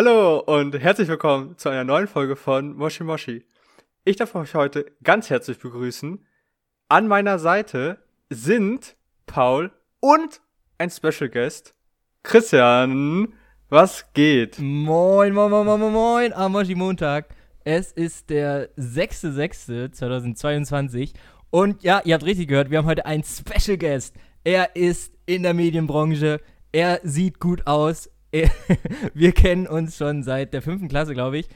[0.00, 3.44] Hallo und herzlich willkommen zu einer neuen Folge von Moshi Moshi.
[4.04, 6.24] Ich darf euch heute ganz herzlich begrüßen.
[6.88, 7.98] An meiner Seite
[8.30, 8.94] sind
[9.26, 10.40] Paul und
[10.78, 11.74] ein Special Guest,
[12.22, 13.34] Christian.
[13.70, 14.60] Was geht?
[14.60, 17.34] Moin, moin, moin, moin, moin, am Moshi Montag.
[17.64, 21.10] Es ist der 6.6.2022
[21.50, 24.14] und ja, ihr habt richtig gehört, wir haben heute einen Special Guest.
[24.44, 26.40] Er ist in der Medienbranche,
[26.70, 28.08] er sieht gut aus,
[29.14, 31.48] wir kennen uns schon seit der fünften Klasse, glaube ich.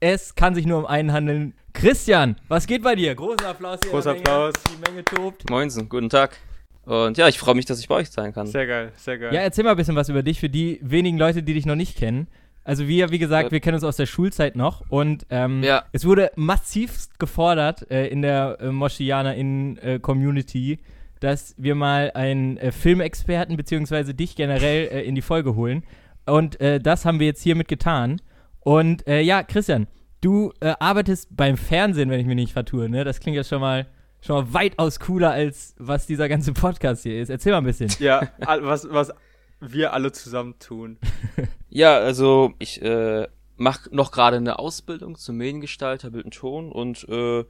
[0.00, 1.54] Es kann sich nur um einen handeln.
[1.72, 3.14] Christian, was geht bei dir?
[3.14, 3.92] Großen Applaus hier.
[3.92, 4.30] Großer in Menge.
[4.30, 4.52] Applaus.
[4.72, 5.48] Die Menge tobt.
[5.50, 6.36] Moinsen, guten Tag.
[6.84, 8.46] Und ja, ich freue mich, dass ich bei euch sein kann.
[8.46, 9.34] Sehr geil, sehr geil.
[9.34, 11.76] Ja, erzähl mal ein bisschen was über dich für die wenigen Leute, die dich noch
[11.76, 12.26] nicht kennen.
[12.64, 13.50] Also wir, wie gesagt, Ja.
[13.52, 15.84] wir kennen uns aus der Schulzeit noch und ähm, Ja.
[15.92, 20.78] es wurde massivst gefordert äh, in der äh, Moschianer-In-Community,
[21.20, 25.84] dass wir mal einen äh, Filmexperten beziehungsweise dich generell äh, in die Folge holen.
[26.30, 28.20] Und äh, das haben wir jetzt hiermit getan.
[28.60, 29.86] Und äh, ja, Christian,
[30.20, 33.04] du äh, arbeitest beim Fernsehen, wenn ich mich nicht vertue, ne?
[33.04, 33.86] Das klingt ja schon mal,
[34.20, 37.30] schon mal weitaus cooler, als was dieser ganze Podcast hier ist.
[37.30, 37.90] Erzähl mal ein bisschen.
[38.00, 38.28] Ja,
[38.60, 39.12] was, was
[39.60, 40.98] wir alle zusammen tun.
[41.72, 47.08] Ja, also ich äh, mache noch gerade eine Ausbildung zum Mediengestalter, Bild und Ton und
[47.08, 47.44] äh,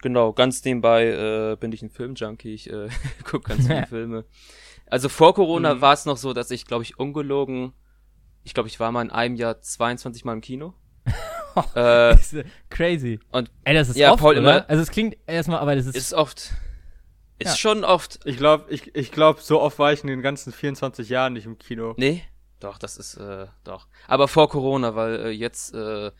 [0.00, 2.86] genau, ganz nebenbei äh, bin ich ein Filmjunkie, ich äh,
[3.24, 4.24] gucke ganz viele Filme.
[4.86, 5.80] Also vor Corona Mhm.
[5.80, 7.72] war es noch so, dass ich, glaube ich, ungelogen,
[8.44, 10.74] ich glaube, ich war mal in einem Jahr 22 Mal im Kino.
[11.56, 13.18] äh, Das ist, crazy.
[13.30, 14.40] und Ey, das ist Ja, oft, Paul, oder?
[14.58, 16.52] immer- Also es klingt erstmal, aber das ist, ist oft,
[17.38, 17.56] ist Ja.
[17.56, 21.08] schon oft, Ich glaube, ich, ich glaub, so oft war ich in den ganzen 24
[21.08, 21.94] Jahren nicht im Kino.
[21.96, 22.22] Nee,
[22.60, 23.88] doch, das ist, äh, doch.
[24.08, 26.10] Aber vor Corona, weil äh, jetzt äh,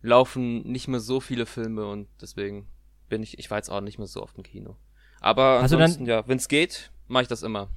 [0.00, 2.66] laufen nicht mehr so viele Filme und deswegen
[3.08, 4.76] bin ich, ich war jetzt auch nicht mehr so oft im Kino.
[5.20, 7.68] Aber Hast du dann- ansonsten, ja, wenn's geht, mache ich das immer.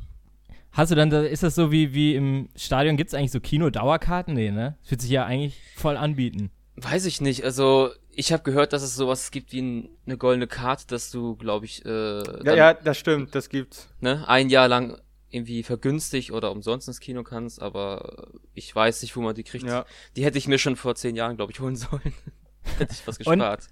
[0.76, 3.40] Hast du dann, da- ist das so wie, wie im Stadion, gibt es eigentlich so
[3.40, 4.34] Kino-Dauerkarten?
[4.34, 4.78] Nee, ne?
[4.84, 6.52] Das wird sich ja eigentlich voll anbieten.
[6.78, 10.48] Weiß ich nicht, also ich habe gehört, dass es sowas gibt wie ein, eine goldene
[10.48, 13.90] Karte, dass du, glaube ich, äh, Ja, dann, ja, das stimmt, das gibt's.
[14.02, 14.98] ne, ein Jahr lang
[15.30, 19.66] irgendwie vergünstigt oder umsonst ins Kino kannst, aber ich weiß nicht, wo man die kriegt.
[19.66, 19.86] Ja.
[20.16, 22.14] Die hätte ich mir schon vor zehn Jahren, glaube ich, holen sollen.
[22.78, 23.68] hätte ich was Und- gespart.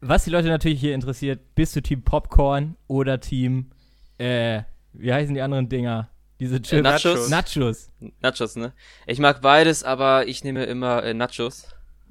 [0.00, 3.70] Was die Leute natürlich hier interessiert, bist du Team Popcorn oder Team,
[4.18, 4.62] äh,
[4.92, 6.10] wie heißen die anderen Dinger?
[6.38, 6.82] Diese Chips.
[6.82, 7.28] Nachos.
[7.28, 7.90] Nachos.
[8.20, 8.72] Nachos, ne?
[9.06, 11.68] Ich mag beides, aber ich nehme immer äh, Nachos,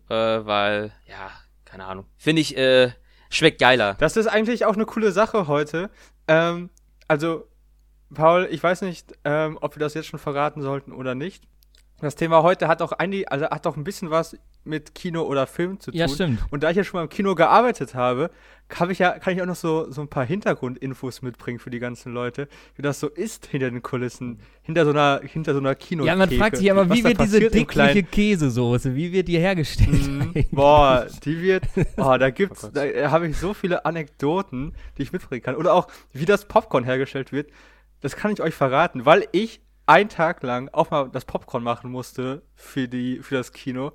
[0.09, 1.31] äh, weil, ja,
[1.65, 2.05] keine Ahnung.
[2.17, 2.91] Finde ich, äh,
[3.29, 3.95] schmeckt geiler.
[3.99, 5.89] Das ist eigentlich auch eine coole Sache heute.
[6.27, 6.69] Ähm,
[7.07, 7.47] also,
[8.13, 11.43] Paul, ich weiß nicht, ähm, ob wir das jetzt schon verraten sollten oder nicht.
[11.99, 15.47] Das Thema heute hat auch einige, also hat auch ein bisschen was mit Kino oder
[15.47, 15.99] Film zu tun.
[15.99, 16.39] Ja, stimmt.
[16.49, 18.31] Und da ich ja schon mal im Kino gearbeitet habe,
[18.67, 21.79] kann ich ja, kann ich auch noch so, so ein paar Hintergrundinfos mitbringen für die
[21.79, 25.75] ganzen Leute, wie das so ist hinter den Kulissen, hinter so einer, hinter so einer
[25.75, 26.03] Kino.
[26.03, 30.09] Ja, man fragt sich Was wie wird diese dickliche Käsesoße, wie wird die hergestellt?
[30.35, 30.49] Eigentlich?
[30.51, 31.65] Boah, die wird.
[31.97, 32.75] Oh, da gibt's, Gott.
[32.75, 35.55] da habe ich so viele Anekdoten, die ich mitbringen kann.
[35.55, 37.49] Oder auch, wie das Popcorn hergestellt wird.
[38.01, 41.91] Das kann ich euch verraten, weil ich einen Tag lang auch mal das Popcorn machen
[41.91, 43.91] musste für die, für das Kino.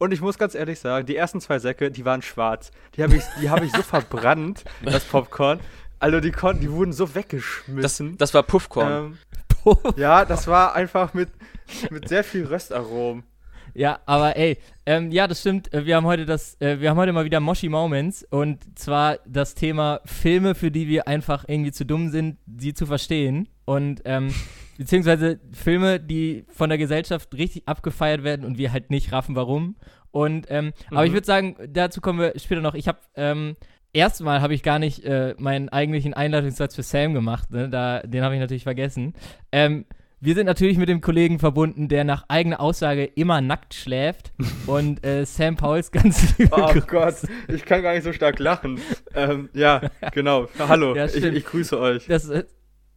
[0.00, 2.70] Und ich muss ganz ehrlich sagen, die ersten zwei Säcke, die waren schwarz.
[2.96, 5.60] Die habe ich, die habe ich so verbrannt, das Popcorn.
[5.98, 8.16] Also die konnten, die wurden so Das, weggeschmissen.
[8.16, 9.18] das war Puffkorn.
[9.66, 11.28] ähm, ja, das war einfach mit,
[11.90, 13.24] mit sehr viel Röstaromen.
[13.74, 14.56] Ja, aber ey,
[14.86, 15.70] ähm, ja, das stimmt.
[15.74, 19.18] Äh, Wir haben heute das, äh, wir haben heute mal wieder Moshi Moments und zwar
[19.26, 23.48] das Thema Filme, für die wir einfach irgendwie zu dumm sind, sie zu verstehen.
[23.66, 24.34] Und ähm,
[24.80, 29.76] beziehungsweise Filme, die von der Gesellschaft richtig abgefeiert werden und wir halt nicht raffen, warum.
[30.10, 31.16] Und ähm, aber ich Mhm.
[31.16, 32.74] würde sagen, dazu kommen wir später noch.
[32.74, 33.56] Ich habe ähm,
[33.92, 37.50] erstmal habe ich gar nicht äh, meinen eigentlichen Einleitungssatz für Sam gemacht.
[37.50, 37.68] Ne?
[37.68, 39.12] Da, den habe ich natürlich vergessen.
[39.52, 39.84] Ähm,
[40.22, 44.32] wir sind natürlich mit dem Kollegen verbunden, der nach eigener Aussage immer nackt schläft.
[44.66, 46.86] und äh, Sam Pauls ganz liebe Oh Grüße.
[46.86, 47.14] Gott,
[47.48, 48.80] ich kann gar nicht so stark lachen.
[49.14, 49.82] ähm, ja,
[50.12, 50.48] genau.
[50.58, 52.06] Hallo, Ja, ich, ich grüße euch.
[52.06, 52.44] Das, äh,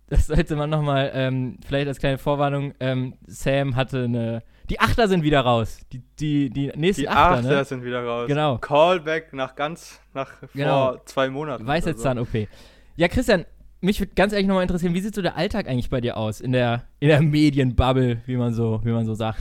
[0.09, 4.43] das sollte man nochmal, ähm, vielleicht als kleine Vorwarnung, ähm, Sam hatte eine.
[4.69, 5.79] Die Achter sind wieder raus.
[5.91, 7.65] Die, die, die nächsten Die Achter, Achter ne?
[7.65, 8.27] sind wieder raus.
[8.27, 8.57] Genau.
[8.59, 10.91] Callback nach ganz, nach Genau.
[10.93, 11.63] vor zwei Monaten.
[11.63, 12.47] oder Weisheitszahn-OP.
[12.95, 13.45] Ja, Christian,
[13.81, 16.39] mich würde ganz ehrlich nochmal interessieren, wie sieht so der Alltag eigentlich bei dir aus
[16.39, 19.39] in der, in der Medienbubble, wie man so, wie man so sagt?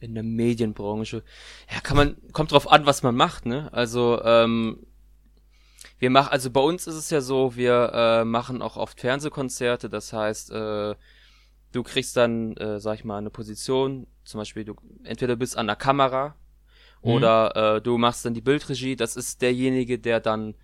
[0.00, 1.22] In der Medienbranche.
[1.72, 3.72] Ja, kann man, kommt drauf an, was man macht, ne?
[3.72, 4.80] Also, ähm,
[5.98, 9.88] wir machen, also bei uns ist es ja so, wir äh, machen auch oft Fernsehkonzerte,
[9.88, 10.94] das heißt, äh,
[11.72, 15.66] du kriegst dann, äh, sag ich mal, eine Position, zum Beispiel, du entweder bist an
[15.66, 16.34] der Kamera
[17.02, 17.10] Mhm.
[17.12, 20.54] oder äh, du machst dann die Bildregie, das ist derjenige, der dann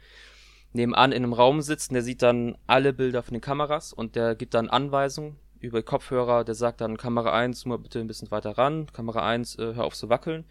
[0.72, 4.16] nebenan in einem Raum sitzt und der sieht dann alle Bilder von den Kameras und
[4.16, 8.06] der gibt dann Anweisungen über Kopfhörer, der sagt dann Kamera 1, zoom mal bitte ein
[8.06, 10.44] bisschen weiter ran, Kamera 1, äh, hör auf zu wackeln.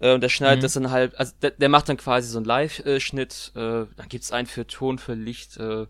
[0.00, 0.62] Äh, und der schneidet Mhm.
[0.62, 3.58] das dann halt, also der, der macht dann quasi so einen Live-Schnitt, äh,
[3.96, 5.86] dann gibt's einen für Ton, für Licht, äh,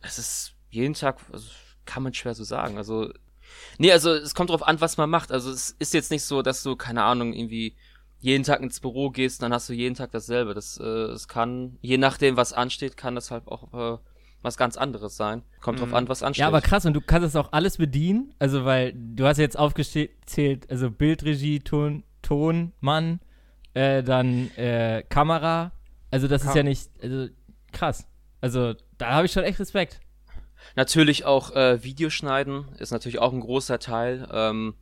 [0.00, 1.48] es ist jeden Tag, also
[1.84, 3.10] kann man schwer so sagen, also
[3.78, 5.32] Nee, also es kommt drauf an, was man macht.
[5.32, 7.74] Also es ist jetzt nicht so, dass du, keine Ahnung, irgendwie
[8.20, 10.52] jeden Tag ins Büro gehst, dann hast du jeden Tag dasselbe.
[10.52, 13.98] Das, äh, es kann, je nachdem, was ansteht, kann das halt auch äh,
[14.42, 15.42] was ganz anderes sein.
[15.62, 15.94] Kommt drauf Mhm.
[15.94, 16.42] an, was ansteht.
[16.42, 18.34] Ja, aber krass, und du kannst das auch alles bedienen.
[18.38, 20.10] Also, weil du hast ja jetzt aufgezählt,
[20.70, 23.20] also Bildregie, Ton, Ton, Mann,
[23.74, 25.72] äh, dann äh, Kamera.
[26.10, 27.28] Also, das ist Kam- ja nicht, also
[27.72, 28.06] krass.
[28.40, 30.00] Also, da habe ich schon echt Respekt.
[30.76, 34.28] Natürlich auch äh, Videoschneiden ist natürlich auch ein großer Teil.
[34.32, 34.74] Ähm,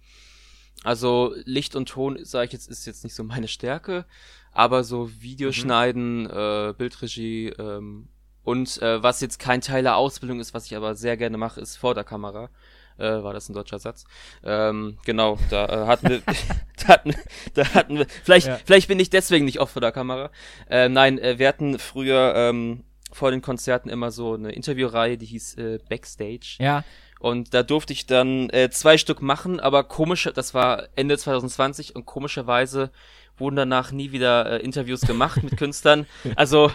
[0.84, 4.04] also Licht und Ton, sage ich jetzt, ist jetzt nicht so meine Stärke,
[4.52, 8.08] aber so Videoschneiden, äh, Bildregie ähm,
[8.44, 11.60] und äh, was jetzt kein Teil der Ausbildung ist, was ich aber sehr gerne mache,
[11.60, 12.50] ist vor der Kamera.
[12.98, 14.04] Äh, war das ein deutscher Satz?
[14.44, 16.22] Ähm, genau, da äh, hatten wir,
[16.86, 17.14] da hatten,
[17.54, 18.58] da hatten wir, vielleicht, Ja.
[18.64, 20.30] vielleicht bin ich deswegen nicht oft vor der Kamera.
[20.70, 25.26] Äh, nein, äh, wir hatten früher ähm, vor den Konzerten immer so eine Interviewreihe, die
[25.26, 26.56] hieß äh, Backstage.
[26.58, 26.84] Ja,
[27.20, 31.94] Und da durfte ich dann äh, zwei Stück machen, aber komisch, das war Ende 2020
[31.96, 32.90] und komischerweise
[33.38, 36.06] wurden danach nie wieder äh, Interviews gemacht mit Künstlern.
[36.36, 36.72] Also,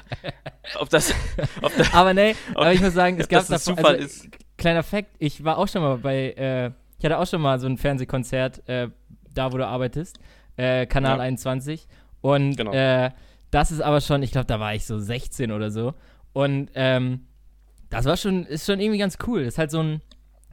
[0.80, 1.14] ob das,
[1.62, 4.28] ob das, aber nee, aber ich muss sagen, es gab davor- Zufall also, ist.
[4.62, 7.68] Kleiner Fact, ich war auch schon mal bei, äh, ich hatte auch schon mal so
[7.68, 8.90] ein Fernsehkonzert, äh,
[9.34, 10.20] da wo du arbeitest,
[10.58, 11.24] äh, Kanal Ja.
[11.24, 11.88] 21.
[12.22, 12.72] Und Genau.
[12.72, 13.10] äh,
[13.50, 15.94] das ist aber schon, ich glaube, da war ich so 16 oder so.
[16.34, 17.26] Und ähm,
[17.90, 19.44] das war schon, ist schon irgendwie ganz cool.
[19.44, 20.02] Das ist halt so ein,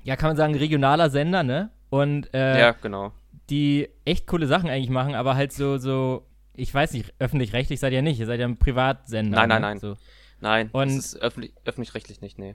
[0.03, 1.71] ja, kann man sagen, regionaler Sender, ne?
[1.91, 3.13] Und äh, Ja, genau.
[3.51, 7.93] die echt coole Sachen eigentlich machen, aber halt so, so, ich weiß nicht, öffentlich-rechtlich seid
[7.93, 9.37] ihr nicht, ihr seid ja ein Privatsender.
[9.37, 9.67] Nein, nein, ne?
[9.69, 9.79] nein.
[9.79, 9.97] So.
[10.41, 12.55] Nein, Und- das ist öffentlich, öffentlich-rechtlich nicht, nee.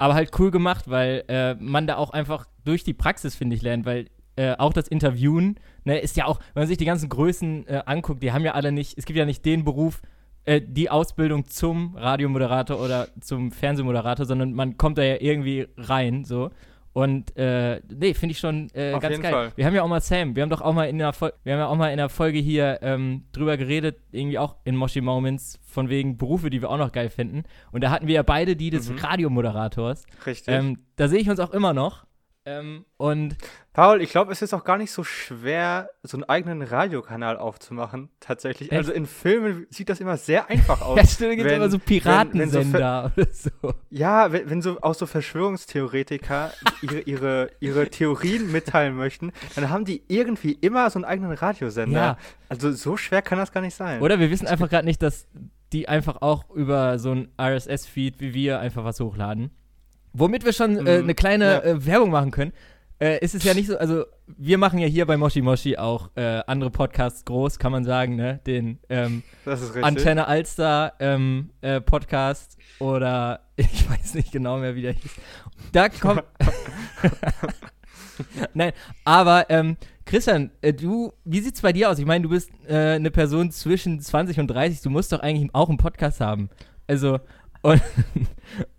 [0.00, 3.60] Aber halt cool gemacht, weil äh, man da auch einfach durch die Praxis, finde ich,
[3.60, 4.06] lernt, weil
[4.36, 7.82] äh, auch das Interviewen, ne, ist ja auch, wenn man sich die ganzen Größen äh,
[7.84, 10.00] anguckt, die haben ja alle nicht, es gibt ja nicht den Beruf,
[10.46, 16.24] äh, die Ausbildung zum Radiomoderator oder zum Fernsehmoderator, sondern man kommt da ja irgendwie rein,
[16.24, 16.50] so.
[16.92, 19.32] Und äh, nee, finde ich schon äh, ganz geil.
[19.32, 19.52] Fall.
[19.54, 21.52] Wir haben ja auch mal Sam, wir haben doch auch mal in der Fol wir
[21.52, 25.00] haben ja auch mal in der Folge hier ähm, drüber geredet, irgendwie auch in Moshi
[25.00, 27.44] Moments, von wegen Berufe, die wir auch noch geil finden.
[27.70, 28.98] Und da hatten wir ja beide die des Mhm.
[28.98, 30.04] Radiomoderators.
[30.26, 30.52] Richtig.
[30.52, 32.06] Ähm, da sehe ich uns auch immer noch.
[32.58, 33.36] Ähm, und
[33.72, 38.08] Paul, ich glaube, es ist auch gar nicht so schwer, so einen eigenen Radiokanal aufzumachen,
[38.18, 38.70] tatsächlich.
[38.72, 38.78] Echt?
[38.78, 40.98] Also in Filmen sieht das immer sehr einfach aus.
[40.98, 43.50] ja, stimmt, gibt wenn- immer so wenn- wenn so Piratensender oder so.
[43.90, 46.52] Ja, wenn, wenn so auch so Verschwörungstheoretiker
[46.82, 52.00] ihre, ihre, ihre Theorien mitteilen möchten, dann haben die irgendwie immer so einen eigenen Radiosender.
[52.00, 52.18] Ja.
[52.48, 54.00] Also so schwer kann das gar nicht sein.
[54.02, 55.26] Oder wir wissen einfach gerade nicht, dass
[55.72, 59.50] die einfach auch über so ein RSS-Feed wie wir einfach was hochladen.
[60.12, 61.60] Womit wir schon äh, Mhm, eine kleine ja.
[61.62, 62.52] äh, Werbung machen können.
[63.00, 66.10] Äh, ist es ja nicht so, also wir machen ja hier bei Moshi Moshi auch
[66.16, 68.40] äh, andere Podcasts groß, kann man sagen, ne?
[68.46, 69.22] Den ähm.
[69.80, 75.12] Antenne Alster ähm, äh, Podcast oder ich weiß nicht genau mehr, wie der hieß.
[75.72, 76.24] Da kommt.
[78.54, 78.72] Nein,
[79.04, 81.98] aber ähm, Christian, äh, du, wie sieht's bei dir aus?
[81.98, 85.54] Ich meine, du bist äh, eine Person zwischen 20 und 30, du musst doch eigentlich
[85.54, 86.50] auch einen Podcast haben.
[86.86, 87.20] Also,
[87.62, 87.82] und,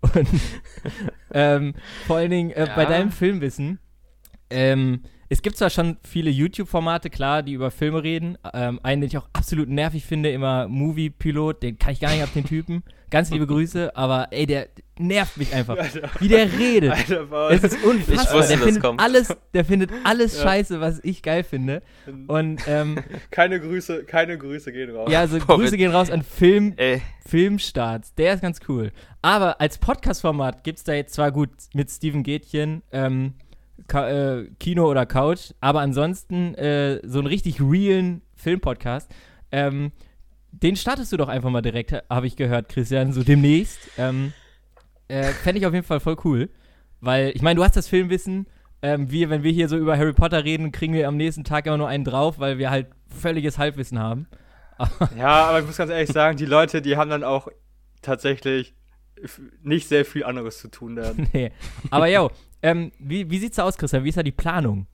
[0.00, 0.28] und
[1.32, 1.74] ähm,
[2.06, 2.88] vor allen Dingen äh, bei Ja.
[2.88, 3.78] deinem Filmwissen,
[4.50, 8.36] ähm, es gibt zwar schon viele YouTube-Formate, klar, die über Filme reden.
[8.52, 12.22] Ähm, einen, den ich auch absolut nervig finde, immer Movie-Pilot, den kann ich gar nicht
[12.22, 12.82] ab den Typen.
[13.10, 15.76] Ganz liebe Grüße, aber ey, der nervt mich einfach.
[16.20, 16.92] Wie der redet.
[16.92, 17.52] Alter, Paul.
[17.52, 18.24] Es ist unfassbar.
[18.24, 19.00] Ich wusste, der findet kommt.
[19.00, 20.42] alles, der findet alles Ja.
[20.44, 21.82] scheiße, was ich geil finde.
[22.26, 22.98] Und ähm,
[23.30, 25.10] keine Grüße, keine Grüße gehen raus.
[25.12, 28.14] ja, also Boah, Grüße gehen raus an Film, Ey, Filmstarts.
[28.14, 28.92] Der ist ganz cool.
[29.20, 33.34] Aber als Podcast-Format gibt es da jetzt zwar gut mit Steven Gätchen, ähm,
[33.92, 39.10] Ka äh, Kino oder Couch, aber ansonsten äh, so einen richtig realen Filmpodcast.
[39.50, 39.92] Ähm,
[40.50, 43.78] den startest du doch einfach mal direkt, habe ich gehört, Christian, so demnächst.
[43.98, 44.32] Ähm,
[45.08, 46.48] äh, Fände ich auf jeden Fall voll cool.
[47.02, 48.46] Weil, ich meine, du hast das Filmwissen.
[48.80, 51.66] Ähm, wir, wenn wir hier so über Harry Potter reden, kriegen wir am nächsten Tag
[51.66, 54.26] immer nur einen drauf, weil wir halt völliges Halbwissen haben.
[55.16, 57.46] Ja, aber ich muss ganz ehrlich sagen, die Leute, die haben dann auch
[58.00, 58.74] tatsächlich
[59.62, 61.12] nicht sehr viel anderes zu tun da.
[61.32, 61.52] nee.
[61.90, 62.30] Aber yo,
[62.62, 64.04] ähm, wie, wie sieht's aus, Christian?
[64.04, 64.86] Wie ist da die Planung?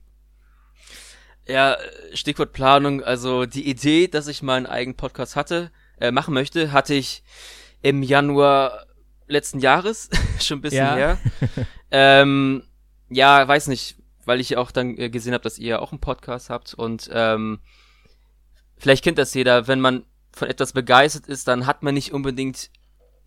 [1.47, 1.77] Ja,
[2.13, 3.03] Stichwort Planung.
[3.03, 7.23] Also die Idee, dass ich mal einen eigenen Podcast hatte, äh, machen möchte, hatte ich
[7.81, 8.85] im Januar
[9.27, 10.09] letzten Jahres,
[10.39, 10.95] schon ein bisschen Ja.
[10.95, 11.17] her.
[11.91, 12.63] ähm,
[13.09, 13.95] ja, weiß nicht,
[14.25, 17.59] weil ich auch dann äh, gesehen habe, dass ihr auch einen Podcast habt und ähm,
[18.77, 22.69] vielleicht kennt das jeder, wenn man von etwas begeistert ist, dann hat man nicht unbedingt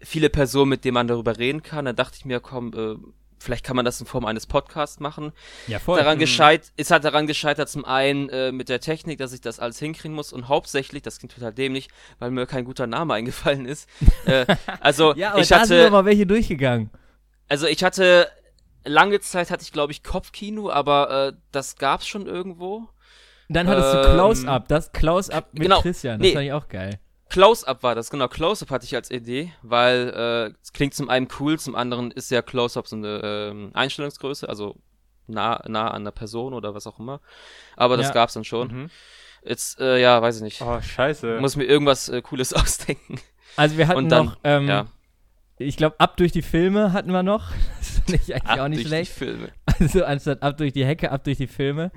[0.00, 1.84] viele Personen, mit denen man darüber reden kann.
[1.84, 2.96] Dann dachte ich mir, komm, äh,
[3.42, 5.32] vielleicht kann man das in Form eines Podcasts machen
[5.66, 5.98] Ja, voll.
[5.98, 9.58] daran gescheit, ist halt daran gescheitert, zum einen äh, mit der Technik, dass ich das
[9.60, 13.66] alles hinkriegen muss und hauptsächlich, das klingt total dämlich, weil mir kein guter Name eingefallen
[13.66, 13.88] ist.
[14.26, 14.46] äh,
[14.80, 16.90] also ja, aber ich da sind hatte, mal welche durchgegangen.
[17.48, 18.28] also ich hatte
[18.84, 22.88] lange Zeit hatte ich glaube ich Kopfkino, aber äh, das gab's schon irgendwo.
[23.48, 25.82] Dann hattest du Ähm, Close-Up, das Close-Up mit genau.
[25.82, 26.18] Christian.
[26.18, 26.32] Das Nee.
[26.34, 26.98] fand ich auch geil.
[27.32, 31.28] Close-Up war das, genau, Close-Up hatte ich als Idee, weil äh, es klingt zum einen
[31.40, 34.76] cool, zum anderen ist ja Close-Up so eine ähm, Einstellungsgröße, also
[35.26, 37.22] nah, nah an der Person oder was auch immer.
[37.74, 38.12] Aber das Ja.
[38.12, 38.68] gab's dann schon.
[38.68, 38.90] Mhm.
[39.44, 40.60] Jetzt, äh, ja, weiß ich nicht.
[40.60, 41.38] Oh, scheiße.
[41.40, 43.18] muss mir irgendwas äh, Cooles ausdenken.
[43.56, 44.86] Also wir hatten dann, noch, ähm, ja.
[45.56, 47.50] ich glaube, ab durch die Filme hatten wir noch.
[47.78, 49.12] Das fand ich eigentlich Ab auch nicht durch schlecht.
[49.12, 49.48] Die Filme.
[49.80, 51.92] Also anstatt ab durch die Hecke, ab durch die Filme.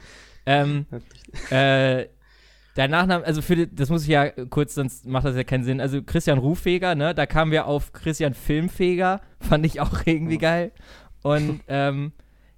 [0.46, 0.86] Ähm,
[1.50, 2.06] äh,
[2.76, 5.80] der Nachname, also für das muss ich ja kurz, sonst macht das ja keinen Sinn.
[5.80, 7.16] Also Christian Ruffeger, ne?
[7.16, 10.72] Da kamen wir auf Christian Filmfeger, fand ich auch irgendwie geil.
[11.22, 12.12] Und ähm,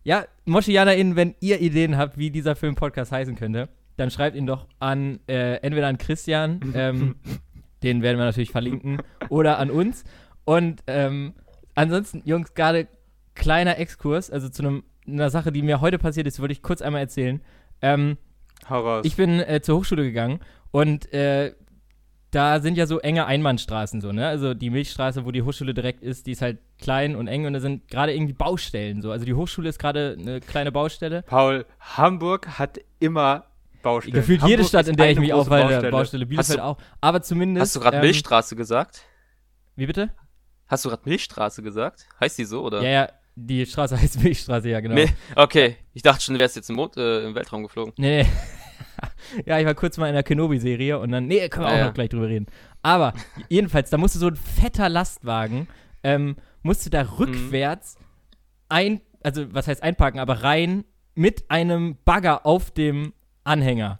[0.04, 4.68] ja, MoschianerInnen, wenn ihr Ideen habt, wie dieser Film-Podcast heißen könnte, dann schreibt ihn doch
[4.80, 7.16] an, äh, entweder an Christian, ähm,
[7.84, 10.04] den werden wir natürlich verlinken, oder an uns.
[10.46, 11.34] Und ähm,
[11.76, 12.88] ansonsten, Jungs, gerade
[13.36, 16.82] kleiner Exkurs, also zu einem, einer Sache, die mir heute passiert ist, wollte ich kurz
[16.82, 17.42] einmal erzählen.
[17.82, 18.18] Ähm,
[18.70, 19.06] Hau raus.
[19.06, 20.40] ich bin äh, zur Hochschule gegangen
[20.72, 21.54] und äh,
[22.32, 24.28] da sind ja so enge Einbahnstraßen so, ne?
[24.28, 27.54] Also die Milchstraße, wo die Hochschule direkt ist, die ist halt klein und eng und
[27.54, 29.12] da sind gerade irgendwie Baustellen so.
[29.12, 31.22] Also die Hochschule ist gerade eine kleine Baustelle.
[31.24, 33.46] Paul, Hamburg hat immer
[33.82, 34.14] Baustellen.
[34.14, 35.92] Gefühlt Hamburg jede Stadt, in der ich mich aufhalte, Baustelle.
[35.92, 36.26] Baustelle.
[36.26, 36.78] Bielefeld du- auch.
[37.00, 37.62] Aber zumindest.
[37.62, 39.04] Hast du gerade ähm, Milchstraße gesagt?
[39.78, 40.10] Wie bitte?
[40.68, 42.08] Hast du gerade Milchstraße gesagt?
[42.20, 42.82] Heißt die so, oder?
[42.84, 44.96] Ja, ja, die Straße heißt Milchstraße, ja, genau.
[44.96, 47.94] Mi- Okay, ich dachte schon, du wärst jetzt im, Mond, äh, im Weltraum geflogen.
[47.98, 48.30] Nee, nee.
[49.46, 51.78] Ja, ich war kurz mal in der Kenobi-Serie und dann, nee, können wir Ah, auch
[51.78, 51.86] ja.
[51.88, 52.48] noch gleich drüber reden.
[52.82, 53.14] Aber
[53.50, 55.68] jedenfalls, da musste so ein fetter Lastwagen,
[56.04, 57.98] ähm, musste da rückwärts
[58.70, 60.84] ein, also was heißt einparken, aber rein
[61.16, 63.14] mit einem Bagger auf dem
[63.44, 64.00] Anhänger.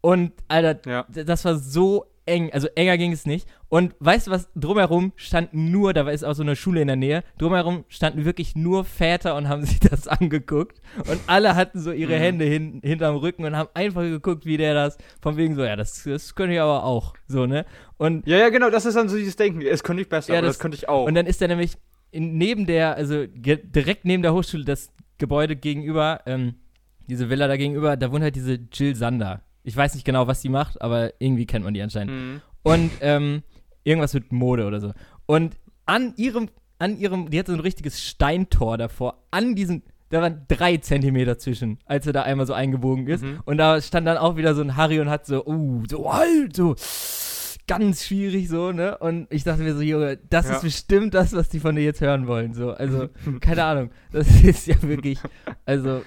[0.00, 1.06] Und, Alter, Ja.
[1.08, 3.48] das war so eng, also enger ging es nicht.
[3.68, 6.96] Und weißt du was, drumherum standen nur, da ist auch so eine Schule in der
[6.96, 10.80] Nähe, drumherum standen wirklich nur Väter und haben sich das angeguckt.
[11.08, 14.74] Und alle hatten so ihre Hände hin, hinterm Rücken und haben einfach geguckt, wie der
[14.74, 17.64] das, von wegen so, ja, das, das könnte ich aber auch, so, ne?
[17.96, 19.62] Und Ja, ja, genau, das ist dann so dieses Denken.
[19.62, 21.06] Es könnte ich besser, Ja, aber das- das, könnte ich auch.
[21.06, 21.72] und dann ist er nämlich
[22.10, 26.54] in, neben der, also direkt neben der Hochschule, das Gebäude gegenüber, ähm,
[27.08, 29.42] diese Villa da gegenüber, da wohnt halt diese Jill Sander.
[29.66, 32.14] Ich weiß nicht genau, was die macht, aber irgendwie kennt man die anscheinend.
[32.14, 32.40] Mhm.
[32.62, 33.42] Und ähm,
[33.82, 34.92] irgendwas mit Mode oder so.
[35.26, 35.56] Und
[35.86, 40.44] an ihrem, an ihrem, die hat so ein richtiges Steintor davor, an diesem, da waren
[40.46, 43.24] drei Zentimeter zwischen, als er da einmal so eingebogen ist.
[43.24, 43.40] Mhm.
[43.44, 46.54] Und da stand dann auch wieder so ein Harry und hat so, uh, so halt,
[46.54, 46.76] so
[47.66, 48.96] ganz schwierig so, ne?
[48.98, 50.54] Und ich dachte mir so, Junge, das Ja.
[50.56, 52.54] ist bestimmt das, was die von dir jetzt hören wollen.
[52.54, 53.08] So, also,
[53.40, 53.90] keine Ahnung.
[54.12, 55.18] Das ist ja wirklich,
[55.64, 56.02] also,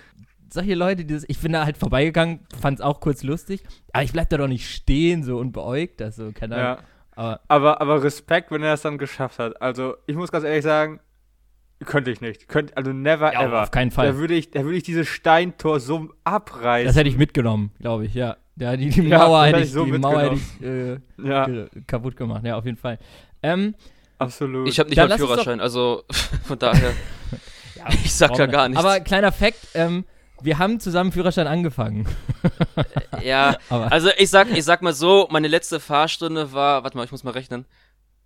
[0.53, 3.63] solche Leute, die das, ich bin da halt vorbeigegangen, fand es auch kurz lustig,
[3.93, 6.67] aber ich bleib da doch nicht stehen so und beäugt das so, keine Ahnung.
[6.67, 6.79] ja.
[7.15, 9.61] Aber Aber, aber Respekt, wenn er das dann geschafft hat.
[9.61, 11.01] Also, ich muss ganz ehrlich sagen,
[11.85, 12.47] könnte ich nicht.
[12.47, 13.63] Könnte, also never Ja, ever.
[13.63, 14.07] auf keinen Fall.
[14.07, 16.87] Da würde ich, da würde ich dieses Steintor so abreißen.
[16.87, 18.37] das hätte ich mitgenommen, glaube ich, ja.
[18.55, 21.47] Ja, die, die Ja, Mauer hätte ich, so die Mauer hätte ich äh, ja,
[21.87, 22.99] kaputt gemacht, ja, auf jeden Fall.
[23.41, 23.73] Ähm,
[24.17, 24.67] absolut.
[24.67, 26.03] Ich habe nicht mal Führerschein, also
[26.43, 26.91] von daher.
[27.75, 28.83] ja, Ich sag wir- gar nichts.
[28.83, 30.03] Aber kleiner Fakt, ähm,
[30.41, 32.07] wir haben zusammen Führerschein angefangen.
[33.23, 37.03] Ja, Aber also ich sag, ich sag mal so, meine letzte Fahrstunde war, warte mal,
[37.03, 37.65] ich muss mal rechnen,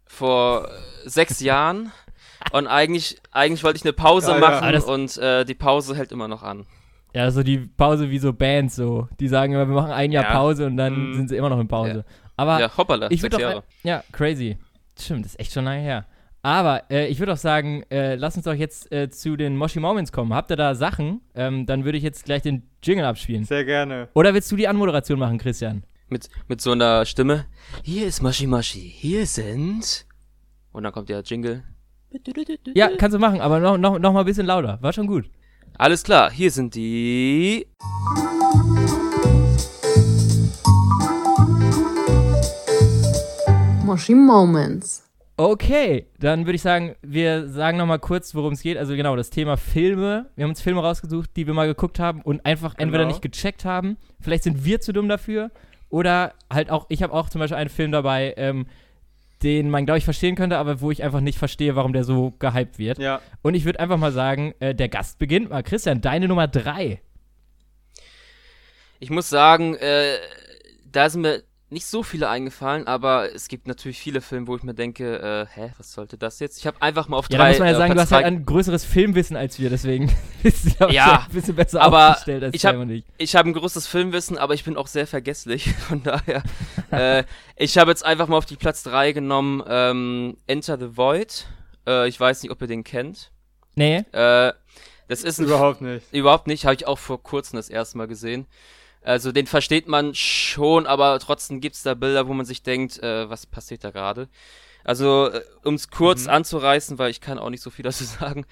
[0.06, 1.92] vor äh, sechs Jahren.
[2.52, 4.40] Und eigentlich, eigentlich wollte ich eine Pause Ja, ja.
[4.42, 6.66] machen Aber das- und äh, die Pause hält immer noch an.
[7.14, 9.08] ja, so die Pause wie so Bands so.
[9.20, 10.34] Die sagen immer, wir machen ein Jahr Ja.
[10.34, 11.14] Pause und dann Mhm.
[11.16, 12.04] sind sie immer noch in Pause.
[12.36, 13.64] Aber ja, hoppala, ich sechs würde doch, Jahre.
[13.84, 14.58] ja, crazy.
[15.00, 16.06] Stimmt, das ist echt schon lange her.
[16.46, 19.80] Aber äh, ich würde auch sagen, äh, lass uns doch jetzt äh, zu den Moshi
[19.80, 20.34] Moments kommen.
[20.34, 21.22] Habt ihr da Sachen?
[21.36, 23.46] Ähm, dann würde ich jetzt gleich den Jingle abspielen.
[23.46, 24.10] Sehr gerne.
[24.14, 25.84] Oder willst du die Anmoderation machen, Christian?
[26.10, 27.46] Mit, mit so einer Stimme.
[27.82, 30.06] Hier ist Mashi Mashi, hier sind.
[30.74, 31.64] Und dann kommt der Jingle.
[32.76, 34.80] Ja, kannst du machen, aber noch, noch, noch mal ein bisschen lauter.
[34.82, 35.30] War schon gut.
[35.78, 37.68] Alles klar, hier sind die.
[43.86, 45.03] Moshi Moments.
[45.36, 48.78] Okay, dann würde ich sagen, wir sagen nochmal kurz, worum es geht.
[48.78, 50.30] Also genau, das Thema Filme.
[50.36, 53.14] Wir haben uns Filme rausgesucht, die wir mal geguckt haben und einfach entweder Genau.
[53.16, 53.98] nicht gecheckt haben.
[54.20, 55.50] Vielleicht sind wir zu dumm dafür.
[55.90, 58.68] Oder halt auch, ich habe auch zum Beispiel einen Film dabei, ähm,
[59.42, 62.32] den man, glaube ich, verstehen könnte, aber wo ich einfach nicht verstehe, warum der so
[62.40, 63.00] gehypt wird.
[63.00, 63.20] Ja.
[63.42, 65.64] Und ich würde einfach mal sagen, äh, der Gast beginnt mal.
[65.64, 67.02] Christian, deine Nummer drei.
[69.00, 70.18] Ich muss sagen, äh,
[70.92, 74.64] da sind mir nicht so viele eingefallen, aber es gibt natürlich viele Filme, wo ich
[74.64, 76.58] mir denke, äh, hä, was sollte das jetzt?
[76.60, 77.46] Ich habe einfach mal auf Ja, drei.
[77.46, 79.70] da muss man ja äh, sagen, du Platz hast halt ein größeres Filmwissen als wir,
[79.70, 80.12] deswegen
[80.44, 83.04] bist du glaub ich, Ja, ein bisschen besser aber aufgestellt als ich hab- und ich.
[83.18, 85.74] Ich habe ein großes Filmwissen, aber ich bin auch sehr vergesslich.
[85.88, 86.44] Von daher,
[86.92, 87.24] äh,
[87.58, 91.48] ich habe jetzt einfach mal auf die Platz 3 genommen, ähm, Enter the Void.
[91.88, 93.32] Äh, ich weiß nicht, ob ihr den kennt.
[93.76, 94.54] Nee, Äh,
[95.10, 96.06] das ist ein Überhaupt nicht.
[96.14, 98.46] Überhaupt nicht, habe ich auch vor kurzem das erste Mal gesehen.
[99.04, 103.30] Also den versteht man schon, aber trotzdem gibt's da Bilder, wo man sich denkt, äh,
[103.30, 104.30] was passiert da gerade?
[104.86, 108.46] Also, äh, um es kurz anzureißen, weil ich kann auch nicht so viel dazu sagen.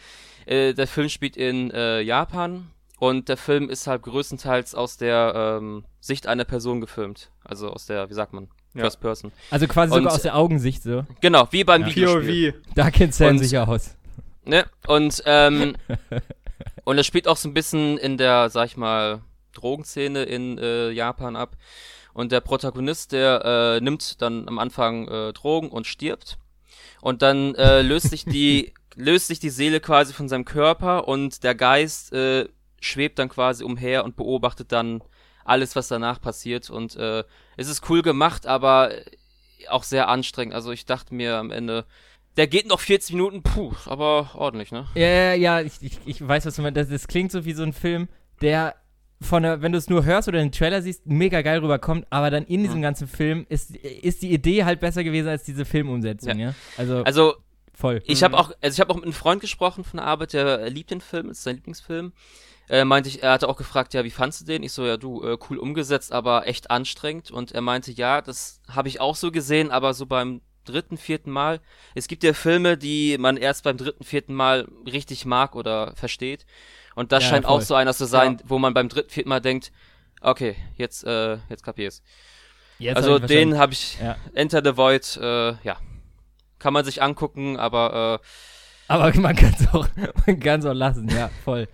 [0.46, 2.68] Äh, der Film spielt in äh, Japan
[3.00, 7.30] und der Film ist halt größtenteils aus der ähm, Sicht einer Person gefilmt.
[7.44, 8.82] Also aus der, wie sagt man, Ja.
[8.84, 9.32] First Person.
[9.52, 11.06] also quasi Und- sogar aus der Augensicht so.
[11.22, 12.54] Genau, wie beim Videospiel.
[12.54, 12.62] POV.
[12.76, 13.96] Da kennt Sam sich ja aus.
[14.46, 14.66] Ne?
[14.88, 15.76] Und, ähm,
[16.84, 19.22] und es spielt auch so ein bisschen in der, sag ich mal,
[19.54, 21.58] Drogenszene in äh, Japan ab.
[22.14, 26.38] Und der Protagonist, der äh, nimmt dann am Anfang äh, Drogen und stirbt.
[27.02, 31.44] Und dann äh, löst sich die löst sich die Seele quasi von seinem Körper und
[31.44, 32.50] der Geist äh,
[32.82, 35.02] schwebt dann quasi umher und beobachtet dann
[35.46, 36.70] alles, was danach passiert.
[36.70, 37.24] Und äh,
[37.58, 38.92] es ist cool gemacht, aber
[39.70, 40.54] auch sehr anstrengend.
[40.54, 41.86] Also ich dachte mir am Ende,
[42.38, 44.88] der geht noch 40 Minuten, puh, aber ordentlich, ne?
[44.96, 46.78] Ja, ja, ja, ich, ich, ich weiß, was du meinst.
[46.78, 48.08] Das, das klingt so wie so ein Film,
[48.42, 48.76] der
[49.22, 52.30] von der, wenn du es nur hörst oder den Trailer siehst, mega geil rüberkommt, aber
[52.32, 52.82] dann in diesem Mhm.
[52.84, 56.56] ganzen Film ist, ist die Idee halt besser gewesen als diese Filmumsetzung, ja?
[56.78, 57.36] Also, Also
[57.74, 58.02] voll.
[58.06, 60.70] ich habe auch, also ich habe auch mit einem Freund gesprochen von der Arbeit, der
[60.70, 62.14] liebt den Film, ist sein Lieblingsfilm.
[62.70, 64.64] Äh, meinte ich, er hatte auch gefragt, ja, wie fandst du den?
[64.64, 67.30] Ich so, ja, du, äh, cool umgesetzt, aber echt anstrengend.
[67.30, 71.32] Und er meinte, ja, das habe ich auch so gesehen, aber so beim dritten, vierten
[71.32, 71.60] Mal.
[71.96, 76.46] Es gibt ja Filme, die man erst beim dritten, vierten Mal richtig mag oder versteht.
[76.96, 77.58] Und das Ja, scheint voll.
[77.58, 79.72] auch so einer zu sein, wo man beim dritten, vierten Mal denkt,
[80.22, 82.04] okay, jetzt, äh, jetzt kapier's.
[82.80, 84.18] Jetzt also hab den habe ich, Ja.
[84.34, 85.78] Enter the Void, äh, ja,
[86.60, 88.26] kann man sich angucken, aber äh,
[88.94, 89.88] Aber man kann es auch,
[90.28, 91.68] man auch lassen, ja, voll.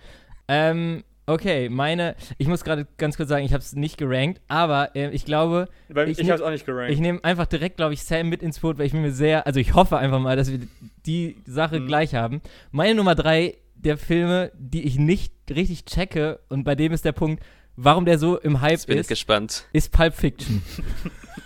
[0.48, 4.96] ähm, okay, meine, ich muss gerade ganz kurz sagen, ich habe es nicht gerankt, aber
[4.96, 6.92] äh, ich glaube, Weil Ich ich, nehm- hab's auch nicht gerankt.
[6.94, 9.60] ich nehme einfach direkt, glaube ich, Sam mit ins Boot, weil ich mir sehr, also
[9.60, 10.60] ich hoffe einfach mal, dass wir
[11.06, 11.88] die Sache Mhm.
[11.88, 12.42] gleich haben.
[12.72, 17.12] Meine Nummer drei der Filme, die ich nicht richtig checke und bei dem ist der
[17.14, 17.44] Punkt,
[17.76, 19.66] warum der so im Hype jetzt bin ich ist, gespannt.
[19.74, 20.62] ist Pulp Fiction.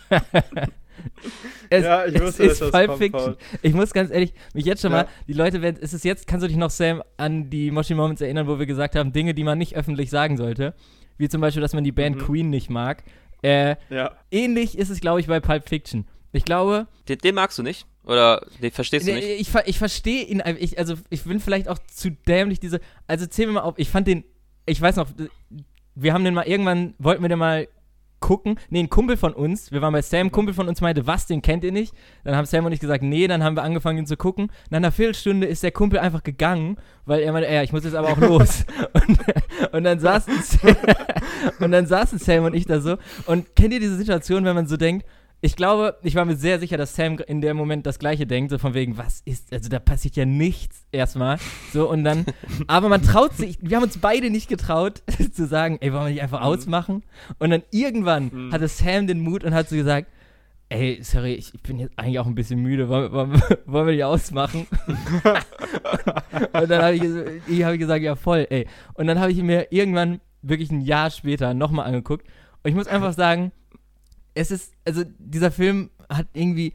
[1.69, 3.23] es, Ja, ich wusste, es ist das Pulp kommt, Fiction.
[3.35, 3.37] Paul.
[3.61, 5.03] Ich muss ganz ehrlich, mich jetzt schon Ja.
[5.03, 7.93] mal, die Leute werden, ist es jetzt, kannst du dich noch, Sam, an die Moshi
[7.95, 10.73] Moments erinnern, wo wir gesagt haben, Dinge, die man nicht öffentlich sagen sollte.
[11.17, 12.21] Wie zum Beispiel, dass man die Band Mhm.
[12.21, 13.03] Queen nicht mag.
[13.43, 14.11] Äh, Ja.
[14.31, 16.07] ähnlich ist es, glaube ich, bei Pulp Fiction.
[16.31, 17.85] Ich glaube, Den, den magst du nicht?
[18.03, 19.41] Oder den verstehst du Nee, nicht?
[19.41, 23.25] Ich, ver- ich verstehe ihn, ich, also ich bin vielleicht auch zu dämlich, diese, also
[23.27, 24.23] zähl mir mal auf, ich fand den,
[24.65, 25.07] ich weiß noch,
[25.95, 27.67] wir haben den mal irgendwann, wollten wir den mal
[28.19, 31.07] gucken, nee, ein Kumpel von uns, wir waren bei Sam, ein Kumpel von uns meinte,
[31.07, 31.93] was, den kennt ihr nicht?
[32.23, 34.51] Dann haben Sam und ich gesagt, nee, dann haben wir angefangen, ihn zu gucken.
[34.69, 37.95] Nach einer Viertelstunde ist der Kumpel einfach gegangen, weil er meinte, ja, ich muss jetzt
[37.95, 38.63] aber auch los.
[38.93, 39.19] und,
[39.73, 40.75] und dann saßen Sam,
[41.59, 42.97] und dann saßen Sam und ich da so.
[43.25, 45.05] Und kennt ihr diese Situation, wenn man so denkt,
[45.43, 48.51] ich glaube, ich war mir sehr sicher, dass Sam in dem Moment das Gleiche denkt,
[48.51, 51.37] so von wegen, was ist, also da passiert ja nichts erstmal.
[51.73, 52.25] So und dann,
[52.67, 55.01] aber man traut sich, wir haben uns beide nicht getraut,
[55.33, 57.03] zu sagen, ey, wollen wir nicht einfach ausmachen?
[57.39, 58.53] Und dann irgendwann Mhm.
[58.53, 60.07] hatte Sam den Mut und hat so gesagt,
[60.69, 64.03] ey, sorry, ich, bin jetzt eigentlich auch ein bisschen müde, wollen, wollen, wollen wir die
[64.03, 64.67] ausmachen?
[66.53, 67.03] und dann habe ich,
[67.47, 68.67] ich, hab gesagt, ja voll, ey.
[68.93, 72.25] Und dann habe ich mir irgendwann wirklich ein Jahr später nochmal angeguckt.
[72.63, 73.51] Und ich muss einfach sagen,
[74.33, 76.73] es ist, also dieser Film hat irgendwie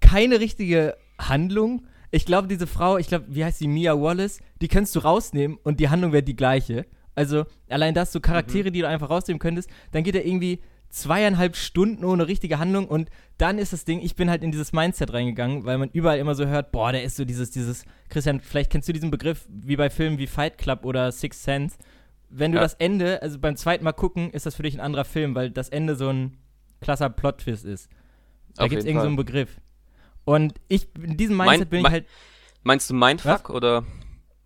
[0.00, 1.86] keine richtige Handlung.
[2.10, 5.58] Ich glaube, diese Frau, ich glaube, wie heißt sie, Mia Wallace, die kannst du rausnehmen
[5.62, 6.86] und die Handlung wäre die gleiche.
[7.14, 11.56] Also allein das, so Charaktere, die du einfach rausnehmen könntest, dann geht er irgendwie zweieinhalb
[11.56, 15.12] Stunden ohne richtige Handlung und dann ist das Ding, ich bin halt in dieses Mindset
[15.12, 18.70] reingegangen, weil man überall immer so hört, boah, der ist so dieses, dieses, Christian, vielleicht
[18.70, 21.76] kennst du diesen Begriff wie bei Filmen wie Fight Club oder Sixth Sense.
[22.28, 22.62] Wenn du Ja.
[22.62, 25.50] das Ende, also beim zweiten Mal gucken, ist das für dich ein anderer Film, weil
[25.50, 26.36] das Ende so ein
[26.82, 27.88] klasser Plot-Twist ist.
[28.56, 29.26] Da gibt es irgendeinen so einen.
[29.26, 29.56] Begriff.
[30.24, 32.06] Und ich, in diesem Mein- Mindset bin ich mein- halt,
[32.64, 33.84] Meinst du Mindfuck oder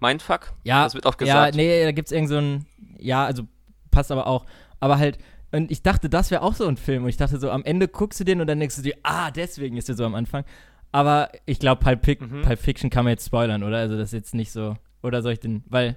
[0.01, 0.53] Mindfuck?
[0.65, 1.55] ja, Das wird ja, gesagt.
[1.57, 2.61] nee, da gibt es irgend so
[2.99, 3.43] ja, also
[3.91, 4.47] passt aber auch.
[4.81, 5.19] Aber halt,
[5.53, 7.03] und ich dachte, das wäre auch so ein Film.
[7.05, 9.31] Und ich dachte so, am Ende guckst du den und dann denkst du dir, ah,
[9.31, 10.45] deswegen ist der so am Anfang.
[10.93, 12.43] Aber ich glaube, Pulp, Mhm.
[12.43, 13.79] Pulp Fiction kann man jetzt spoilern, oder?
[13.79, 14.77] Also das ist jetzt nicht so.
[15.03, 15.97] Oder soll ich den, weil,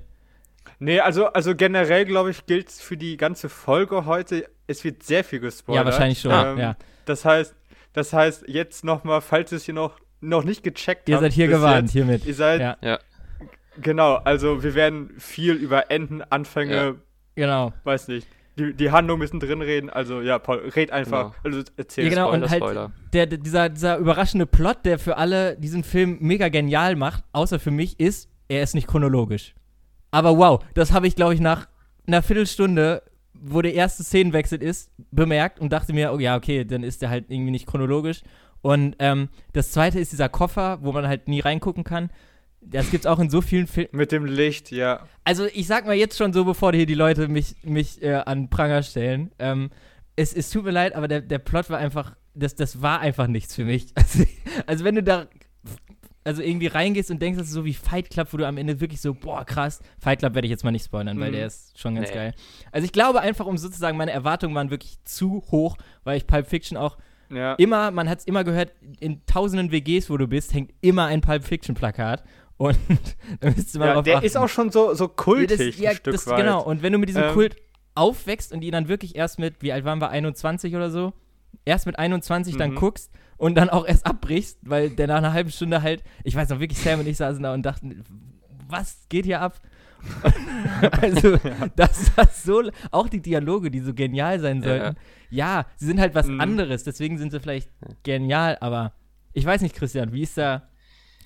[0.80, 5.24] Nee, also, also generell, glaube ich, gilt für die ganze Folge heute, es wird sehr
[5.24, 5.86] viel gespoilert.
[5.86, 6.76] ja, wahrscheinlich schon, Ähm, ja.
[7.06, 7.54] Das heißt,
[7.94, 11.24] das heißt, jetzt nochmal, falls ihr es hier noch, noch nicht gecheckt Ihr habt.
[11.24, 12.26] seid hier gewarnt, jetzt, hiermit.
[12.26, 12.78] Ihr seid, Ja.
[12.82, 13.00] Ja.
[13.82, 16.96] genau, also wir werden viel über Enden, Anfänge, Ja.
[17.36, 17.74] Genau.
[17.84, 18.28] weiß nicht.
[18.58, 21.34] Die, die Handlung müssen drin reden, also ja, Paul, red einfach.
[21.46, 22.04] Also erzähl.
[22.06, 22.92] Ja, genau, Spoiler, und halt Spoiler.
[23.14, 27.58] der, der, dieser, dieser überraschende Plot, der für alle diesen Film mega genial macht, außer
[27.60, 29.56] für mich, ist, er ist nicht chronologisch.
[30.12, 31.68] Aber wow, das habe ich, glaube ich, nach
[32.08, 36.84] einer Viertelstunde, wo der erste Szenenwechsel ist, bemerkt und dachte mir, oh ja, okay, dann
[36.84, 38.22] ist der halt irgendwie nicht chronologisch.
[38.62, 42.10] Und ähm, das zweite ist dieser Koffer, wo man halt nie reingucken kann.
[42.62, 43.90] Das gibt's auch in so vielen Filmen.
[43.94, 45.08] Mit dem Licht, ja.
[45.24, 48.50] Also ich sag mal jetzt schon so, bevor hier die Leute mich, mich äh, an
[48.50, 49.32] Pranger stellen.
[49.40, 49.70] Ähm,
[50.18, 53.28] es, es tut mir leid, aber der, der Plot war einfach, das, das war einfach
[53.28, 53.94] nichts für mich.
[53.96, 54.26] Also,
[54.66, 55.28] also wenn du da
[56.30, 58.80] also irgendwie reingehst und denkst, das ist so wie Fight Club, wo du am Ende
[58.80, 59.82] wirklich so, boah, krass.
[60.00, 61.34] Fight Club werde ich jetzt mal nicht spoilern, weil Mhm.
[61.36, 62.16] der ist schon ganz Nee.
[62.16, 62.34] geil.
[62.72, 66.48] Also ich glaube einfach, um sozusagen, meine Erwartungen waren wirklich zu hoch, weil ich Pulp
[66.48, 66.98] Fiction auch
[67.30, 67.54] Ja.
[67.56, 71.22] immer, man hat es immer gehört, in tausenden WGs, wo du bist, hängt immer ein
[71.22, 72.24] Pulp Fiction Plakat.
[72.58, 72.78] Und
[73.40, 74.26] da müsste man ja drauf der achten.
[74.26, 76.38] ist auch schon so, so kultig, Ja, das, ja, ein Stück das, weit.
[76.40, 77.56] Genau, und wenn du mit diesem Ähm, Kult
[77.96, 81.14] aufwächst und die dann wirklich erst mit, wie alt waren wir, 21 oder so,
[81.66, 82.76] erst mit 21 dann Mhm.
[82.76, 86.50] guckst und dann auch erst abbrichst, weil der nach einer halben Stunde halt, ich weiß
[86.50, 88.04] noch wirklich, Sam und ich saßen da und dachten,
[88.68, 89.60] was geht hier ab?
[91.02, 91.38] also,
[91.76, 94.64] das war so, auch die Dialoge, die so genial sein Ja.
[94.68, 94.98] sollten.
[95.30, 96.40] Ja, sie sind halt was Mhm.
[96.42, 97.70] anderes, deswegen sind sie vielleicht
[98.04, 98.94] genial, aber
[99.34, 100.70] ich weiß nicht, Christian, wie ist da,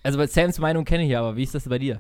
[0.04, 2.00] also bei Sams Meinung kenne ich ja, aber wie ist das bei dir?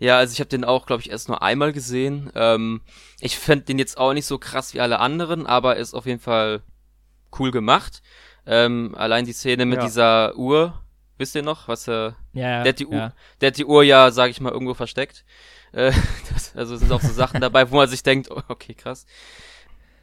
[0.00, 2.30] Ja, also ich habe den auch, glaube ich, erst nur einmal gesehen.
[2.34, 2.80] Ähm,
[3.20, 6.20] ich fand den jetzt auch nicht so krass wie alle anderen, aber ist auf jeden
[6.20, 6.62] Fall
[7.38, 8.02] cool gemacht.
[8.46, 9.84] Ähm, allein die Szene mit Ja.
[9.86, 10.80] dieser Uhr,
[11.18, 13.12] wisst ihr noch, was er Ja, Der hat die Uhr, ja.
[13.40, 15.24] der hat die Uhr ja, sag ich mal, irgendwo versteckt.
[15.72, 15.92] Äh,
[16.32, 19.06] das, also es sind auch so Sachen dabei, wo man sich denkt, oh, okay, krass.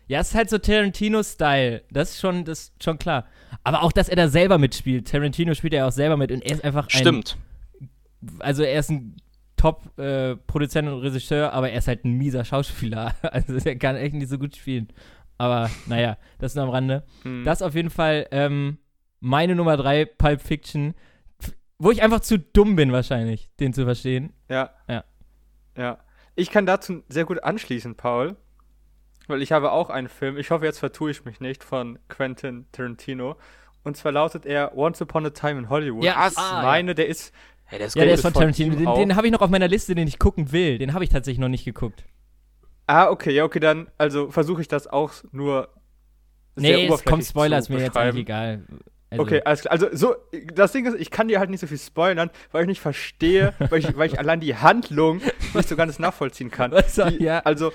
[0.07, 1.83] Ja, es ist halt so Tarantino-Style.
[1.89, 3.27] Das ist schon, das ist schon klar.
[3.63, 5.09] Aber auch, dass er da selber mitspielt.
[5.09, 6.89] Tarantino spielt ja auch selber mit und er ist einfach ein.
[6.89, 7.37] Stimmt.
[8.39, 9.15] Also er ist ein
[9.55, 13.15] Top-Produzent und Regisseur, aber er ist halt ein mieser Schauspieler.
[13.21, 14.89] Also er kann echt nicht so gut spielen.
[15.41, 17.03] Aber naja, das nur am Rande.
[17.23, 17.43] Hm.
[17.43, 18.77] Das ist auf jeden Fall ähm,
[19.21, 20.93] meine Nummer drei, Pulp Fiction.
[21.79, 24.33] Wo ich einfach zu dumm bin, wahrscheinlich, den zu verstehen.
[24.49, 24.69] Ja.
[24.87, 25.03] Ja.
[25.75, 25.97] Ja.
[26.35, 28.35] Ich kann dazu sehr gut anschließen, Paul.
[29.27, 32.67] Weil ich habe auch einen Film, ich hoffe, jetzt vertue ich mich nicht, von Quentin
[32.71, 33.35] Tarantino.
[33.83, 36.03] Und zwar lautet er Once Upon a Time in Hollywood.
[36.03, 37.33] Ja, ich ah, meine, der ist.
[37.65, 38.75] Hey, der ist Ja, der ist von von Tarantino.
[38.75, 40.77] Den, den habe ich noch auf meiner Liste, den ich gucken will.
[40.77, 42.03] Den habe ich tatsächlich noch nicht geguckt.
[42.91, 45.69] Ah, okay, ja, okay, dann, also versuche ich das auch nur.
[46.55, 48.63] sehr Nee, es kommt Spoiler, ist mir jetzt eigentlich egal.
[49.09, 49.71] Also, Okay, alles klar.
[49.73, 50.15] Also, so,
[50.53, 53.53] das Ding ist, ich kann dir halt nicht so viel spoilern, weil ich nicht verstehe,
[53.69, 55.21] weil ich, weil ich allein die Handlung
[55.53, 56.71] nicht so ganz nachvollziehen kann.
[56.71, 57.39] Was soll- Die, ja.
[57.39, 57.71] Also,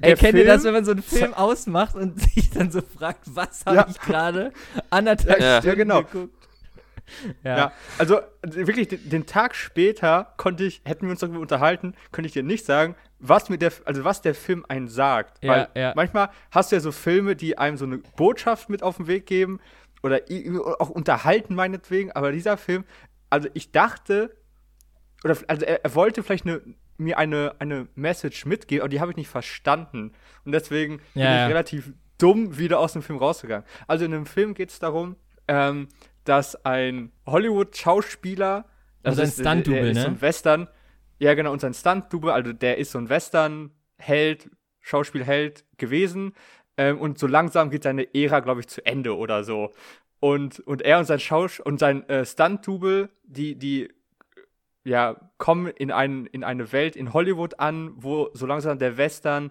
[0.00, 3.22] Ey, kennt ihr das, wenn man so einen Film ausmacht und sich dann so fragt,
[3.34, 3.86] was habe Ja.
[3.90, 4.52] ich gerade
[4.90, 5.58] anderthalb Ja.
[5.60, 6.02] Stunden Ja, genau.
[6.04, 6.34] geguckt?
[7.42, 7.56] Ja.
[7.56, 12.26] Ja, also wirklich den, den Tag später konnte ich, hätten wir uns darüber unterhalten, könnte
[12.28, 15.44] ich dir nicht sagen, was mir der, also was der Film einen sagt.
[15.44, 15.92] Ja, Weil ja.
[15.94, 19.26] manchmal hast du ja so Filme, die einem so eine Botschaft mit auf den Weg
[19.26, 19.60] geben
[20.02, 20.20] oder
[20.80, 22.84] auch unterhalten meinetwegen, aber dieser Film,
[23.28, 24.34] also ich dachte,
[25.22, 26.62] oder also er, er wollte vielleicht eine,
[26.96, 30.12] mir eine, eine Message mitgeben, aber die habe ich nicht verstanden.
[30.46, 31.46] Und deswegen bin Ja, ich ja.
[31.46, 33.66] relativ dumm wieder aus dem Film rausgegangen.
[33.86, 35.16] Also in dem Film geht es darum,
[35.48, 35.88] ähm,
[36.24, 38.64] dass ein Hollywood-Schauspieler,
[39.02, 40.00] Also ein der- der Stunt-Double, ne?
[40.00, 40.68] So ein Western,
[41.20, 46.32] ja genau, und sein Stunt-Double, also der ist so ein Western-Held, Schauspielheld gewesen.
[46.76, 49.72] Ähm, und so langsam geht seine Ära, glaube ich, zu Ende oder so.
[50.18, 53.88] Und, und er und sein Schaus und sein äh, Stunt-Double, die, die
[54.84, 59.50] ja, kommen in, ein, in eine Welt in Hollywood an, wo so langsam der Western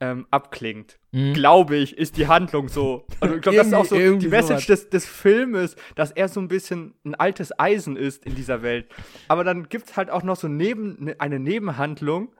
[0.00, 0.98] ähm, abklingt.
[1.10, 1.34] Mhm.
[1.34, 3.06] Glaube ich, ist die Handlung so.
[3.20, 6.40] Also ich glaube, das ist auch so die Message des, des Filmes, dass er so
[6.40, 8.88] ein bisschen ein altes Eisen ist in dieser Welt.
[9.26, 12.32] Aber dann gibt es halt auch noch so neben, ne, eine Nebenhandlung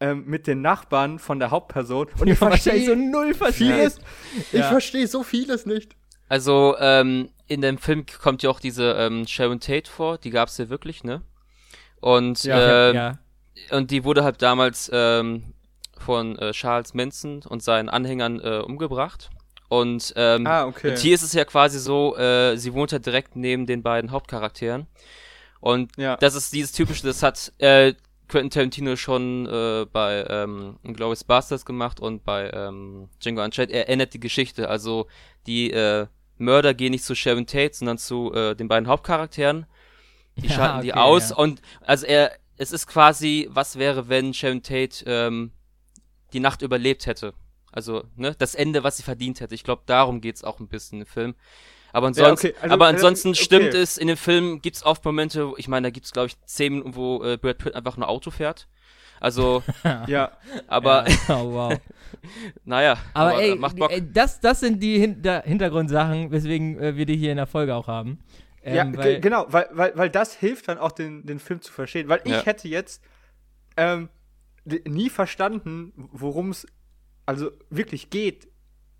[0.00, 2.08] ähm, mit den Nachbarn von der Hauptperson.
[2.18, 4.00] Und ich wahrscheinlich verstehe so null vieles.
[4.52, 4.68] Ich Ja.
[4.68, 5.96] verstehe so vieles nicht.
[6.28, 10.58] Also, ähm, in dem Film kommt ja auch diese ähm, Sharon Tate vor, die gab's
[10.58, 11.22] ja wirklich, ne?
[12.00, 13.18] Und, Ja, ähm, ja.
[13.70, 15.52] und die wurde halt damals ähm,
[16.00, 19.30] von äh, Charles Manson und seinen Anhängern äh, umgebracht.
[19.68, 20.90] Und, ähm, Ah, okay.
[20.90, 24.10] und hier ist es ja quasi so, äh, sie wohnt halt direkt neben den beiden
[24.10, 24.86] Hauptcharakteren.
[25.60, 26.16] Und Ja.
[26.16, 27.94] das ist dieses typische, das hat äh,
[28.28, 33.70] Quentin Tarantino schon äh, bei ähm, Glorious Bastards gemacht und bei ähm, Django Unchained.
[33.70, 35.06] Er ändert die Geschichte, also
[35.46, 36.06] die äh,
[36.38, 39.66] Mörder gehen nicht zu Sharon Tate, sondern zu äh, den beiden Hauptcharakteren.
[40.36, 41.36] Die Ja, schalten die okay, aus ja.
[41.36, 45.52] und also er, es ist quasi, was wäre, wenn Sharon Tate ähm,
[46.34, 47.32] die Nacht überlebt hätte.
[47.72, 49.54] Also, ne, das Ende, was sie verdient hätte.
[49.54, 51.34] Ich glaube, darum geht's auch ein bisschen im Film.
[51.92, 53.42] Aber ansonsten, okay, also, aber äh, ansonsten okay.
[53.42, 56.40] stimmt es, in dem Film gibt's oft Momente, wo- ich meine, da gibt's glaube ich
[56.44, 58.68] zehn wo äh, Brad Pitt einfach ein Auto fährt.
[59.20, 59.62] Also,
[60.06, 60.32] Ja,
[60.66, 61.16] aber, Ja.
[61.28, 61.80] Oh, wow.
[62.64, 63.90] naja, Aber, ey, macht Bock.
[63.90, 67.74] ey, das, das sind die Hinter Hintergrundsachen, weswegen äh, wir die hier in der Folge
[67.74, 68.18] auch haben.
[68.62, 71.72] Ähm, ja weil, genau, weil, weil, weil das hilft dann auch, den, den Film zu
[71.72, 72.08] verstehen.
[72.08, 72.44] Weil ich Ja.
[72.44, 73.02] hätte jetzt
[73.76, 74.08] ähm,
[74.64, 76.66] nie verstanden, worum es
[77.26, 78.48] also wirklich geht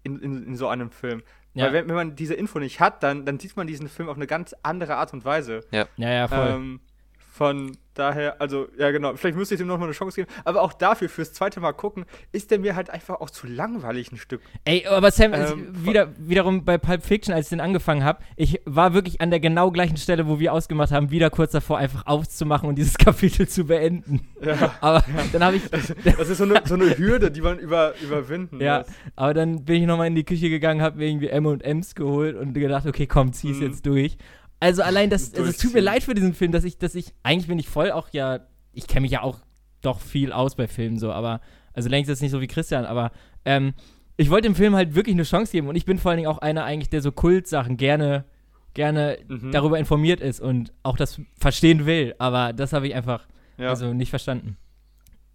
[0.03, 1.23] in, in, in so einem Film.
[1.55, 1.67] Ja.
[1.67, 4.17] Weil wenn, wenn man diese Info nicht hat, dann, dann sieht man diesen Film auf
[4.17, 5.61] eine ganz andere Art und Weise.
[5.97, 6.49] ja, ja, voll.
[6.49, 6.81] Ähm,
[7.19, 10.73] von daher, also, ja genau, vielleicht müsste ich dem nochmal eine Chance geben, aber auch
[10.73, 14.41] dafür, fürs zweite Mal gucken, ist der mir halt einfach auch zu langweilig ein Stück.
[14.65, 18.21] Ey, aber Sam, es- Ähm, wieder, wiederum bei Pulp Fiction, als ich den angefangen habe,
[18.37, 21.79] ich war wirklich an der genau gleichen Stelle, wo wir ausgemacht haben, wieder kurz davor
[21.79, 24.21] einfach aufzumachen und dieses Kapitel zu beenden.
[24.43, 24.75] Ja.
[24.81, 28.61] Aber dann habe ich, Das ist so eine, so eine Hürde, die man über, überwinden
[28.61, 28.87] ja, muss.
[29.17, 32.53] aber dann bin ich nochmal in die Küche gegangen, habe mir irgendwie M&M's geholt und
[32.55, 33.63] gedacht, okay, komm, zieh's Mhm.
[33.63, 34.17] jetzt durch.
[34.61, 37.13] Also allein das, also es tut mir leid für diesen Film, dass ich, dass ich,
[37.23, 38.41] eigentlich bin ich voll auch ja,
[38.73, 39.39] ich kenne mich ja auch
[39.83, 41.41] doch viel aus bei Filmen so, aber,
[41.75, 43.11] also längst jetzt nicht so wie Christian, aber,
[43.45, 43.75] ähm,
[44.17, 46.29] ich wollte dem Film halt wirklich eine Chance geben und ich bin vor allen Dingen
[46.31, 48.25] auch einer eigentlich, der so Kultsachen gerne,
[48.73, 49.51] gerne Mhm.
[49.53, 53.27] darüber informiert ist und auch das verstehen will, aber das habe ich einfach,
[53.59, 53.69] Ja.
[53.71, 54.57] also nicht verstanden.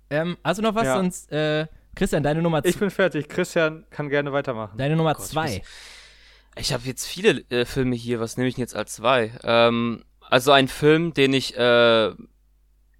[0.09, 0.85] Ähm, hast du noch was?
[0.85, 0.95] Ja.
[0.95, 3.27] Sonst, äh, Christian, deine Nummer, ich z- bin fertig.
[3.29, 4.77] Christian kann gerne weitermachen.
[4.77, 5.61] deine Nummer Gott, ich zwei.
[6.59, 9.31] Ich habe jetzt viele äh, Filme hier, was nehme ich denn jetzt als zwei?
[9.43, 12.11] Ähm, also ein Film, den ich äh,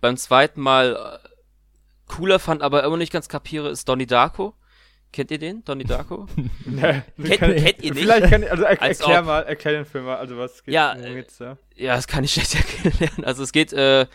[0.02, 1.28] beim zweiten Mal äh,
[2.08, 4.56] cooler fand, aber immer nicht ganz kapiere, ist Donnie Darko.
[5.12, 6.28] Kennt ihr den, Donnie Darko?
[6.66, 8.04] Nee, Kennt- kann- kennt ihr nicht?
[8.04, 9.26] Vielleicht kann also er, Als erklär ob.
[9.26, 11.58] mal, erklär den Film mal, also was geht Ja, worum äh, geht's da?
[11.76, 13.24] Ja, das kann ich schlecht erklären.
[13.26, 14.06] Also es geht äh,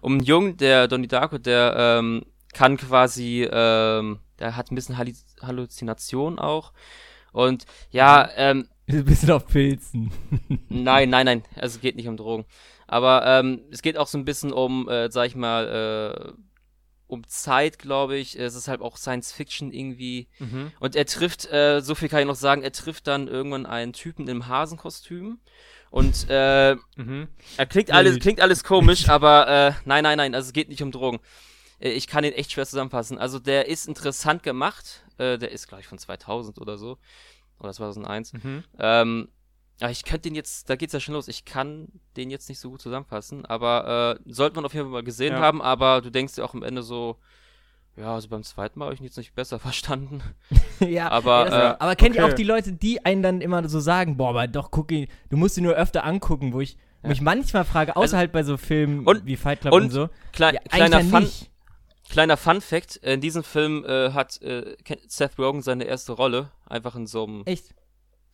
[0.00, 4.98] um einen Jungen, der Donnie Darko, der ähm, kann quasi, ähm, der hat ein bisschen
[5.40, 6.72] Halluzination auch.
[7.32, 10.10] Und ja, ähm, Ein bisschen auf Pilzen.
[10.68, 11.42] Nein, nein, nein.
[11.56, 12.44] Also es geht nicht um Drogen.
[12.86, 16.42] Aber ähm, es geht auch so ein bisschen um, äh, sag ich mal, äh,
[17.06, 18.38] um Zeit, glaube ich.
[18.38, 20.28] Es ist halt auch Science Fiction irgendwie.
[20.38, 20.72] Mhm.
[20.80, 23.92] Und er trifft, äh, so viel kann ich noch sagen, er trifft dann irgendwann einen
[23.92, 25.38] Typen im Hasenkostüm.
[25.90, 27.28] Und äh, Mhm.
[27.58, 30.82] er klingt alles, klingt alles komisch, aber äh, nein, nein, nein, also es geht nicht
[30.82, 31.20] um Drogen.
[31.80, 33.18] Äh, Ich kann ihn echt schwer zusammenfassen.
[33.18, 35.02] Also der ist interessant gemacht.
[35.18, 36.96] Äh, der ist, glaube ich, von 2000 oder so.
[37.62, 38.32] Oder 2001.
[38.34, 38.64] Mhm.
[38.78, 39.28] Ähm,
[39.80, 41.28] ja, ich könnte den jetzt, da geht's ja schon los.
[41.28, 44.92] Ich kann den jetzt nicht so gut zusammenfassen, aber äh, sollte man auf jeden Fall
[44.92, 45.40] mal gesehen Ja.
[45.40, 47.16] haben, aber du denkst dir auch am Ende so,
[47.96, 50.22] ja, also beim zweiten Mal habe ich ihn jetzt nicht besser verstanden.
[50.80, 52.32] ja, Aber, ja, äh, aber kennt ihr okay.
[52.32, 55.36] auch die Leute, die einen dann immer so sagen, boah, aber doch, guck ihn, du
[55.36, 57.08] musst ihn nur öfter angucken, wo ich Ja.
[57.10, 59.90] mich manchmal frage, außer Also- halt bei so Filmen und- wie Fight Club und, und
[59.90, 60.08] so.
[60.32, 61.50] Klei Ja, kleiner ja Fun, nicht.
[62.12, 64.76] Kleiner Fun Fact, in diesem Film äh, hat äh,
[65.08, 67.74] Seth Rogen seine erste Rolle, einfach in so einem Echt?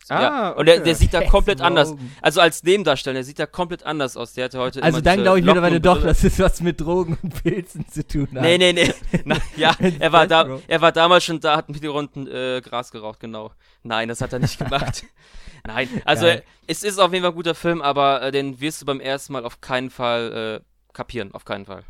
[0.09, 0.17] ja.
[0.17, 0.83] Ah, Und der, okay.
[0.83, 1.91] der sieht da Seth komplett anders.
[1.91, 2.11] Rogen.
[2.21, 4.33] Also als Nebendarsteller, der sieht da komplett anders aus.
[4.33, 7.17] Der hatte heute Also dann glaube ich mittlerweile und doch, dass es was mit Drogen
[7.23, 8.41] und Pilzen zu tun hat.
[8.41, 8.93] Nee, nee, nee.
[9.25, 12.61] Na, ja, er war, da, er war damals schon da, hat mit den Runden äh,
[12.61, 13.51] Gras geraucht, genau.
[13.83, 15.05] Nein, das hat er nicht gemacht.
[15.67, 16.43] Nein, also Geil.
[16.67, 19.33] es ist auf jeden Fall ein guter Film, aber äh, den wirst du beim ersten
[19.33, 21.83] Mal auf keinen Fall äh, kapieren, auf keinen Fall.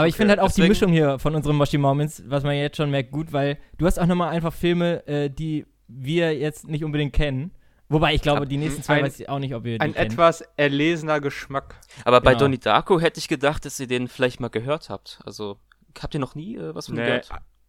[0.00, 2.42] Aber ich Okay, finde halt auch die deswegen- Mischung hier von unseren Moshi Moments, was
[2.42, 6.36] man jetzt schon merkt, gut, weil du hast auch nochmal einfach Filme, äh, die wir
[6.36, 7.52] jetzt nicht unbedingt kennen.
[7.88, 9.94] Wobei ich glaube, die nächsten zwei ein- weiß ich auch nicht, ob wir die Ein
[9.94, 10.10] kennen.
[10.12, 11.74] etwas erlesener Geschmack.
[12.04, 12.44] Aber bei Genau.
[12.44, 15.18] Donnie Darko hätte ich gedacht, dass ihr den vielleicht mal gehört habt.
[15.24, 15.58] Also,
[16.00, 17.04] habt ihr noch nie äh, was von Nee.
[17.04, 17.28] gehört?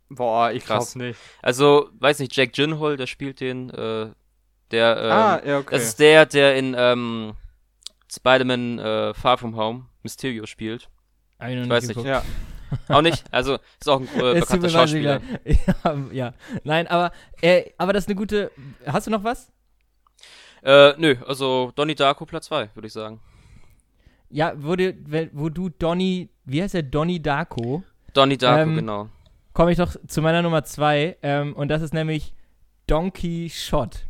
[0.09, 0.93] Boah, ich Krass.
[0.93, 1.19] glaub nicht.
[1.41, 4.09] Also, weiß nicht, Jack Gyllenhaal, der spielt den, äh,
[4.69, 5.69] der, ähm, ah, ja, okay.
[5.71, 7.33] das ist der, der in ähm,
[8.11, 10.89] Spider-Man äh, Far From Home Mysterio spielt.
[11.41, 11.95] Hab ich noch Ich weiß nicht.
[11.95, 12.07] geguckt.
[12.07, 12.23] ja.
[12.87, 13.25] Auch nicht?
[13.31, 15.19] Also, ist auch ein äh, bekannter Schauspieler.
[15.83, 16.33] Ja, ja.
[16.63, 18.49] Nein, aber, äh, aber das ist eine gute.
[18.85, 19.51] Hast du noch was?
[20.63, 23.19] Äh, nö, also Donnie Darko Platz 2, würde ich sagen.
[24.29, 27.83] Ja, wo du, wenn- wo du Donny, wie heißt der Donny Darko?
[28.13, 29.09] Donnie Darko, Ähm, genau.
[29.53, 31.17] Komme ich doch zu meiner Nummer zwei.
[31.23, 32.33] Ähm, und das ist nämlich
[32.87, 34.05] Donkey Shot.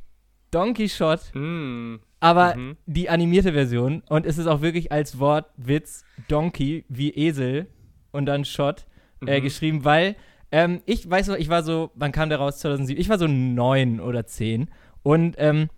[0.52, 2.00] Donkey Shot, Hm.
[2.22, 2.78] Aber Mhm.
[2.86, 4.02] die animierte Version.
[4.08, 7.68] Und es ist auch wirklich als Wortwitz Donkey wie Esel
[8.12, 8.86] und dann Shot
[9.26, 9.44] äh, Mhm.
[9.44, 10.16] geschrieben, weil
[10.54, 12.60] ähm, ich weiß noch, ich war so, wann kam der raus?
[12.60, 13.00] 2007?
[13.00, 14.70] Ich war so neun oder zehn.
[15.04, 15.70] Und ähm,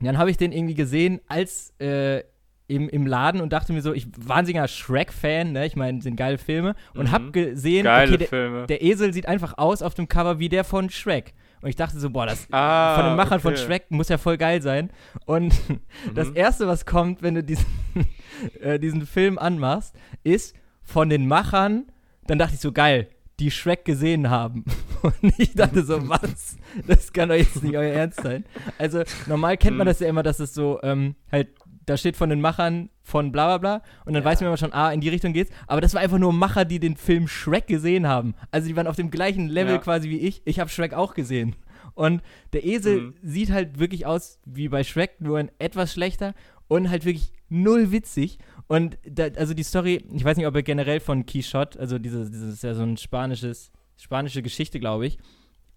[0.00, 2.22] dann habe ich den irgendwie gesehen, als äh,
[2.68, 5.66] im, im Laden und dachte mir so, ich wahnsinniger Shrek-Fan, ne?
[5.66, 7.12] Ich meine, sind geile Filme und Mhm.
[7.12, 10.90] hab gesehen, okay, der, der Esel sieht einfach aus auf dem Cover wie der von
[10.90, 11.32] Shrek.
[11.66, 13.60] Und ich dachte so, boah, das ah, von den Machern von okay.
[13.64, 14.88] Shrek muss ja voll geil sein.
[15.24, 15.52] Und
[16.14, 16.36] das Mhm.
[16.36, 17.66] erste, was kommt, wenn du diesen,
[18.60, 21.86] äh, diesen Film anmachst, ist von den Machern,
[22.28, 23.08] dann dachte ich so, geil,
[23.40, 24.64] die Shrek gesehen haben.
[25.02, 26.56] Und ich dachte so, was?
[26.86, 28.44] Das kann doch jetzt nicht euer Ernst sein.
[28.78, 29.90] Also, normal kennt man Mhm.
[29.90, 31.48] das ja immer, dass es so, ähm, halt,
[31.86, 34.72] da steht von den Machern von bla bla bla und dann weiß man immer schon,
[34.72, 35.50] ah, in die Richtung geht's.
[35.66, 38.34] Aber das war einfach nur Macher, die den Film Shrek gesehen haben.
[38.50, 39.78] Also die waren auf dem gleichen Level Ja.
[39.78, 40.42] quasi wie ich.
[40.44, 41.56] Ich habe Shrek auch gesehen.
[41.94, 42.22] Und
[42.52, 43.14] der Esel Mhm.
[43.22, 46.34] sieht halt wirklich aus wie bei Shrek, nur ein etwas schlechter
[46.68, 48.38] und halt wirklich null witzig.
[48.66, 52.30] Und da, also die Story, ich weiß nicht, ob er generell von Quichotte, also dieses,
[52.32, 55.18] dieses ist ja so ein spanisches, spanische Geschichte, glaube ich.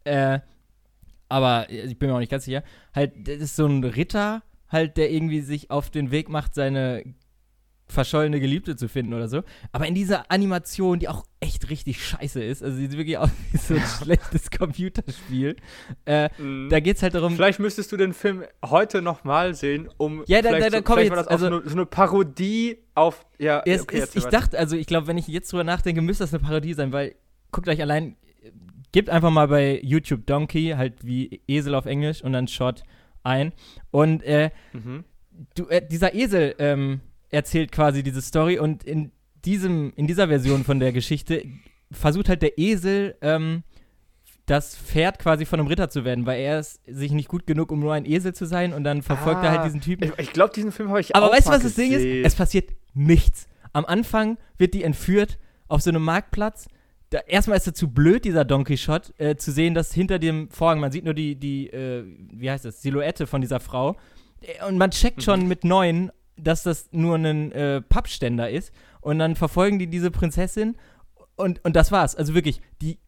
[0.06, 0.39] Äh,
[1.30, 2.63] aber ich bin mir auch nicht ganz sicher.
[2.95, 7.03] Halt, das ist so ein Ritter, halt, der irgendwie sich auf den Weg macht, seine
[7.91, 9.41] verschollene Geliebte zu finden oder so.
[9.71, 13.58] Aber in dieser Animation, die auch echt richtig scheiße ist, also sieht wirklich aus wie
[13.58, 15.55] so ein schlechtes Computerspiel,
[16.05, 16.69] äh, Mhm.
[16.69, 20.23] da geht's halt darum, Vielleicht müsstest du den Film heute nochmal sehen, um.
[20.27, 23.25] Ja, da- da- da so, komm vielleicht ich jetzt, also- so, eine, Parodie auf.
[23.39, 26.25] Ja, Es okay, ist, ich dachte, also ich glaube, wenn ich jetzt drüber nachdenke, müsste
[26.25, 27.15] das eine Parodie sein, weil
[27.51, 28.51] guckt euch allein, äh,
[28.91, 32.84] gebt einfach mal bei YouTube Donkey, halt wie Esel auf Englisch und dann Shot
[33.23, 33.53] ein.
[33.91, 35.03] Und äh, Mhm.
[35.55, 39.12] du, äh, dieser Esel ähm, erzählt quasi diese Story und in
[39.45, 41.43] diesem, in dieser Version von der Geschichte
[41.91, 43.63] versucht halt der Esel ähm,
[44.45, 47.71] das Pferd quasi von einem Ritter zu werden, weil er ist sich nicht gut genug,
[47.71, 50.05] um nur ein Esel zu sein und dann verfolgt er Ah, halt diesen Typen.
[50.17, 52.03] Ich, ich glaube, diesen Film habe ich Aber auch weißt du, was das Ding ist?
[52.25, 53.47] Es passiert nichts.
[53.73, 56.67] Am Anfang wird die entführt auf so einem Marktplatz.
[57.10, 60.50] Da, erstmal ist er zu blöd, dieser Don Quixote, äh, zu sehen, dass hinter dem
[60.50, 63.95] Vorhang, man sieht nur die, die äh, wie heißt das, Silhouette von dieser Frau.
[64.41, 68.72] Äh, Und man checkt schon mit neun, dass das nur ein äh, Pappständer ist.
[69.02, 70.78] Und dann verfolgen die diese Prinzessin.
[71.36, 72.15] Und, und das war's.
[72.15, 73.00] Also wirklich, die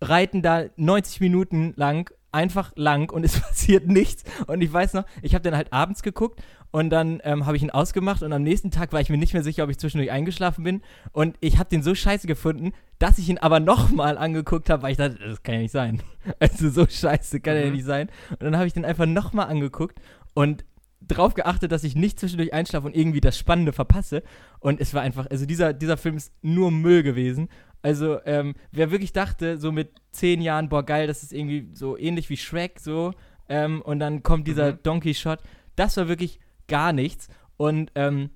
[0.00, 4.24] reiten da 90 Minuten lang einfach lang und es passiert nichts.
[4.46, 6.42] Und ich weiß noch, ich habe dann halt abends geguckt
[6.74, 9.32] und dann ähm, habe ich ihn ausgemacht und am nächsten Tag war ich mir nicht
[9.32, 10.82] mehr sicher, ob ich zwischendurch eingeschlafen bin.
[11.12, 14.90] Und ich habe den so scheiße gefunden, dass ich ihn aber nochmal angeguckt habe, weil
[14.90, 16.02] ich dachte, das kann ja nicht sein.
[16.40, 17.76] Also so scheiße kann er ja Mhm.
[17.76, 18.08] nicht sein.
[18.32, 20.00] Und dann habe ich den einfach nochmal angeguckt
[20.34, 20.64] und
[21.00, 24.24] drauf geachtet, dass ich nicht zwischendurch einschlafe und irgendwie das Spannende verpasse.
[24.58, 27.50] Und es war einfach, also dieser, dieser Film ist nur Müll gewesen.
[27.82, 31.96] Also, ähm, wer wirklich dachte, so mit zehn Jahren, boah, geil, das ist irgendwie so
[31.96, 33.12] ähnlich wie Shrek, so,
[33.48, 34.78] ähm, und dann kommt dieser Mhm.
[34.82, 35.38] Donkey Shot,
[35.76, 37.28] das war wirklich gar nichts.
[37.56, 38.30] Und ähm,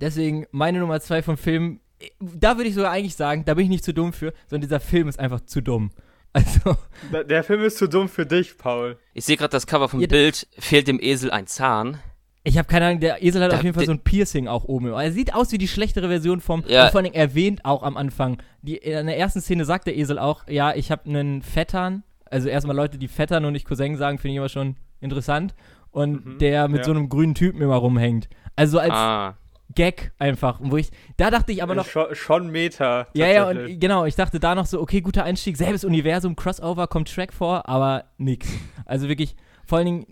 [0.00, 1.80] deswegen meine Nummer zwei vom Film,
[2.20, 4.80] da würde ich sogar eigentlich sagen, da bin ich nicht zu dumm für, sondern dieser
[4.80, 5.90] Film ist einfach zu dumm.
[6.34, 6.76] Also,
[7.12, 8.96] Der- Der Film ist zu dumm für dich, Paul.
[9.12, 10.48] Ich sehe gerade das Cover vom Ja, Bild.
[10.58, 11.98] Fehlt dem Esel ein Zahn.
[12.42, 14.64] ich habe keine Ahnung, der Esel hat Da- auf jeden Fall so ein Piercing auch
[14.64, 14.86] oben.
[14.94, 16.84] Er sieht aus wie die schlechtere Version vom, Ja.
[16.86, 18.38] und vor allem erwähnt auch am Anfang.
[18.62, 22.02] Die, in der ersten Szene sagt der Esel auch, ja, ich habe einen Vettern.
[22.24, 25.54] Also erstmal Leute, die Vettern und nicht Cousin sagen, finde ich immer schon interessant.
[25.92, 26.84] Und Mhm, der mit ja.
[26.84, 28.28] so einem grünen Typen immer rumhängt.
[28.56, 29.36] Also als Ah.
[29.74, 30.58] Gag einfach.
[30.62, 33.06] Wo ich, da dachte ich aber noch, schon, schon Meta.
[33.14, 36.86] ja, ja, und genau, ich dachte da noch so, okay, guter Einstieg, selbes Universum, Crossover,
[36.88, 38.48] kommt Track vor, aber nix.
[38.84, 39.34] Also wirklich,
[39.66, 40.06] vor allen Dingen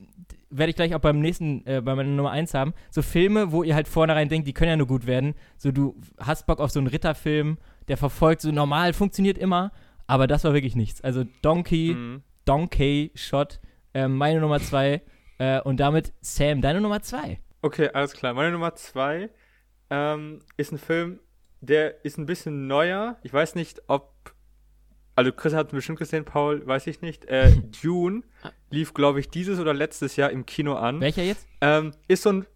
[0.48, 3.62] werde ich gleich auch beim nächsten, äh, bei meiner Nummer 1 haben, so Filme, wo
[3.62, 5.34] ihr halt vornherein denkt, die können ja nur gut werden.
[5.58, 9.72] So, du hast Bock auf so einen Ritterfilm, der verfolgt, so normal, funktioniert immer,
[10.06, 11.02] aber das war wirklich nichts.
[11.02, 12.22] Also Donkey, Mhm.
[12.46, 13.60] Donkey Shot,
[13.94, 15.02] äh, meine Nummer 2
[15.40, 17.38] äh, und damit Sam, deine Nummer 2.
[17.62, 18.34] Okay, alles klar.
[18.34, 19.30] Meine Nummer zwei
[19.88, 21.20] ähm, ist ein Film,
[21.60, 23.16] der ist ein bisschen neuer.
[23.22, 24.34] Ich weiß nicht, ob.
[25.16, 27.24] Also, Chris hat ihn bestimmt gesehen, Paul, weiß ich nicht.
[27.26, 28.22] Äh, Dune
[28.70, 31.00] lief, glaube ich, dieses oder letztes Jahr im Kino an.
[31.00, 31.46] Welcher jetzt?
[31.60, 32.46] Ähm, ist so ein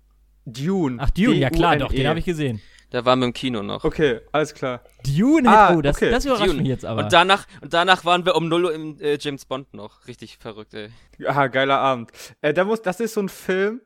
[0.46, 0.96] Dune.
[1.00, 2.60] Ach, Dune, ja klar, doch, den habe ich gesehen.
[2.94, 3.82] Da waren wir im Kino noch.
[3.82, 4.84] Okay, alles klar.
[5.04, 6.10] Dune, Ah, oh, das, okay.
[6.12, 6.58] das überrascht Dune.
[6.60, 7.02] mich jetzt aber.
[7.02, 10.06] Und danach, und danach waren wir um 0 Uhr im äh, James Bond noch.
[10.06, 10.90] Richtig verrückt, ey.
[11.26, 12.12] Aha, geiler Abend.
[12.40, 13.80] Äh, da muss, das ist so ein Film,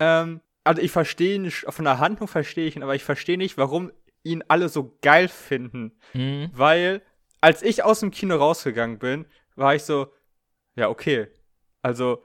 [0.00, 3.38] ähm, also ich verstehe ihn, nicht- von der Handlung verstehe ich ihn, aber ich verstehe
[3.38, 3.92] nicht, warum
[4.24, 5.92] ihn alle so geil finden.
[6.12, 6.50] Mhm.
[6.52, 7.02] Weil,
[7.40, 10.12] als ich aus dem Kino rausgegangen bin, war ich so,
[10.74, 11.28] ja, okay.
[11.82, 12.24] Also,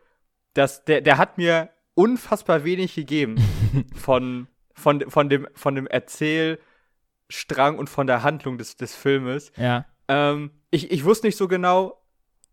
[0.56, 3.36] das, der, der hat mir unfassbar wenig gegeben
[3.96, 9.52] von, von, von, dem, von dem Erzählstrang und von der Handlung des, des Filmes.
[9.58, 9.86] Ja.
[10.08, 12.02] Ähm, ich, ich wusste nicht so genau,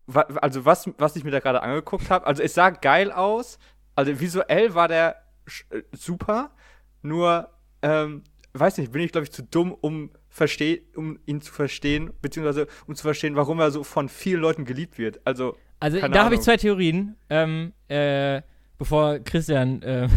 [0.07, 2.27] wa, also was, was ich mir da gerade angeguckt habe.
[2.27, 3.59] Also es sah geil aus.
[3.95, 5.17] Also visuell war der
[5.69, 6.51] äh, super.
[7.01, 7.49] Nur,
[7.81, 12.13] ähm, weiß nicht, bin ich, glaube ich, zu dumm, um, versteh um ihn zu verstehen,
[12.21, 15.19] beziehungsweise um zu verstehen, warum er so von vielen Leuten geliebt wird.
[15.25, 17.15] Also, Also da habe ich zwei Theorien.
[17.29, 18.41] Ähm, äh,
[18.77, 20.07] bevor Christian äh,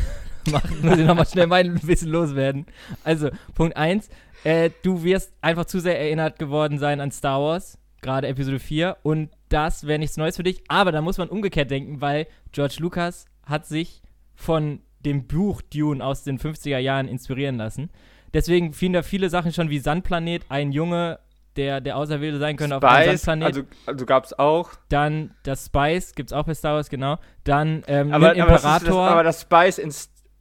[0.52, 0.78] machen.
[0.82, 2.66] Muss ich nochmal schnell mein Wissen loswerden.
[3.04, 4.08] Also, Punkt 1.
[4.44, 8.98] Äh, du wirst einfach zu sehr erinnert geworden sein an Star Wars, gerade Episode 4.
[9.02, 10.62] Und das wäre nichts Neues für dich.
[10.68, 14.02] Aber da muss man umgekehrt denken, weil George Lucas hat sich
[14.34, 17.90] von dem Buch Dune aus den 50er Jahren inspirieren lassen.
[18.32, 21.20] Deswegen fielen da viele Sachen schon wie Sandplanet, ein Junge,
[21.56, 23.56] der der Auserwählte sein könnte auf einem Spice, Sandplanet.
[23.56, 24.72] also, also gab es auch.
[24.88, 27.18] Dann das Spice, gibt's auch bei Star Wars, genau.
[27.44, 29.08] Dann ähm, Aber, aber, das, ist, das, Imperator.
[29.08, 29.92] aber das Spice in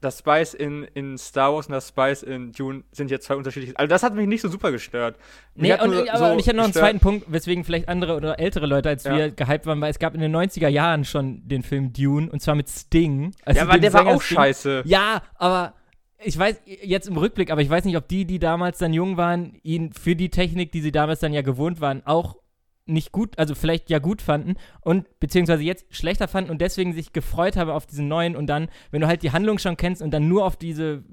[0.03, 3.77] das Spice in, in Star Wars und das Spice in Dune sind jetzt zwei unterschiedliche.
[3.77, 5.17] Also das hat mich nicht so super gestört.
[5.55, 8.39] Mich Nee, und, aber so ich hatte noch einen zweiten Punkt, weswegen vielleicht andere oder
[8.39, 9.15] ältere Leute als Ja.
[9.17, 12.41] wir gehypt waren, weil es gab in den 90er Jahren schon den Film Dune und
[12.41, 13.33] zwar mit Sting.
[13.45, 14.37] Also Ja, aber der war Sänger auch Sting.
[14.37, 14.83] scheiße.
[14.85, 15.73] Ja, aber
[16.25, 19.17] ich weiß jetzt im Rückblick, aber ich weiß nicht, ob die, die damals dann jung
[19.17, 22.37] waren, ihn für die Technik, die sie damals dann ja gewohnt waren, auch
[22.85, 27.13] nicht gut, also vielleicht ja gut fanden und beziehungsweise jetzt schlechter fanden und deswegen sich
[27.13, 30.11] gefreut habe auf diesen neuen und dann, wenn du halt die Handlung schon kennst und
[30.11, 31.03] dann nur auf diese,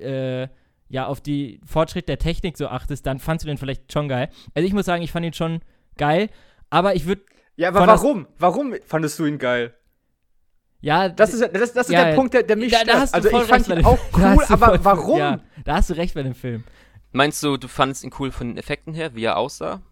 [0.00, 0.48] äh,
[0.88, 4.30] ja, auf die Fortschritt der Technik so achtest, dann fandst du den vielleicht schon geil.
[4.54, 5.60] Also ich muss sagen, ich fand ihn schon
[5.98, 6.30] geil,
[6.70, 7.22] aber ich würde,
[7.56, 8.26] Ja, aber warum?
[8.38, 9.74] Warum fandest du ihn geil?
[10.80, 13.28] ja, Das ist, das, das ist Ja, der Punkt, der, der mich da, da Also
[13.28, 15.18] voll ich fand ihn auch cool, aber voll- warum?
[15.18, 16.64] Ja, da hast du recht bei dem Film.
[17.12, 19.82] Meinst du, du fandest ihn cool von den Effekten her, wie er aussah?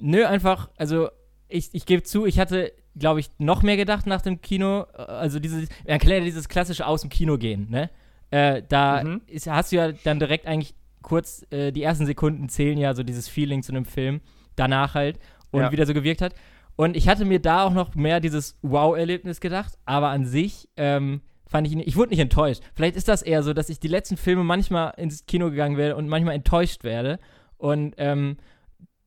[0.00, 1.08] Nö, einfach, also
[1.48, 4.86] ich, ich gebe zu, ich hatte, glaube ich, noch mehr gedacht nach dem Kino.
[4.96, 7.90] Äh, Also dieses, man ja dieses klassische aus dem Kino gehen, ne?
[8.30, 9.22] Äh, da Mhm.
[9.26, 13.02] ist, hast du ja dann direkt eigentlich kurz, äh, die ersten Sekunden zählen ja so
[13.02, 14.20] dieses Feeling zu einem Film,
[14.56, 15.18] danach halt
[15.52, 15.70] und Ja.
[15.72, 16.34] wie der so gewirkt hat.
[16.76, 21.20] Und ich hatte mir da auch noch mehr dieses Wow-Erlebnis gedacht, aber an sich ähm,
[21.46, 22.62] fand ich ihn, ich wurde nicht enttäuscht.
[22.74, 25.94] Vielleicht ist das eher so, dass ich die letzten Filme manchmal ins Kino gegangen werde
[25.94, 27.20] und manchmal enttäuscht werde.
[27.58, 28.38] Und ähm,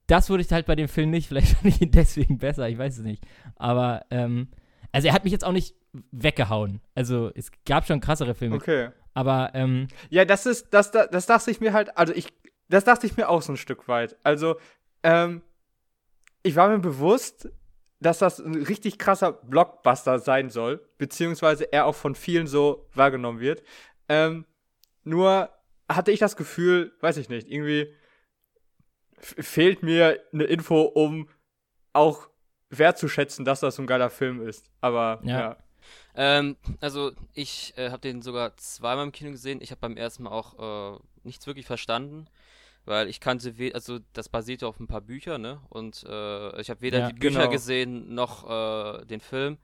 [0.08, 1.28] das wurde ich halt bei dem Film nicht.
[1.30, 3.24] Vielleicht fand ich ihn deswegen besser, ich weiß es nicht.
[3.56, 4.50] Aber, ähm,
[4.92, 5.76] also er hat mich jetzt auch nicht
[6.12, 6.82] weggehauen.
[6.96, 8.56] Also es gab schon krassere Filme.
[8.56, 8.90] Okay.
[9.14, 12.28] Aber, ähm, Ja, das ist, das, das, das dachte ich mir halt, also ich,
[12.70, 14.16] das dachte ich mir auch so ein Stück weit.
[14.24, 14.58] Also,
[15.04, 15.42] ähm,
[16.44, 17.50] ich war mir bewusst,
[18.00, 23.40] dass das ein richtig krasser Blockbuster sein soll, beziehungsweise er auch von vielen so wahrgenommen
[23.40, 23.64] wird.
[24.08, 24.46] Ähm,
[25.04, 25.50] nur
[25.90, 27.94] hatte ich das Gefühl, weiß ich nicht, irgendwie
[29.20, 31.30] fehlt mir eine Info, um
[31.94, 32.30] auch
[32.70, 34.72] wertzuschätzen, dass das so ein geiler Film ist.
[34.82, 35.40] Aber Ja.
[35.40, 35.58] ja.
[36.16, 39.62] Ähm, also ich äh, habe den sogar zweimal im Kino gesehen.
[39.62, 42.28] Ich habe beim ersten Mal auch äh, nichts wirklich verstanden,
[42.86, 45.62] weil ich kannte, we also das basierte auf ein paar Büchern, ne?
[45.70, 47.52] Und äh, ich habe weder Ja, die Bücher genau.
[47.52, 48.50] gesehen noch
[49.02, 49.58] äh, den Film.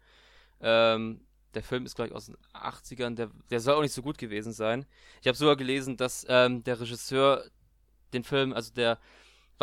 [0.62, 1.22] Ähm,
[1.56, 4.54] der Film ist gleich aus den 80ern, der, der soll auch nicht so gut gewesen
[4.54, 4.86] sein.
[5.22, 7.45] Ich habe sogar gelesen, dass ähm, der Regisseur
[8.14, 8.99] den Film, also der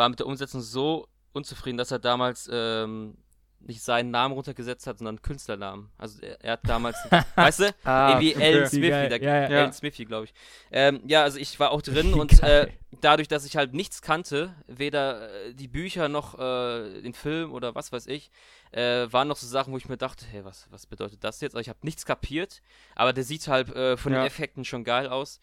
[0.01, 3.15] war mit der Umsetzung so unzufrieden, dass er damals ähm,
[3.59, 5.91] nicht seinen Namen runtergesetzt hat, sondern einen Künstlernamen.
[5.95, 6.97] Also er, er hat damals,
[7.35, 8.35] weißt du, Ah, irgendwie.
[8.35, 9.59] Alan Wie Smithy, der, Ja, ja.
[9.59, 9.73] Alan.
[9.73, 10.33] Smithy, glaube ich.
[10.71, 12.67] Ähm, ja, also ich war auch drin und äh,
[13.01, 17.75] dadurch, dass ich halt nichts kannte, weder äh, die Bücher noch äh, den Film oder
[17.75, 18.31] was weiß ich,
[18.71, 21.53] äh, waren noch so Sachen, wo ich mir dachte, hey, was, was bedeutet das jetzt?
[21.53, 22.63] Also ich habe nichts kapiert,
[22.95, 24.25] aber der sieht halt äh, von den Ja.
[24.27, 25.39] Effekten schon geil aus.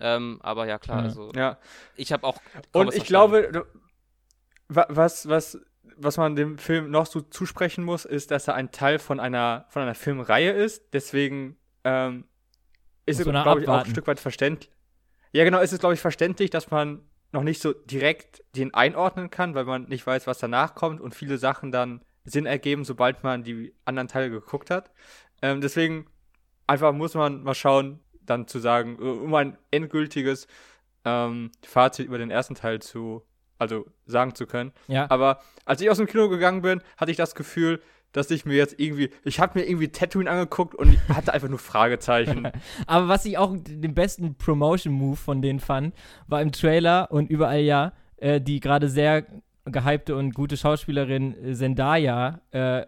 [0.00, 1.04] Ähm, aber ja, klar, Ja.
[1.04, 1.58] also ja.
[1.94, 2.40] ich habe auch.
[2.72, 3.06] Und ich verstanden.
[3.06, 3.80] glaube, du-
[4.70, 5.58] was, was,
[5.96, 9.66] was man dem Film noch so zusprechen muss, ist, dass er ein Teil von einer,
[9.68, 10.94] von einer Filmreihe ist.
[10.94, 12.24] Deswegen ähm,
[13.06, 13.90] ist es, glaube ich, auch ein abwarten.
[13.90, 14.70] Stück weit verständlich.
[15.32, 17.02] Ja, genau, ist es, glaube ich, verständlich, dass man
[17.32, 21.14] noch nicht so direkt den einordnen kann, weil man nicht weiß, was danach kommt und
[21.14, 24.90] viele Sachen dann Sinn ergeben, sobald man die anderen Teile geguckt hat.
[25.42, 26.06] Ähm, deswegen
[26.66, 30.46] einfach muss man mal schauen, dann zu sagen, äh, um ein endgültiges
[31.04, 33.24] ähm, Fazit über den ersten Teil zu,
[33.60, 34.72] also sagen zu können.
[34.88, 35.08] ja.
[35.10, 37.80] Aber als ich aus dem Kino gegangen bin, hatte ich das Gefühl,
[38.12, 41.48] dass ich mir jetzt irgendwie, ich habe mir irgendwie Tatooine angeguckt und ich hatte einfach
[41.48, 42.50] nur Fragezeichen.
[42.86, 45.94] Aber was ich auch den besten Promotion-Move von denen fand,
[46.26, 49.26] war im Trailer und überall ja, äh, die gerade sehr
[49.64, 52.86] gehypte und gute Schauspielerin äh, Zendaya äh,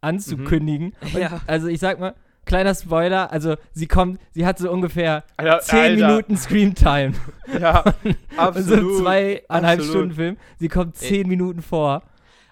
[0.00, 0.94] anzukündigen.
[1.00, 1.40] Und, Ja.
[1.46, 2.14] Also ich sag mal,
[2.44, 6.06] kleiner Spoiler, also sie kommt, sie hat so ungefähr Alter, 10 Alter.
[6.08, 7.14] Minuten Screamtime.
[7.60, 9.02] ja, So absolut.
[9.02, 9.90] zweieinhalb absolut.
[9.90, 10.36] Stunden Film.
[10.58, 12.02] Sie kommt 10 Minuten vor.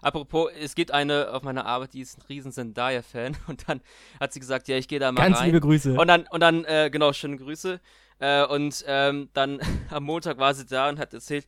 [0.01, 3.81] Apropos, es gibt eine auf meiner Arbeit, die ist ein riesen Zendaya-Fan und dann
[4.21, 5.47] hat sie gesagt, ja, ich gehe da mal Ganz rein.
[5.47, 5.95] liebe Grüße.
[5.95, 7.81] Und dann, und dann, äh, genau, schöne Grüße.
[8.19, 11.47] Äh, und ähm, dann am Montag war sie da und hat erzählt,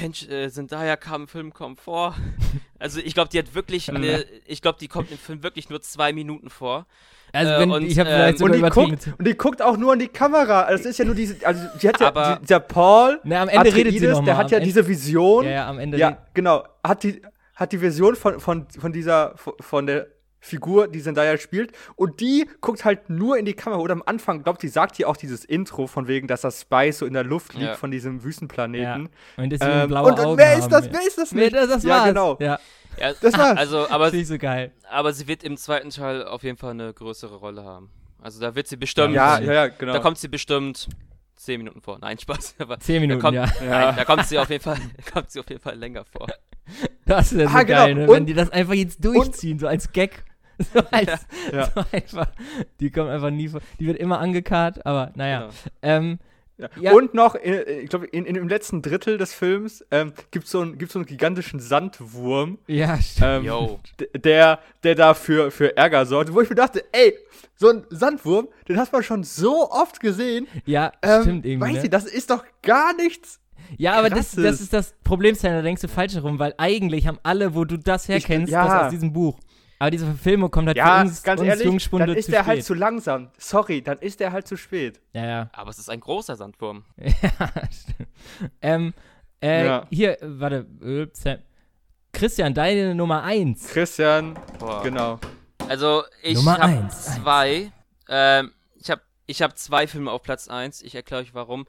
[0.00, 2.14] Mensch, äh, Zendaya kam im Film kaum vor.
[2.80, 5.80] Also ich glaube, die hat wirklich, eine, ich glaube, die kommt im Film wirklich nur
[5.80, 6.84] zwei Minuten vor.
[7.32, 8.90] also äh, wenn, und, ich habe ähm, vielleicht Und die, übertrieben.
[8.90, 10.62] guckt, und die guckt auch nur an die Kamera.
[10.62, 13.40] Also Das ist ja nur diese, also die hat ja, Aber- die, dieser Paul, Na,
[13.40, 14.24] am Ende redet sie Atreides, noch mal.
[14.26, 15.44] der hat ja Ende- diese Vision.
[15.46, 15.96] Ja, ja, am Ende.
[15.96, 16.64] Ja, genau.
[16.82, 17.22] Hat die,
[17.54, 20.08] hat die Version von, von, von dieser, von der
[20.44, 21.72] Figur, die Zendaya spielt.
[21.96, 23.80] Und die guckt halt nur in die Kamera.
[23.80, 26.98] Oder am Anfang, glaubt sie, sagt hier auch dieses Intro von wegen, dass das Spice
[26.98, 27.74] so in der Luft liegt Ja.
[27.76, 29.08] von diesem Wüstenplaneten.
[29.38, 30.70] Und deswegen Ähm, blaue und, und Augen wer ist haben.
[30.70, 30.92] das?
[30.92, 31.54] Wer ist das Nee, nicht?
[31.54, 32.04] das, das ja, war's.
[32.08, 32.36] genau.
[32.40, 32.58] Ja,
[32.98, 33.56] Ja, Das war's.
[33.58, 34.70] Also, aber, finde ich so geil.
[34.90, 37.90] aber sie wird im zweiten Teil auf jeden Fall eine größere Rolle haben.
[38.20, 39.14] Also da wird sie bestimmt.
[39.14, 39.92] Ja, ja, ja, genau.
[39.94, 40.88] Da kommt sie bestimmt
[41.36, 41.98] zehn Minuten vor.
[42.00, 42.54] Nein, Spaß.
[42.60, 43.44] Aber Zehn Minuten, kommt- ja.
[43.46, 43.52] ja.
[43.86, 44.76] Nein, da kommt sie auf jeden Fall,
[45.12, 46.26] kommt sie auf jeden Fall länger vor.
[47.04, 47.78] Das ist ja so Ah, genau.
[47.84, 48.02] geil, ne?
[48.08, 50.24] Und- wenn die das einfach jetzt durchziehen, so als Gag.
[50.72, 51.70] So als, Ja.
[51.74, 52.28] So einfach.
[52.80, 53.60] Die kommt einfach nie vor.
[53.80, 55.40] Die wird immer angekarrt, aber naja.
[55.40, 55.52] Genau.
[55.82, 56.18] Ähm,
[56.56, 56.68] Ja.
[56.80, 56.92] Ja.
[56.92, 60.52] Und noch, äh, ich glaube, in, in, im letzten Drittel des Films ähm, gibt es
[60.52, 63.26] so, ein, gibt's so einen gigantischen Sandwurm, ja, stimmt.
[63.26, 63.80] ähm, Yo.
[63.98, 66.32] d- der, der da für, für Ärger sorgt.
[66.32, 67.12] Wo ich mir dachte, ey,
[67.56, 70.46] so ein Sandwurm, den hast man schon so oft gesehen.
[70.64, 71.66] ja, Ähm, stimmt irgendwie.
[71.66, 71.82] Weißt Ne?
[71.82, 73.40] du, das ist doch gar nichts.
[73.76, 77.18] Ja, aber das, das ist das Problem, da denkst du falsch herum, weil eigentlich haben
[77.24, 78.64] alle, wo du das herkennst, ja.
[78.64, 79.40] das aus diesem Buch.
[79.78, 82.30] Aber diese Verfilmung kommt halt Ja, für uns, ganz uns ehrlich, Jungspunde dann ist zu
[82.30, 82.48] der spät.
[82.48, 83.30] halt zu langsam.
[83.38, 85.00] Sorry, dann ist der halt zu spät.
[85.12, 85.50] ja, ja.
[85.52, 86.84] Aber es ist ein großer Sandwurm.
[86.96, 87.12] ja,
[87.70, 88.08] stimmt.
[88.62, 88.94] Ähm,
[89.42, 89.86] äh, Ja.
[89.90, 91.38] hier, warte, äh, Sam.
[92.12, 93.68] Christian, deine Nummer 1.
[93.72, 94.82] Christian, Boah.
[94.84, 95.18] genau.
[95.68, 97.16] Also ich Nummer habe eins.
[97.16, 97.72] zwei.
[98.08, 100.80] Ähm, ich habe ich hab zwei Filme auf Platz eins.
[100.82, 101.66] Ich erkläre euch warum.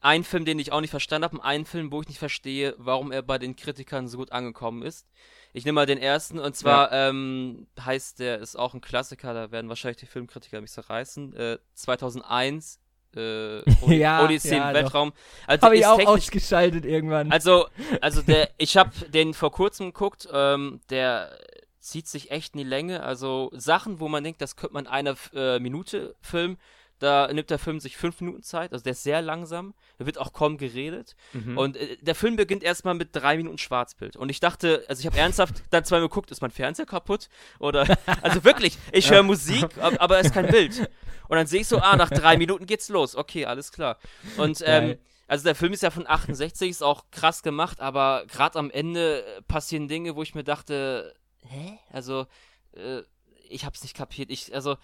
[0.00, 2.74] Ein Film, den ich auch nicht verstanden habe, und ein Film, wo ich nicht verstehe,
[2.78, 5.06] warum er bei den Kritikern so gut angekommen ist.
[5.52, 9.34] Ich nehme mal den ersten und zwar ähm, heißt der ist auch ein Klassiker.
[9.34, 11.34] Da werden wahrscheinlich die Filmkritiker mich zerreißen.
[11.34, 12.78] Äh, 2001
[13.16, 14.74] äh, Od Ja, Odyssee ja, im.
[14.74, 15.12] Weltraum.
[15.46, 17.32] Also Habe ich auch ausgeschaltet irgendwann.
[17.32, 17.66] also,
[18.00, 21.36] also der, ich habe den vor kurzem geguckt, ähm, der
[21.80, 23.02] zieht sich echt in die Länge.
[23.02, 26.58] Also Sachen, wo man denkt, das könnte man in einer äh, Minute filmen,
[27.00, 28.72] da nimmt der Film sich fünf Minuten Zeit.
[28.72, 31.16] Also der ist sehr langsam, da wird auch kaum geredet.
[31.32, 31.58] Mhm.
[31.58, 34.16] Und äh, der Film beginnt erstmal mit drei Minuten Schwarzbild.
[34.16, 37.28] Und ich dachte, also ich habe ernsthaft dann zweimal geguckt, ist mein Fernseher kaputt?
[37.58, 37.86] Oder,
[38.22, 40.90] also wirklich, ich höre Musik, ab, aber es ist kein Bild.
[41.28, 43.16] Und dann sehe ich so, ah, nach drei Minuten geht's los.
[43.16, 43.98] Okay, alles klar.
[44.36, 44.96] Und ähm,
[45.30, 49.24] also der Film ist ja von 68, ist auch krass gemacht, aber gerade am Ende
[49.46, 51.14] passieren Dinge, wo ich mir dachte,
[51.46, 51.78] hä?
[51.92, 52.26] Also,
[52.72, 53.02] äh,
[53.48, 54.28] ich hab's nicht kapiert.
[54.30, 54.76] Ich, also,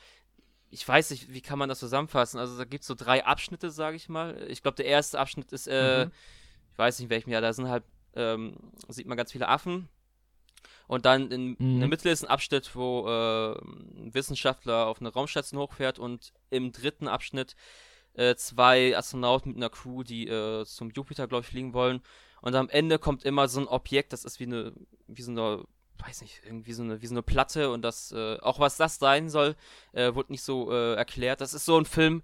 [0.70, 2.38] ich weiß nicht, wie kann man das zusammenfassen?
[2.38, 4.46] Also, da gibt's so drei Abschnitte, sage ich mal.
[4.48, 6.12] Ich glaube, der erste Abschnitt ist, äh, Mhm.
[6.72, 8.56] ich weiß nicht in welchem Jahr, da sind halt, ähm,
[8.88, 9.88] sieht man ganz viele Affen.
[10.88, 11.56] Und dann in, Mhm.
[11.58, 16.32] in der Mitte ist ein Abschnitt, wo äh, ein Wissenschaftler auf eine Raumstation hochfährt und
[16.50, 17.56] im dritten Abschnitt
[18.14, 22.00] äh, zwei Astronauten mit einer Crew, die äh, zum Jupiter, glaube ich, fliegen wollen.
[22.40, 24.72] Und am Ende kommt immer so ein Objekt, das ist wie eine,
[25.06, 25.64] wie so eine,
[25.98, 28.98] weiß nicht, irgendwie so eine, wie so eine Platte und das, äh, auch was das
[28.98, 29.56] sein soll,
[29.92, 31.40] äh, wurde nicht so äh, erklärt.
[31.40, 32.22] Das ist so ein Film,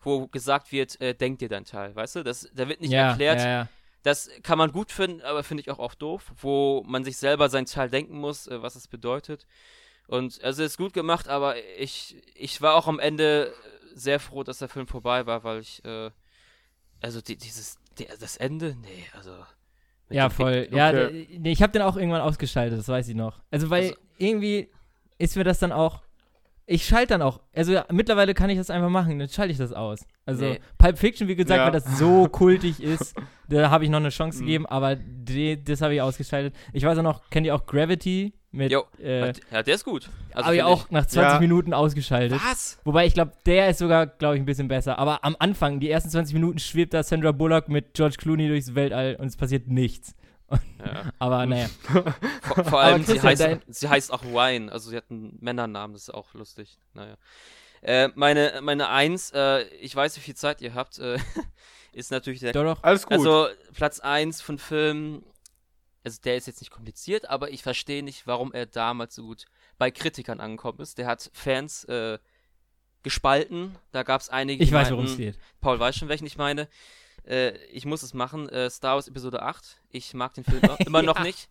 [0.00, 2.22] wo gesagt wird, äh, denk dir dein Teil, weißt du?
[2.22, 3.68] Das, da wird nicht ja, erklärt, Ja, ja.
[4.02, 7.48] das kann man gut finden, aber finde ich auch oft doof, wo man sich selber
[7.48, 9.46] sein Teil denken muss, äh, was es bedeutet.
[10.06, 13.54] Und also ist gut gemacht, aber ich, ich war auch am Ende
[13.94, 16.10] sehr froh, dass der Film vorbei war, weil ich, äh,
[17.00, 19.34] also die, dieses, die, das Ende, nee, also.
[20.10, 20.68] Ja, voll.
[20.70, 21.26] Ja, Okay.
[21.30, 23.40] d- nee, ich habe den auch irgendwann ausgeschaltet, das weiß ich noch.
[23.50, 24.68] Also, weil Also- irgendwie
[25.18, 26.02] ist mir das dann auch.
[26.66, 27.40] Ich schalte dann auch.
[27.54, 30.06] Also, ja, mittlerweile kann ich das einfach machen, dann schalte ich das aus.
[30.24, 30.60] Also, Nee.
[30.78, 31.64] Pulp Fiction, wie gesagt, Ja.
[31.66, 33.14] weil das so kultig ist,
[33.48, 34.46] da habe ich noch eine Chance Mhm.
[34.46, 36.54] gegeben, aber die, das habe ich ausgeschaltet.
[36.72, 38.32] Ich weiß auch noch, kennt ihr auch Gravity?
[38.54, 40.08] Mit, Jo, äh, ja, der ist gut.
[40.32, 41.40] Also habe ich find auch nach 20 Ja.
[41.40, 42.40] Minuten ausgeschaltet.
[42.44, 42.78] Was?
[42.84, 44.96] Wobei ich glaube, der ist sogar, glaube ich, ein bisschen besser.
[44.98, 48.74] Aber am Anfang, die ersten 20 Minuten, schwebt da Sandra Bullock mit George Clooney durchs
[48.76, 50.14] Weltall und es passiert nichts.
[50.50, 50.58] Ja.
[51.18, 51.66] Aber naja.
[52.42, 55.94] Vor, vor allem, sie heißt, dein- sie heißt auch Wine, also sie hat einen Männernamen,
[55.94, 56.78] das ist auch lustig.
[56.92, 57.16] Naja.
[57.82, 61.18] Äh, meine, meine Eins, äh, ich weiß, wie viel Zeit ihr habt, äh,
[61.92, 62.82] ist natürlich der Doch, doch.
[62.84, 63.12] Alles gut.
[63.14, 65.24] Also Platz 1 von Filmen,
[66.04, 69.46] also der ist jetzt nicht kompliziert, aber ich verstehe nicht, warum er damals so gut
[69.78, 70.98] bei Kritikern angekommen ist.
[70.98, 72.18] Der hat Fans äh,
[73.02, 73.76] gespalten.
[73.92, 75.38] Da gab es einige, Ich weiß, worum es geht.
[75.60, 76.68] Paul weiß schon, welchen ich meine.
[77.26, 78.48] Äh, ich muss es machen.
[78.50, 79.80] Äh, Star Wars Episode 8.
[79.90, 81.22] Ich mag den Film noch- immer noch Ja.
[81.22, 81.48] nicht.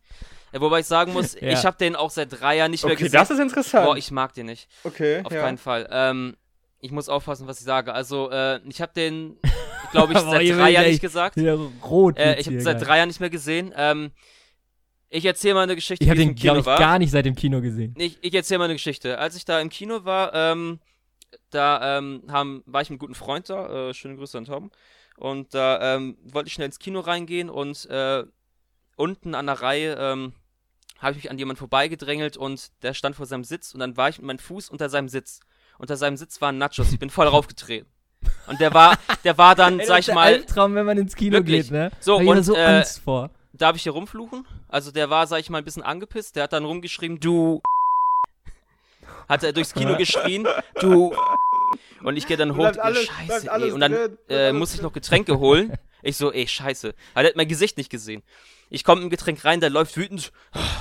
[0.52, 1.50] Äh, wobei ich sagen muss, Ja.
[1.50, 3.20] ich habe den auch seit drei Jahren nicht mehr okay, gesehen.
[3.20, 3.86] das ist interessant.
[3.88, 4.68] Boah, ich mag den nicht.
[4.84, 5.42] okay, Auf ja.
[5.42, 5.88] keinen Fall.
[5.92, 6.38] Ähm,
[6.80, 7.94] ich muss aufpassen, was ich sage.
[7.94, 9.38] Also, äh, ich habe den,
[9.92, 11.36] glaube ich, seit drei Jahren nicht gesagt.
[11.36, 12.18] Hier rot.
[12.18, 13.74] Äh, ich habe seit drei Jahren nicht mehr gesehen.
[13.76, 14.12] Ähm,
[15.14, 16.80] ich erzähle mal eine Geschichte, Ich habe den, glaube ich, war.
[16.80, 17.94] gar nicht seit dem Kino gesehen.
[17.98, 19.20] Ich, ich erzähle mal eine Geschichte.
[19.20, 20.80] Als ich da im Kino war, ähm,
[21.52, 23.90] da ähm, haben, war ich mit einem guten Freund da.
[23.90, 24.72] Äh, schöne Grüße an Tom.
[25.18, 28.24] Und da ähm, wollte ich schnell ins Kino reingehen und äh,
[28.96, 30.34] unten an der Reihe ähm,
[30.98, 34.10] habe ich mich an jemanden vorbeigedrängelt und der stand vor seinem Sitz und dann war
[34.10, 35.42] ich mit meinem Fuß unter seinem Sitz.
[35.78, 36.92] Unter seinem Sitz waren Nachos.
[36.92, 37.88] Ich bin voll raufgetreten.
[38.48, 40.98] Und der war, der war dann, Ey, das sag ist ich mal, Albtraum, wenn man
[40.98, 41.64] ins Kino Wirklich.
[41.64, 41.92] geht, ne?
[42.00, 43.30] So, und, so äh, Angst vor.
[43.54, 44.46] Darf ich hier rumfluchen?
[44.68, 46.36] Also der war, sag ich mal, ein bisschen angepisst.
[46.36, 47.62] Der hat dann rumgeschrieben, du.
[49.30, 50.48] hat er durchs Kino geschrien,
[50.80, 51.16] du.
[52.04, 53.72] Und ich gehe dann hoch, alles- scheiße, ey.
[53.72, 55.74] Und dann äh, muss ich noch Getränke holen.
[56.02, 56.94] Ich so, ey, scheiße.
[57.14, 58.24] Aber der hat mein Gesicht nicht gesehen.
[58.70, 60.34] Ich komme im Getränk rein, der läuft wütend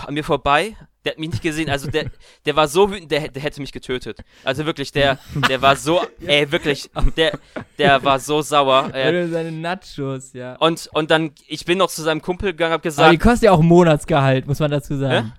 [0.06, 0.76] an mir vorbei.
[1.04, 1.68] Der hat mich nicht gesehen.
[1.68, 2.10] Also der,
[2.46, 4.18] der war so wütend, der, der hätte mich getötet.
[4.44, 7.38] Also wirklich, der, der war so, ey, wirklich, der,
[7.78, 8.90] der war so sauer.
[8.94, 10.54] Äh, seine Nachos, ja.
[10.56, 13.42] und, und dann, ich bin noch zu seinem Kumpel gegangen, hab Aber die gesagt, kostet
[13.44, 15.32] ja auch Monatsgehalt, muss man dazu sagen.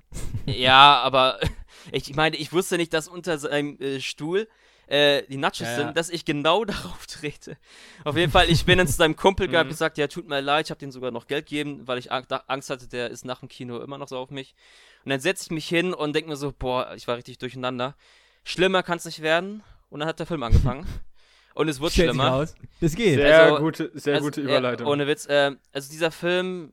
[0.45, 1.39] ja, aber
[1.91, 4.47] ich meine, ich wusste nicht, dass unter seinem äh, Stuhl
[4.87, 5.75] äh, die Nachos Ja, ja.
[5.77, 7.57] sind, dass ich genau darauf trete.
[8.03, 9.51] Auf jeden Fall, ich bin dann zu seinem Kumpel Mhm.
[9.51, 12.11] gehabt, gesagt, ja, tut mir leid, ich habe dem sogar noch Geld gegeben, weil ich
[12.11, 14.55] Angst hatte, der ist nach dem Kino immer noch so auf mich.
[15.05, 17.95] Und dann setze ich mich hin und denke mir so, boah, ich war richtig durcheinander.
[18.43, 19.63] Schlimmer kann es nicht werden.
[19.89, 20.85] Und dann hat der Film angefangen.
[21.55, 22.27] Und es Stellt sich schlimmer.
[22.29, 22.55] raus.
[22.81, 23.15] Das geht.
[23.19, 24.87] Sehr Also- gute, sehr Also, gute ja, Überleitung.
[24.87, 25.27] ohne Witz.
[25.29, 26.71] ähm, also dieser Film,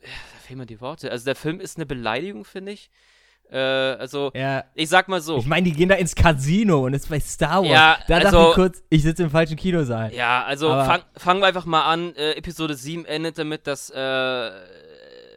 [0.00, 1.10] ja, da fehlen mir die Worte.
[1.10, 2.90] Also der Film ist eine Beleidigung, finde ich.
[3.50, 4.64] Äh, also ja.
[4.74, 5.36] ich sag mal so.
[5.36, 7.68] Ich meine, die gehen da ins Casino und ist bei Star Wars.
[7.70, 10.14] Ja, da dachte also- ich kurz, ich sitze im falschen Kinosaal.
[10.14, 12.16] Ja, also Aber- fang, fangen wir einfach mal an.
[12.16, 14.50] Äh, Episode 7 endet damit, dass äh,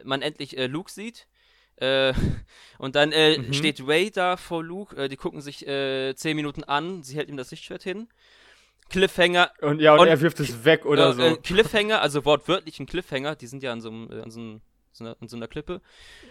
[0.04, 1.26] man endlich äh, Luke sieht.
[1.76, 2.12] Äh,
[2.78, 3.52] und dann äh, Mhm.
[3.52, 4.96] steht Ray da vor Luke.
[4.96, 7.02] Äh, die gucken sich äh, 10 Minuten an.
[7.02, 8.08] Sie hält ihm das Lichtschwert hin.
[8.88, 9.50] Cliffhanger.
[9.62, 11.22] und ja, und, und- er wirft es weg oder so.
[11.22, 13.34] äh, Cliffhanger, also wortwörtlich ein Cliffhanger.
[13.36, 14.60] Die sind ja an so, einem, äh, an so, einem,
[14.92, 15.80] so, einer, an so einer Klippe.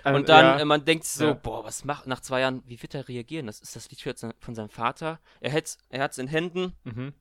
[0.05, 0.65] Ähm, Und dann, ja.
[0.65, 1.33] man denkt so, Ja.
[1.33, 3.47] boah, was macht nach zwei Jahren, wie wird er reagieren?
[3.47, 5.19] Das ist das Liedschwert se- von seinem Vater.
[5.41, 7.13] Er hat er hat's in Händen, mhm.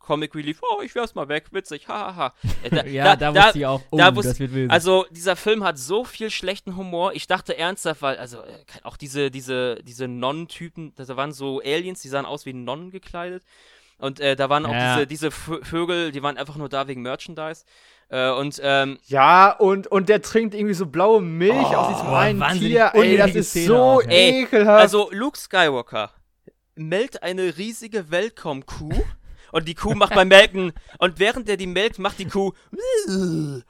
[0.00, 2.34] Comic Relief, oh, ich werf's mal weg, witzig, hahaha.
[2.64, 4.70] Äh, da, Ja, da, wusste ich auch, oh, da wusste- das wird wild.
[4.72, 7.12] Also, dieser Film hat so viel schlechten Humor.
[7.14, 12.02] Ich dachte ernsthaft, weil, also, äh, auch diese, diese, diese Nonnen-Typen, da waren so Aliens,
[12.02, 13.44] die sahen aus wie Nonnen gekleidet.
[13.98, 14.94] Und äh, da waren auch Ja.
[14.96, 17.64] diese, diese Vö- Vögel, die waren einfach nur da wegen Merchandise.
[18.08, 22.58] Äh, und ähm, Ja, und, und der trinkt irgendwie so blaue Milch aus diesem einen
[22.58, 22.90] Tier.
[22.94, 24.02] Ey, das ist Szene so auch.
[24.02, 24.80] Ey, ekelhaft.
[24.80, 26.10] Also Luke Skywalker
[26.74, 29.04] melkt eine riesige Welcome-Kuh
[29.52, 32.52] und die Kuh macht beim Melken und während er die melkt, macht die Kuh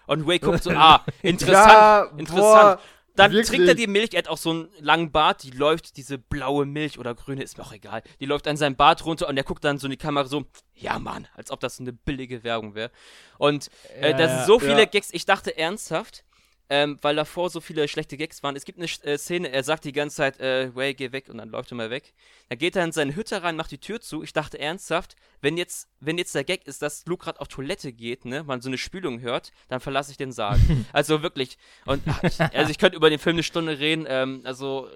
[0.07, 2.37] und Ray guckt so, ah, interessant, Ja, interessant.
[2.37, 2.81] boah,
[3.17, 3.49] Dann wirklich.
[3.49, 6.65] trinkt er die Milch, er hat auch so einen langen Bart, die läuft, diese blaue
[6.67, 9.45] Milch oder grüne, ist mir auch egal, die läuft an seinem Bart runter und er
[9.45, 12.75] guckt dann so in die Kamera so, ja Mann, als ob das eine billige Werbung
[12.75, 12.91] wäre.
[13.39, 13.69] Und
[14.01, 14.85] äh, Ja, da sind so viele ja.
[14.87, 16.25] Gags, ich dachte ernsthaft,
[16.71, 18.55] ähm, weil davor so viele schlechte Gags waren.
[18.55, 21.39] Es gibt eine äh, Szene, er sagt die ganze Zeit, äh, Ray, geh weg und
[21.39, 22.15] dann läuft er mal weg.
[22.49, 24.23] Dann geht er in seine Hütte rein, macht die Tür zu.
[24.23, 27.93] Ich dachte ernsthaft, wenn jetzt, wenn jetzt der Gag ist, dass Luke gerade auf Toilette
[27.93, 30.61] geht, ne, man so eine Spülung hört, dann verlasse ich den Saal.
[30.93, 31.59] also wirklich.
[31.87, 34.07] Und ach, ich, also ich könnte über den Film eine Stunde reden.
[34.09, 34.89] Ähm, also,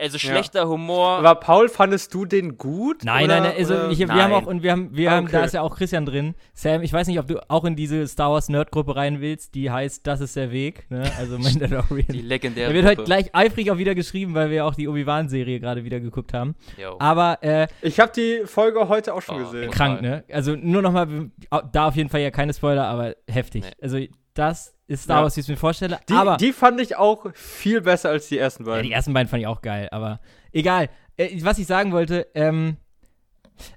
[0.00, 1.18] also schlechter Humor.
[1.18, 3.04] Aber Paul, fandest du den gut?
[3.04, 4.20] Nein, oder, nein, nein, also ich, wir Nein.
[4.22, 5.46] haben auch, und wir haben, wir haben, da Okay.
[5.46, 6.34] ist ja auch Christian drin.
[6.52, 9.70] Sam, ich weiß nicht, ob du auch in diese Star Wars Nerd-Gruppe rein willst, die
[9.70, 11.02] heißt Das ist der Weg, ne?
[11.18, 12.06] Also Mandalorian.
[12.12, 13.06] die legendäre Da wird heute Gruppe.
[13.06, 16.54] gleich eifrig auch wieder geschrieben, weil wir auch die Obi-Wan-Serie gerade wieder geguckt haben.
[16.76, 16.96] Jo.
[16.98, 19.70] Aber äh, Ich habe die Folge heute auch schon Oh, gesehen.
[19.70, 20.24] krank, ne?
[20.32, 21.30] Also nur nochmal,
[21.72, 23.64] da auf jeden Fall ja keine Spoiler, aber heftig.
[23.64, 23.70] Nee.
[23.82, 23.98] Also
[24.34, 25.22] das ist Star Ja.
[25.24, 25.98] Wars, wie ich es mir vorstelle.
[26.08, 28.82] Die, aber die fand ich auch viel besser als die ersten ja, beiden.
[28.86, 30.20] die ersten beiden fand ich auch geil, aber
[30.52, 30.88] egal.
[31.16, 32.76] Äh, was ich sagen wollte, ähm,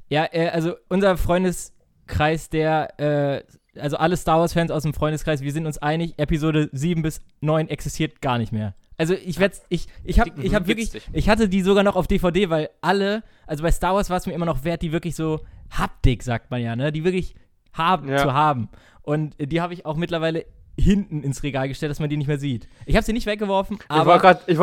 [0.09, 3.43] ja, äh, also unser Freundeskreis, der, äh,
[3.79, 7.67] also alle Star Wars-Fans aus dem Freundeskreis, wir sind uns einig, Episode 7 bis 9
[7.69, 8.73] existiert gar nicht mehr.
[8.99, 12.07] Also ich werde ich ich habe ich habe wirklich ich hatte die sogar noch auf
[12.07, 15.15] DVD, weil alle, also bei Star Wars war es mir immer noch wert, die wirklich
[15.15, 17.35] so Haptik sagt man ja, ne, die wirklich
[17.73, 18.17] haben Ja.
[18.17, 18.69] zu haben.
[19.07, 20.45] Und die habe ich auch mittlerweile
[20.77, 22.67] hinten ins Regal gestellt, dass man die nicht mehr sieht.
[22.85, 24.57] Ich habe sie nicht weggeworfen, ich aber wollte gerade ich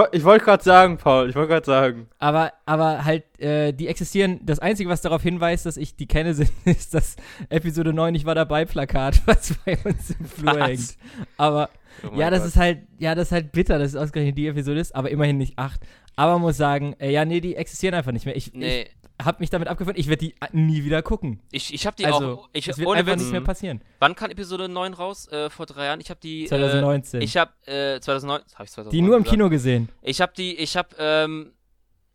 [0.45, 2.09] wollt, ich sagen, Paul, ich wollte gerade sagen.
[2.19, 4.41] aber, aber halt, äh, die existieren.
[4.45, 7.17] Das Einzige, was darauf hinweist, dass ich die kenne, sind, ist das
[7.49, 10.69] Episode 9 Ich war dabei Plakat, was bei uns im Flur Was?
[10.69, 10.97] hängt.
[11.39, 11.71] Aber
[12.03, 12.49] Oh ja, das Gott.
[12.49, 15.39] ist halt, ja, das ist halt bitter, dass es ausgerechnet die Episode ist, aber immerhin
[15.39, 15.81] nicht 8.
[16.17, 18.37] Aber man muss sagen, äh, ja, nee, die existieren einfach nicht mehr.
[18.37, 18.91] Ich, Nee, ich
[19.23, 21.41] habe mich damit abgefunden, ich werde die äh, nie wieder gucken.
[21.53, 22.49] ich, ich habe die also, auch.
[22.53, 23.81] Ich, es wird einfach Witz, nicht mehr passieren.
[24.01, 25.29] Wann kam Episode 9 raus?
[25.29, 26.01] Äh, vor drei Jahren.
[26.01, 26.47] Ich habe die.
[26.47, 27.21] 2019.
[27.21, 28.43] Äh, ich habe äh, 2009.
[28.55, 29.25] Hab ich 2009 die nur im?
[29.25, 29.89] Kino gesehen.
[30.03, 30.57] Ich habe die.
[30.57, 31.53] Ich habe ähm,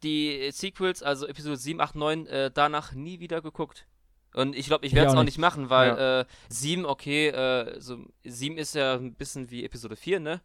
[0.03, 3.85] die Sequels, also Episode 7, 8, 9, äh, danach nie wieder geguckt.
[4.33, 5.37] Und ich glaube, ich werde es auch auch nicht.
[5.37, 10.19] machen, weil äh, 7, okay, äh, so, 7 ist ja ein bisschen wie Episode 4,
[10.19, 10.41] ne?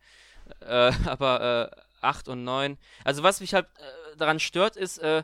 [0.60, 2.78] Äh, aber äh, 8 und 9.
[3.04, 5.22] Also was mich halt äh, daran stört, ist, äh,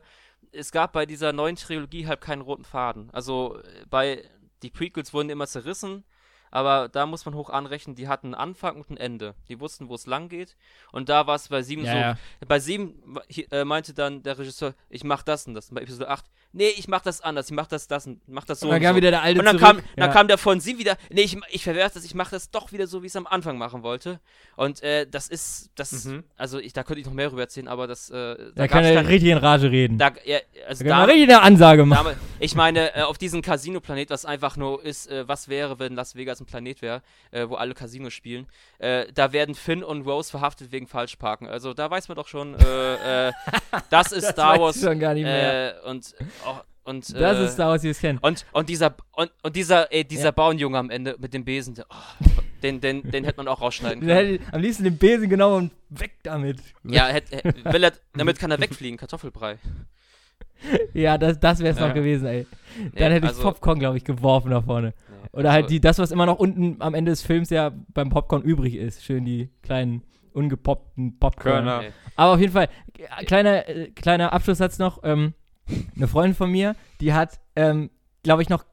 [0.53, 3.11] es gab bei dieser neuen Trilogie halt keinen roten Faden.
[3.12, 4.24] Also äh, bei
[4.62, 6.05] die Prequels wurden immer zerrissen,
[6.51, 9.34] aber da muss man hoch anrechnen, die hatten einen Anfang und ein Ende.
[9.48, 10.57] Die wussten, wo es lang geht.
[10.92, 11.98] Und da war es bei 7 Ja, so.
[11.98, 12.18] ja.
[12.46, 13.18] Bei 7
[13.51, 15.68] äh, meinte dann der Regisseur, ich mach das und das.
[15.68, 18.44] Und bei Episode 8, nee, ich mach das anders, ich mach das, das und mach
[18.44, 18.66] das so.
[18.66, 18.96] Und dann und kam so.
[18.96, 19.76] wieder der alte und dann zurück.
[19.76, 20.12] kam, dann Ja.
[20.12, 22.86] kam der von 7 wieder, nee, ich, ich verwerfe das, ich mach das doch wieder
[22.86, 24.20] so, wie ich es am Anfang machen wollte.
[24.57, 26.24] Und äh, das ist, das, Mhm.
[26.36, 28.84] also ich, da könnte ich noch mehr rüber erzählen, aber das, äh, Da da kann
[28.84, 29.98] er dann- richtig in Rage reden.
[29.98, 30.38] Da, da, ja,
[30.68, 31.98] also kann man da, richtig eine Ansage machen.
[32.05, 35.94] Damals, ich meine, äh, auf diesem Casino-Planet, was einfach nur ist, äh, was wäre, wenn
[35.94, 38.46] Las Vegas ein Planet wäre, äh, wo alle Casinos spielen,
[38.78, 41.48] äh, da werden Finn und Rose verhaftet wegen Falschparken.
[41.48, 42.55] Also da weiß man doch schon,
[43.90, 44.80] das ist Das Star Wars.
[44.80, 45.80] schon gar nicht mehr.
[45.86, 46.14] Und
[46.47, 48.18] oh, und das äh, ist Star Wars, wie wir es kennen.
[48.22, 50.30] und, und dieser und, und dieser ey, dieser Ja.
[50.32, 52.26] Bauernjunge am Ende mit dem Besen, der, oh,
[52.62, 54.38] den, den, den hätte man auch rausschneiden Der können.
[54.41, 56.59] hätte am liebsten den Besen genommen und weg damit.
[56.84, 59.59] Ja, hätt, hätt, will er, damit kann er wegfliegen, Kartoffelbrei.
[60.93, 61.86] Ja, das, das wäre es Ja.
[61.88, 62.47] noch gewesen, ey.
[62.78, 64.93] Nee, Dann hätte ich also- Popcorn, glaube ich, geworfen da vorne.
[65.09, 67.72] nee, Oder halt also- die, das, was immer noch unten am Ende des Films ja
[67.95, 69.03] beim Popcorn übrig ist.
[69.03, 70.03] Schön die kleinen
[70.34, 71.64] ungepoppten Popcorn.
[71.64, 71.80] Körner.
[71.82, 71.93] Nee.
[72.16, 72.68] Aber auf jeden Fall,
[72.99, 75.01] äh, kleiner, äh, kleiner Abschlusssatz noch.
[75.03, 75.32] Ähm,
[75.96, 77.90] eine Freundin von mir, die hat, ähm,
[78.22, 78.64] glaube ich, noch,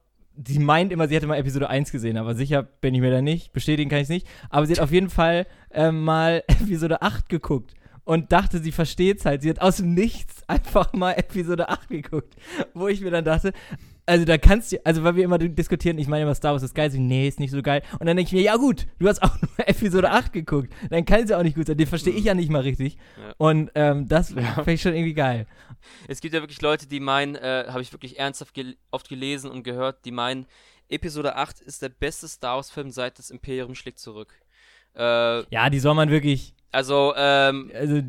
[0.46, 3.22] sie meint immer, sie hätte mal Episode 1 gesehen, aber sicher bin ich mir da
[3.22, 4.26] nicht, bestätigen kann ich es nicht.
[4.50, 7.74] Aber sie hat auf jeden Fall ähm, mal Episode 8 geguckt
[8.04, 9.42] und dachte, sie versteht's halt.
[9.42, 12.36] Sie hat aus dem Nichts einfach mal Episode 8 geguckt,
[12.74, 13.52] wo ich mir dann dachte,
[14.08, 16.74] also da kannst du, also weil wir immer diskutieren, ich meine immer Star Wars ist
[16.74, 17.82] geil, sie, nee, ist nicht so geil.
[18.00, 21.04] Und dann denke ich mir, ja gut, du hast auch nur Episode 8 geguckt, dann
[21.04, 22.96] kann es ja auch nicht gut sein, den verstehe ich ja nicht mal richtig.
[23.16, 23.34] Ja.
[23.38, 24.54] Und ähm, das Ja.
[24.54, 25.46] finde ich schon irgendwie geil.
[26.08, 29.50] Es gibt ja wirklich Leute, die meinen, äh, habe ich wirklich ernsthaft gel oft gelesen
[29.50, 30.46] und gehört, die meinen,
[30.90, 34.32] Episode 8 ist der beste Star Wars-Film seit das Imperium schlägt zurück.
[34.96, 38.00] Äh, Ja, die soll man wirklich, also, ähm, also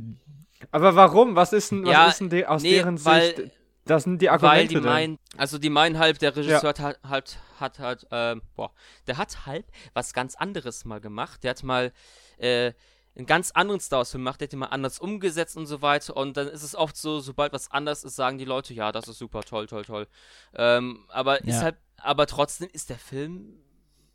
[0.71, 1.35] Aber warum?
[1.35, 3.51] Was ist denn, was Ja, ist denn de aus nee, deren weil- Sicht?
[3.89, 4.67] Das sind die weil Argumente.
[4.67, 4.83] die denn.
[4.83, 8.71] meinen, also die meinen halb, der Regisseur hat halt, hat, hat halt, ähm, boah,
[9.07, 11.43] der hat halt was ganz anderes mal gemacht.
[11.43, 11.91] Der hat mal,
[12.37, 12.73] äh,
[13.15, 16.15] einen ganz anderen Star Wars-Film gemacht, der hat ihn mal anders umgesetzt und so weiter.
[16.15, 19.07] Und dann ist es oft so, sobald was anders ist, sagen die Leute, ja, das
[19.07, 20.07] ist super, toll, toll, toll.
[20.53, 21.61] Ähm, aber ist Ja.
[21.63, 23.55] halt, aber trotzdem ist der Film,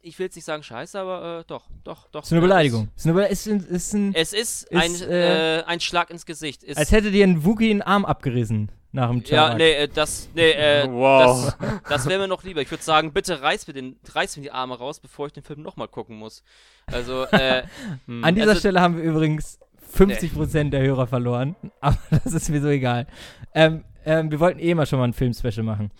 [0.01, 2.23] ich will jetzt nicht sagen scheiße, aber äh, doch, doch, doch.
[2.23, 2.91] ist eine ja, Beleidigung.
[2.97, 6.11] Ist, eine Be ist, ist, ist ein, Es ist, Ist, ein, äh, äh, ein Schlag
[6.11, 6.63] ins Gesicht.
[6.63, 9.59] Ist, als hätte dir ein Wookie einen Arm abgerissen nach dem ja, Tag.
[9.59, 11.55] nee, äh, das, nee, äh, Wow.
[11.59, 12.63] das, das wäre mir noch lieber.
[12.63, 15.43] Ich würde sagen, bitte reiß mir, den, reiß mir die Arme raus, bevor ich den
[15.43, 16.43] Film nochmal gucken muss.
[16.87, 17.65] Also, äh,
[18.23, 19.59] An dieser Also- Stelle haben wir übrigens
[19.97, 23.07] 50% der Hörer verloren, aber das ist mir so egal.
[23.53, 25.91] Ähm, ähm, wir wollten eh mal schon mal ein Film-Special machen.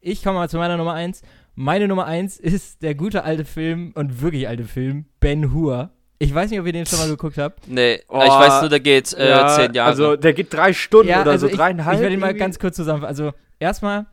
[0.00, 1.22] Ich komme mal zu meiner Nummer 1.
[1.54, 5.90] Meine Nummer 1 ist der gute alte Film und wirklich alte Film Ben Hur.
[6.18, 7.68] Ich weiß nicht, ob ihr den schon mal geguckt habt.
[7.68, 9.90] nee, Oh, ich weiß nur, der geht äh, ja, zehn Jahre.
[9.90, 11.94] Also der geht drei Stunden oder also so, dreieinhalb.
[11.94, 13.08] Ich, ich werde ihn mal ganz kurz zusammenfassen.
[13.08, 14.06] Also, erstmal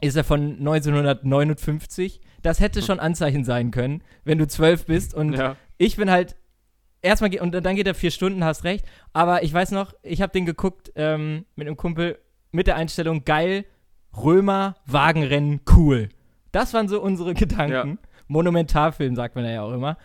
[0.00, 2.20] ist er von 1959.
[2.42, 5.14] Das hätte schon Anzeichen sein können, wenn du zwölf bist.
[5.14, 5.56] Und Ja.
[5.78, 6.36] ich bin halt.
[7.00, 8.84] Erstmal geht, und dann geht er vier Stunden, hast recht.
[9.12, 12.18] Aber ich weiß noch, ich habe den geguckt ähm, mit einem Kumpel
[12.50, 13.66] mit der Einstellung geil,
[14.16, 16.08] Römer, Wagenrennen, cool.
[16.50, 18.00] Das waren so unsere Gedanken.
[18.26, 19.96] Monumentalfilm sagt man ja auch immer.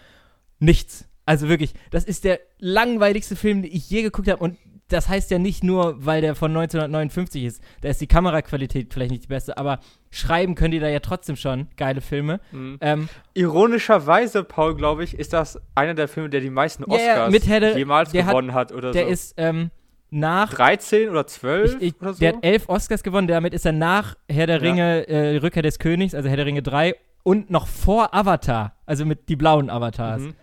[0.60, 1.10] Nichts.
[1.26, 4.44] Also wirklich, das ist der langweiligste Film, den ich je geguckt habe.
[4.44, 4.58] Und
[4.90, 7.64] das heißt ja nicht nur, weil der von 1959 ist.
[7.82, 9.80] Da ist die Kameraqualität vielleicht nicht die beste, aber
[10.12, 12.42] schreiben können die da ja trotzdem schon geile Filme.
[12.52, 12.78] Mhm.
[12.82, 17.28] Ähm, Ironischerweise, Paul, glaube ich, ist das einer der Filme, der die meisten Ja, ja,
[17.28, 19.10] Oscars Herr der- jemals der hat- gewonnen hat oder der so.
[19.12, 19.72] ist ähm,
[20.10, 22.20] nach 13 oder 12 Ich, ich, oder so?
[22.20, 24.62] Der hat elf Oscars gewonnen, damit ist er nach Herr der Ja.
[24.70, 29.06] Ringe, äh, Rückkehr des Königs, also Herr der Ringe 3 und noch vor Avatar, also
[29.06, 30.24] mit die blauen Avatars.
[30.24, 30.34] Mhm.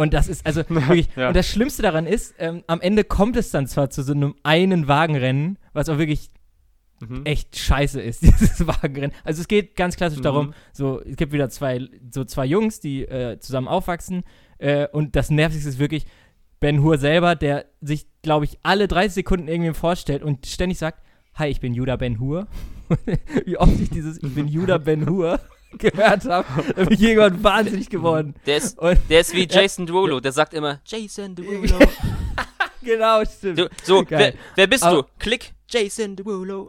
[0.00, 1.28] Und das ist, also wirklich, Ja.
[1.28, 4.34] und das Schlimmste daran ist, ähm, am Ende kommt es dann zwar zu so einem
[4.42, 6.30] einen Wagenrennen, was auch wirklich
[7.02, 7.22] Mhm.
[7.24, 9.12] echt scheiße ist, dieses Wagenrennen.
[9.24, 10.22] Also es geht ganz klassisch Mhm.
[10.24, 14.22] darum, so, es gibt wieder zwei, so zwei Jungs, die äh, zusammen aufwachsen
[14.58, 16.04] äh, und das Nervigste ist wirklich
[16.60, 21.02] Ben Hur selber, der sich, glaube ich, alle 30 Sekunden irgendwie vorstellt und ständig sagt,
[21.34, 22.46] hi, ich bin Judah Ben Hur.
[23.46, 25.40] Wie oft ich dieses Ich bin Judah Ben Hur
[25.78, 26.46] gehört habe,
[26.76, 28.34] da bin ich irgendwann wahnsinnig geworden.
[28.46, 31.78] der, ist, Und der ist wie Jason Derulo, der sagt immer, Jason Derulo.
[32.82, 33.58] genau, stimmt.
[33.58, 34.34] Du, so, wer, Geil.
[34.56, 35.08] wer bist Aber- du?
[35.18, 36.68] Klick, Jason Derulo.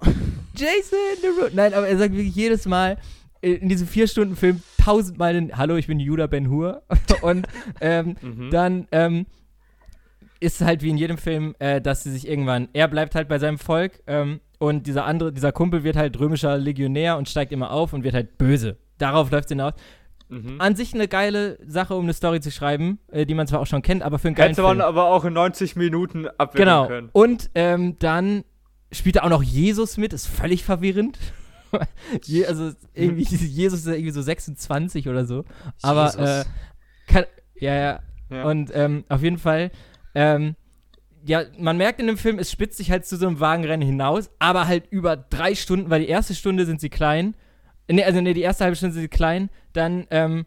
[0.56, 1.49] Jason Derulo.
[1.54, 2.97] Nein, aber er sagt wirklich jedes Mal
[3.41, 6.84] in diesem vier Stunden Film tausendmal den Hallo, ich bin Judah Ben Hur
[7.24, 7.47] und
[7.82, 8.52] ähm, Mhm.
[8.52, 9.26] dann ähm,
[10.39, 13.39] ist halt wie in jedem Film, äh, dass sie sich irgendwann, er bleibt halt bei
[13.39, 17.72] seinem Volk ähm, und dieser andere, dieser Kumpel wird halt römischer Legionär und steigt immer
[17.72, 18.78] auf und wird halt böse.
[19.02, 19.74] Darauf läuft es hinaus.
[20.30, 20.56] Mhm.
[20.62, 23.68] An sich eine geile Sache, um eine Story zu schreiben, äh, die man zwar auch
[23.68, 24.88] schon kennt, aber für einen geilen Hätte man Film.
[24.88, 26.88] aber auch in 90 Minuten abwickeln Genau.
[26.88, 27.10] können.
[27.12, 28.43] Und ähm, dann
[28.93, 31.18] spielt da auch noch Jesus mit, ist völlig verwirrend.
[32.24, 35.43] Je, also irgendwie, Jesus ist ja irgendwie so 26 oder so.
[35.82, 36.45] Aber, äh,
[37.08, 37.26] kann,
[37.56, 37.99] ja, ja.
[38.30, 38.43] Ja.
[38.45, 39.72] Und ähm, auf jeden Fall,
[40.16, 40.56] ähm,
[41.26, 44.30] ja, man merkt in dem Film, es spitzt sich halt zu so einem Wagenrennen hinaus,
[44.39, 47.36] aber halt über drei Stunden, weil die erste Stunde sind sie klein.
[47.92, 50.46] Nee, also nee, die erste halbe Stunde sind sie klein, dann ähm,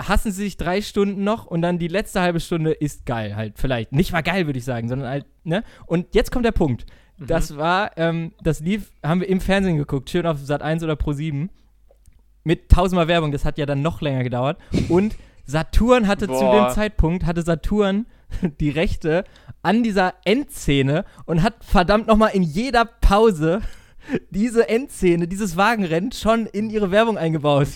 [0.00, 3.58] hassen sie sich drei Stunden noch und dann die letzte halbe Stunde ist geil halt,
[3.58, 3.92] vielleicht.
[3.92, 5.62] Nicht mal geil, würde ich sagen, sondern halt, ne?
[5.86, 6.86] Und jetzt kommt der Punkt.
[7.18, 10.96] Das war, ähm, das lief, haben wir im Fernsehen geguckt, schön auf Sat 1 oder
[10.96, 11.48] Pro 7.
[12.42, 14.58] Mit tausendmal Werbung, das hat ja dann noch länger gedauert.
[14.88, 15.16] Und
[15.46, 16.66] Saturn hatte zu Boah.
[16.66, 18.06] dem Zeitpunkt, hatte Saturn
[18.60, 19.24] die Rechte
[19.62, 23.60] an dieser Endszene und hat verdammt nochmal in jeder Pause
[24.30, 27.68] diese Endszene, dieses Wagenrennen schon in ihre Werbung eingebaut.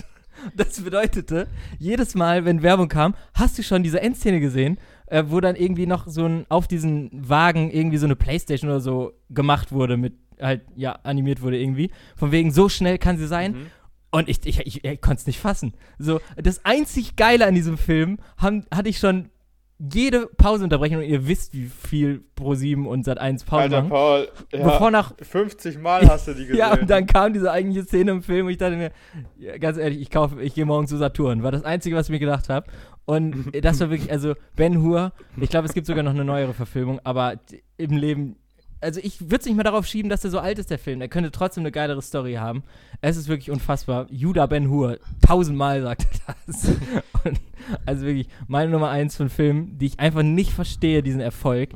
[0.54, 1.48] Das bedeutete,
[1.80, 5.86] jedes Mal, wenn Werbung kam, hast du schon diese Endszene gesehen, äh, wo dann irgendwie
[5.86, 10.14] noch so ein, auf diesen Wagen irgendwie so eine Playstation oder so gemacht wurde, mit
[10.40, 11.90] halt, ja, animiert wurde irgendwie.
[12.16, 13.52] Von wegen, so schnell kann sie sein.
[13.52, 13.66] Mhm.
[14.10, 15.74] Und ich, ich, ich, ich konnte es nicht fassen.
[15.98, 19.30] So, das einzig Geile an diesem Film haben, hatte ich schon
[19.78, 23.88] jede Pauseunterbrechung und ihr wisst, wie viel Pro7 und Sat1 Pause Alter, machen.
[23.90, 26.56] Paul, Bevor ja, nach 50 Mal hast du die gesehen.
[26.56, 28.90] ja, und dann kam diese eigentliche Szene im Film und ich dachte mir,
[29.38, 31.42] ja, ganz ehrlich, ich kaufe, ich gehe morgen zu Saturn.
[31.42, 32.66] War das Einzige, was ich mir gedacht habe.
[33.04, 36.54] Und das war wirklich, also Ben Hur, ich glaube, es gibt sogar noch eine neuere
[36.54, 37.36] Verfilmung, aber
[37.76, 38.36] im Leben,
[38.80, 40.98] also ich würde es nicht mal darauf schieben, dass der so alt ist, der Film.
[40.98, 42.62] Der könnte trotzdem eine geilere Story haben.
[43.00, 44.06] Es ist wirklich unfassbar.
[44.10, 46.64] Judah Ben Hur, tausendmal sagt er das.
[47.24, 47.40] Und
[47.86, 51.70] also wirklich, meine Nummer eins von Filmen, die ich einfach nicht verstehe, diesen Erfolg,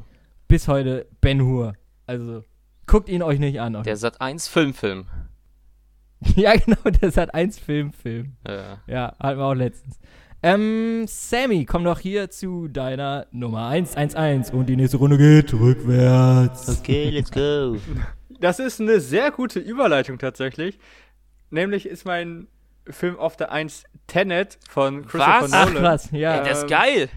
[0.49, 1.75] bis heute Ben Hur.
[2.07, 2.45] Also,
[2.87, 3.83] guckt ihn euch nicht an.
[3.83, 5.07] Der Sat 1 Filmfilm.
[6.37, 8.37] Ja, genau, das hat eins Film, Film.
[8.47, 8.79] Ja.
[8.87, 9.99] Ja, hatten wir auch letztens.
[10.45, 16.81] Ähm, Sammy, komm doch hier zu deiner Nummer 111 und die nächste Runde geht rückwärts.
[16.81, 17.77] Okay, let's go.
[18.41, 20.81] Das ist eine sehr gute Überleitung tatsächlich.
[21.51, 22.49] Nämlich ist mein
[22.89, 25.53] Film auf der 1 Tenet von Christopher Was?
[25.53, 25.83] Ach, Nolan.
[25.83, 26.39] krass, ja.
[26.39, 27.09] Ey, der ist geil.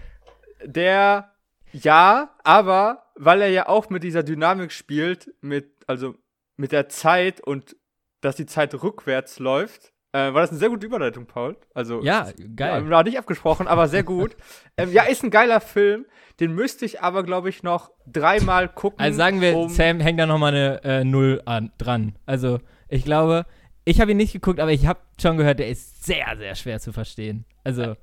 [0.64, 1.32] Der,
[1.72, 6.14] ja, aber weil er ja auch mit dieser Dynamik spielt, mit, also
[6.56, 7.74] mit der Zeit und
[8.20, 11.56] dass die Zeit rückwärts läuft, äh, war das eine sehr gute Überleitung, Paul.
[11.74, 12.88] Also, ja, geil.
[12.88, 14.34] war nicht abgesprochen, aber sehr gut.
[14.78, 16.06] ähm, ja, ist ein geiler Film.
[16.40, 19.00] Den müsste ich aber, glaube ich, noch dreimal gucken.
[19.00, 22.16] Also sagen wir, um, Sam hängt da nochmal eine äh, Null an, dran.
[22.24, 23.44] Also, ich glaube,
[23.84, 26.80] ich habe ihn nicht geguckt, aber ich habe schon gehört, der ist sehr, sehr schwer
[26.80, 27.44] zu verstehen.
[27.62, 27.96] Also,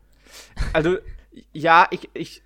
[0.71, 0.97] Also,
[1.51, 2.43] ja, ich, ich,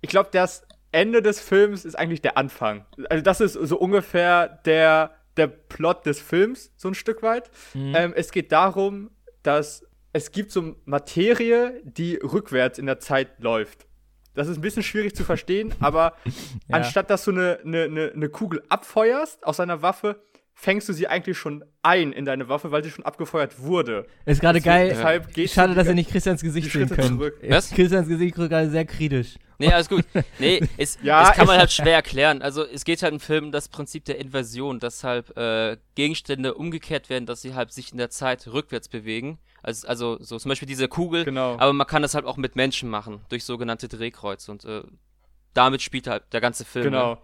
[0.00, 2.86] ich glaube, das Ende des Films ist eigentlich der Anfang.
[3.10, 7.50] Also, das ist so ungefähr der, der Plot des Films, so ein Stück weit.
[7.74, 7.94] Mhm.
[7.96, 9.10] Ähm, es geht darum,
[9.42, 13.86] dass es gibt so Materie, die rückwärts in der Zeit läuft.
[14.34, 16.14] Das ist ein bisschen schwierig zu verstehen, aber
[16.68, 16.76] Ja.
[16.76, 20.20] anstatt dass du eine, eine, eine, eine Kugel abfeuerst aus einer Waffe,
[20.54, 24.06] fängst du sie eigentlich schon ein in deine Waffe, weil sie schon abgefeuert wurde.
[24.24, 24.88] ist gerade geil.
[24.90, 27.08] Deshalb gehst Schade, dass ihr nicht Christians Gesicht sehen könnt.
[27.08, 27.38] zurück.
[27.48, 27.70] Was?
[27.70, 29.34] Christians Gesicht ist gerade sehr kritisch.
[29.58, 30.04] Nee, alles gut.
[30.38, 32.42] Nee, es, Ja, das kann man halt schwer erklären.
[32.42, 36.54] Also es geht halt im Film um das Prinzip der Inversion, dass halt äh, Gegenstände
[36.54, 39.38] umgekehrt werden, dass sie halt sich in der Zeit rückwärts bewegen.
[39.62, 41.24] Also, also so zum Beispiel diese Kugel.
[41.24, 41.56] Genau.
[41.58, 44.50] Aber man kann das halt auch mit Menschen machen, durch sogenannte Drehkreuze.
[44.50, 44.82] Und äh,
[45.52, 46.86] damit spielt halt der ganze Film.
[46.86, 47.14] Genau.
[47.14, 47.18] Ne?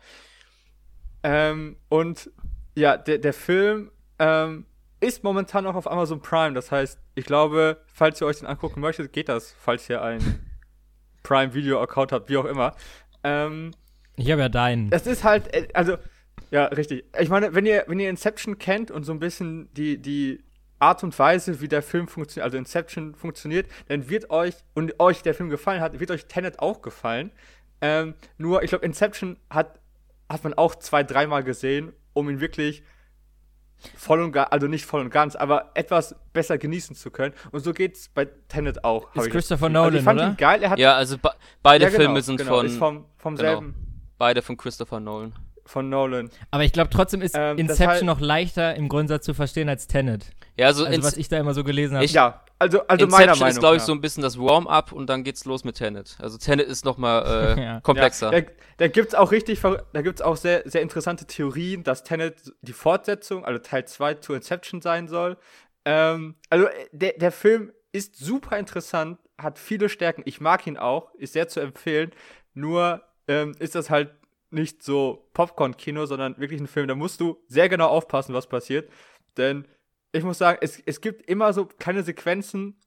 [1.23, 2.31] Ähm, und
[2.75, 4.67] ja, der, der Film ähm,
[5.01, 6.55] ist momentan noch auf Amazon Prime.
[6.55, 10.47] Das heißt, ich glaube, falls ihr euch den angucken möchtet, geht das, falls ihr einen
[11.23, 12.75] Prime-Video-Account habt, wie auch immer.
[13.25, 13.73] Ähm,
[14.17, 14.91] Ich habe ja deinen.
[14.93, 15.97] es ist halt, äh, also,
[16.51, 17.05] ja, richtig.
[17.19, 20.43] Ich meine, wenn ihr, wenn ihr Inception kennt und so ein bisschen die, die
[20.79, 25.23] Art und Weise, wie der Film funktioniert, also Inception funktioniert, dann wird euch, und euch
[25.23, 27.31] der Film gefallen hat, wird euch Tenet auch gefallen.
[27.81, 29.79] Ähm, nur, ich glaube, Inception hat,
[30.29, 32.83] hat man auch zwei, dreimal gesehen, um ihn wirklich
[33.97, 37.35] voll und ganz, also nicht voll und ganz, aber etwas besser genießen zu können.
[37.51, 39.05] Und so geht's bei Tenet auch.
[39.05, 39.77] Ist ich das Christopher Gefühl.
[39.83, 40.29] also ich Nolan, fand oder?
[40.31, 41.31] ihn geil, er hat Ja, also be
[41.63, 43.49] beide ja, genau, Filme sind genau, von, ist vom, vom genau.
[43.49, 43.75] selben,
[44.19, 45.33] beide von Christopher Nolan.
[45.65, 46.31] von Nolan.
[46.51, 49.87] Aber ich glaube, trotzdem ist Ähm, Inception halt- noch leichter im Grundsatz zu verstehen als
[49.87, 50.31] Tenet.
[50.57, 52.05] Ja, also, Also, was ich da immer so gelesen habe.
[52.05, 53.87] Ich- Ja, also, also meiner Inception Meinung ist, glaube ich, nach.
[53.87, 56.17] so ein bisschen das Warm-up und dann geht's los mit Tenet.
[56.21, 57.81] Also Tenet ist nochmal äh, Ja.
[57.81, 58.33] komplexer.
[58.33, 58.47] Ja, da,
[58.77, 63.45] da gibt's auch richtig, da gibt's auch sehr, sehr interessante Theorien, dass Tenet die Fortsetzung,
[63.45, 65.39] also Teil 2 zu Inception sein soll.
[65.87, 70.23] Ähm, also äh, der, der Film ist super interessant, hat viele Stärken.
[70.27, 72.13] Ich mag ihn auch, ist sehr zu empfehlen.
[72.53, 74.11] Nur ähm, ist das halt
[74.51, 76.89] nicht so Popcorn-Kino, sondern wirklich ein Film.
[76.89, 78.91] Da musst du sehr genau aufpassen, was passiert.
[79.37, 79.67] Denn
[80.13, 82.81] ich muss sagen, es, es gibt immer so kleine Sequenzen,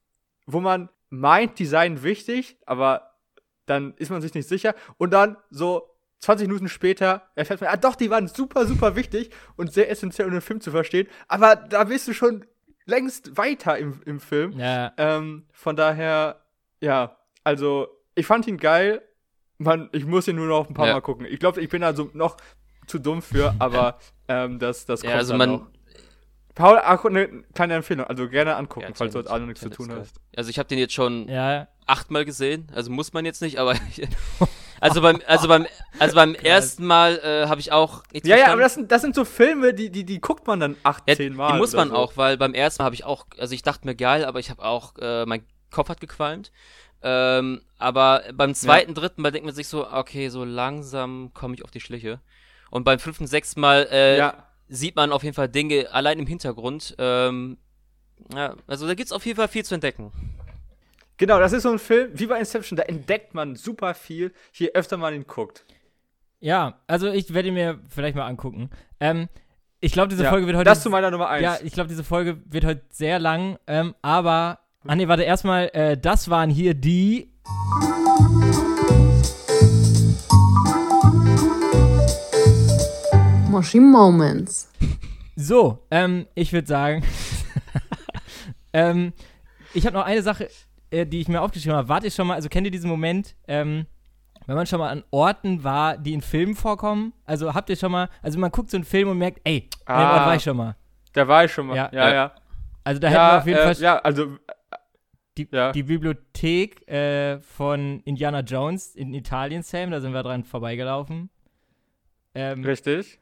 [0.46, 3.12] wo man meint, die seien wichtig, aber
[3.66, 4.76] dann ist man sich nicht sicher.
[4.98, 9.30] Und dann so 20 Minuten später erfährt man, ah doch, die waren super, super wichtig
[9.56, 11.08] und sehr essentiell, um den Film zu verstehen.
[11.28, 12.46] Aber da bist du schon
[12.86, 14.60] längst weiter im, im Film.
[14.60, 14.92] Ja.
[14.98, 16.42] Ähm, von daher,
[16.82, 19.02] ja, also ich fand ihn geil.
[19.60, 20.94] Man, ich muss ihn nur noch ein paar Ja.
[20.94, 21.26] Mal gucken.
[21.30, 22.36] Ich glaube, ich bin also noch
[22.88, 23.98] zu dumm für, aber
[24.28, 25.62] ähm, das, das Ja, kommt also dann man.
[25.62, 25.68] auch.
[26.56, 29.62] Paul, ach, eine kleine Empfehlung, also gerne angucken, Ja, falls du jetzt auch noch nichts
[29.62, 30.16] zu tun hast.
[30.36, 31.68] Also ich habe den jetzt schon Ja.
[31.88, 34.08] achtmal gesehen, also muss man jetzt nicht, aber ich,
[34.80, 35.66] also beim also beim
[35.98, 39.02] also beim ersten Mal äh, habe ich auch nichts Ja, ja, aber das sind, das
[39.02, 41.54] sind so Filme, die, die, die guckt man dann acht, Ja, zehn Mal.
[41.54, 41.96] Die muss oder man so.
[41.96, 44.50] auch, weil beim ersten Mal habe ich auch, also ich dachte mir geil, aber ich
[44.52, 46.52] habe auch, äh, mein Kopf hat gequalmt.
[47.02, 51.64] Ähm, aber beim zweiten, dritten Mal denkt man sich so, okay, so langsam komme ich
[51.66, 52.22] auf die Schliche.
[52.70, 56.28] Und beim fünften, sechsten Mal äh, Ja, sieht man auf jeden Fall Dinge allein im
[56.28, 56.96] Hintergrund.
[56.98, 57.58] Ähm,
[58.34, 60.12] ja, also da gibt's auf jeden Fall viel zu entdecken.
[61.18, 64.72] genau, das ist so ein Film, wie bei Inception, da entdeckt man super viel, je
[64.74, 65.66] öfter man ihn guckt.
[66.40, 68.70] Ja, also ich werde ihn mir vielleicht mal angucken.
[69.00, 69.30] Ähm,
[69.80, 70.66] ich glaube, diese Ja, Folge wird heute.
[70.70, 71.44] das zu meiner Nummer eins.
[71.44, 73.58] Ja, ich glaube, diese Folge wird heute sehr lang.
[73.68, 74.60] Ähm, aber.
[74.86, 77.30] Ah, nee, warte, erstmal, äh, das waren hier die.
[83.54, 84.68] Moshi Moments.
[85.36, 87.04] So, ähm, ich würde sagen.
[88.74, 89.14] ähm,
[89.76, 90.50] ich habe noch eine Sache,
[90.90, 91.88] äh, die ich mir aufgeschrieben habe.
[91.88, 93.86] Wart ihr schon mal, also kennt ihr diesen Moment, ähm,
[94.48, 97.14] wenn man schon mal an Orten war, die in Filmen vorkommen?
[97.26, 100.00] Also habt ihr schon mal, also man guckt so einen Film und merkt, ey, an
[100.00, 100.18] dem Ah.
[100.18, 100.76] Ort war ich schon mal.
[101.14, 101.76] Da war ich schon mal.
[101.76, 101.90] Ja.
[101.94, 102.14] Ja, ja.
[102.14, 102.32] Ja.
[102.84, 104.38] Also da hätten wir Ja, auf jeden äh, Fall ja, also
[105.38, 105.72] die, ja.
[105.72, 111.30] die Bibliothek äh, von Indiana Jones in Italien, Sam, da sind wir dran vorbeigelaufen.
[112.34, 113.20] Ähm, richtig.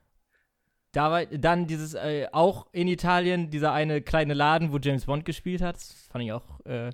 [0.91, 5.25] Da war dann dieses, äh, auch in Italien, dieser eine kleine Laden, wo James Bond
[5.25, 5.75] gespielt hat.
[5.75, 6.89] Das fand ich auch, äh,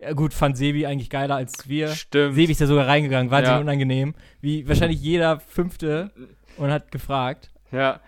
[0.00, 1.88] ja gut, fand Sebi eigentlich geiler als wir.
[1.88, 2.34] Stimmt.
[2.34, 3.60] Sebi ist da sogar reingegangen, wahnsinnig Ja.
[3.60, 4.14] unangenehm.
[4.40, 6.10] Wie wahrscheinlich jeder Fünfte
[6.56, 7.50] und hat gefragt.
[7.70, 8.00] Ja.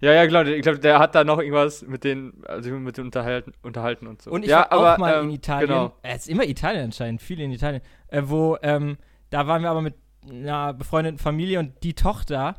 [0.00, 0.42] Ja, ja, genau.
[0.42, 4.22] Ich glaube, der hat da noch irgendwas mit den, also mit den unterhalten, unterhalten und
[4.22, 4.30] so.
[4.30, 5.68] Und ich ja, war auch aber, mal ähm, in Italien.
[5.68, 5.92] Genau.
[6.02, 7.82] Es ist immer Italien anscheinend, viele in Italien.
[8.08, 8.96] Äh, wo, ähm,
[9.30, 9.94] da waren wir aber mit
[10.30, 12.56] einer befreundeten Familie und die Tochter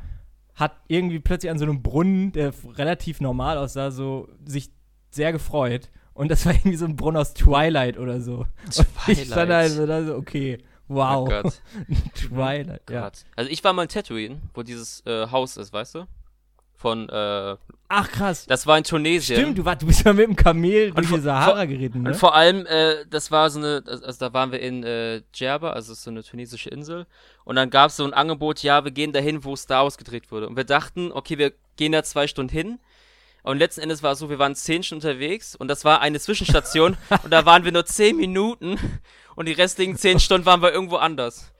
[0.59, 4.71] hat irgendwie plötzlich an so einem Brunnen, der relativ normal aussah, so sich
[5.09, 5.89] sehr gefreut.
[6.13, 8.45] Und das war irgendwie so ein Brunnen aus Twilight oder so.
[8.65, 10.57] Und ich stand da also da so, okay,
[10.89, 11.21] wow.
[11.21, 11.61] Oh Gott,
[12.13, 13.03] Twilight, ja.
[13.03, 13.23] Gott.
[13.37, 16.05] Also ich war mal in Tatooine, wo dieses äh, Haus ist, weißt du?
[16.79, 17.57] Von, äh,
[17.89, 18.45] Ach krass.
[18.45, 19.37] das war in Tunesien.
[19.37, 22.09] Stimmt, du, war, du bist ja mit dem Kamel durch die Sahara geritten, ne?
[22.11, 25.71] Und vor allem, äh, das war so eine, also da waren wir in äh, Djerba,
[25.71, 27.05] also so eine tunesische Insel.
[27.43, 30.31] Und dann gab es so ein Angebot, ja, wir gehen dahin, wo Star Wars gedreht
[30.31, 30.47] wurde.
[30.47, 32.79] Und wir dachten, okay, wir gehen da zwei Stunden hin.
[33.43, 36.19] Und letzten Endes war es so, wir waren zehn Stunden unterwegs und das war eine
[36.21, 38.77] Zwischenstation und da waren wir nur zehn Minuten
[39.35, 41.51] und die restlichen zehn Stunden waren wir irgendwo anders.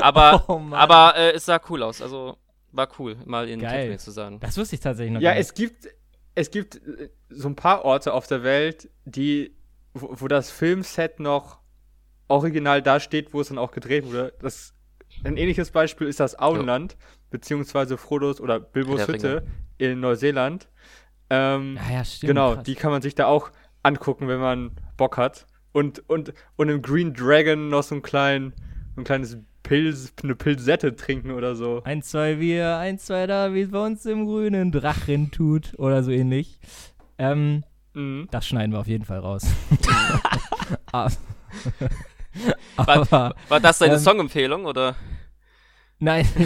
[0.00, 2.36] Aber, Oh aber äh, es sah cool aus, also
[2.76, 3.70] war cool, mal in Geil.
[3.70, 4.40] Tatooine zu sein.
[4.40, 5.88] Das wusste ich tatsächlich noch Ja, es gibt,
[6.34, 9.56] es gibt äh, so ein paar Orte auf der Welt, die,
[9.94, 11.58] wo, wo das Filmset noch
[12.28, 14.34] original da steht, wo es dann auch gedreht wurde.
[14.40, 14.74] Das,
[15.24, 16.96] ein ähnliches Beispiel ist das Auenland,
[17.30, 19.46] beziehungsweise Frodos oder Bilbos Hütte
[19.78, 20.68] in Neuseeland.
[21.30, 22.28] Ähm, ja, ja, stimmt.
[22.28, 22.64] genau, krass.
[22.64, 23.50] die kann man sich da auch
[23.82, 25.46] angucken, wenn man Bock hat.
[25.72, 28.54] Und, und, und im Green Dragon noch so ein, klein,
[28.94, 31.82] so ein kleines Pils, eine Pilsette trinken oder so.
[31.84, 35.74] Eins, zwei, wir, eins, zwei, da, wie es bei uns im grünen Drachen tut.
[35.78, 36.60] Oder so ähnlich.
[37.18, 37.64] Ähm,
[37.94, 38.28] Mhm.
[38.30, 39.46] das schneiden wir auf jeden Fall raus.
[40.92, 41.08] Ah.
[42.76, 44.94] War, Aber, war das deine ähm, Songempfehlung oder?
[45.98, 46.26] nein.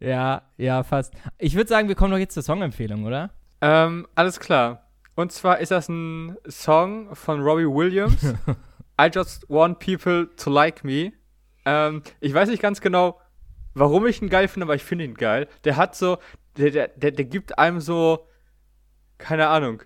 [0.00, 1.14] ja, ja, fast.
[1.38, 3.30] Ich würde sagen, wir kommen doch jetzt zur Songempfehlung, oder?
[3.60, 4.86] Ähm, alles klar.
[5.14, 8.34] Und zwar ist das ein Song von Robbie Williams.
[9.02, 11.12] I just want people to like me.
[11.64, 13.18] Ähm, ich weiß nicht ganz genau,
[13.74, 15.48] warum ich ihn geil finde, aber ich finde ihn geil.
[15.64, 16.18] Der hat so,
[16.56, 18.26] der, der, der, der gibt einem so,
[19.18, 19.82] keine Ahnung,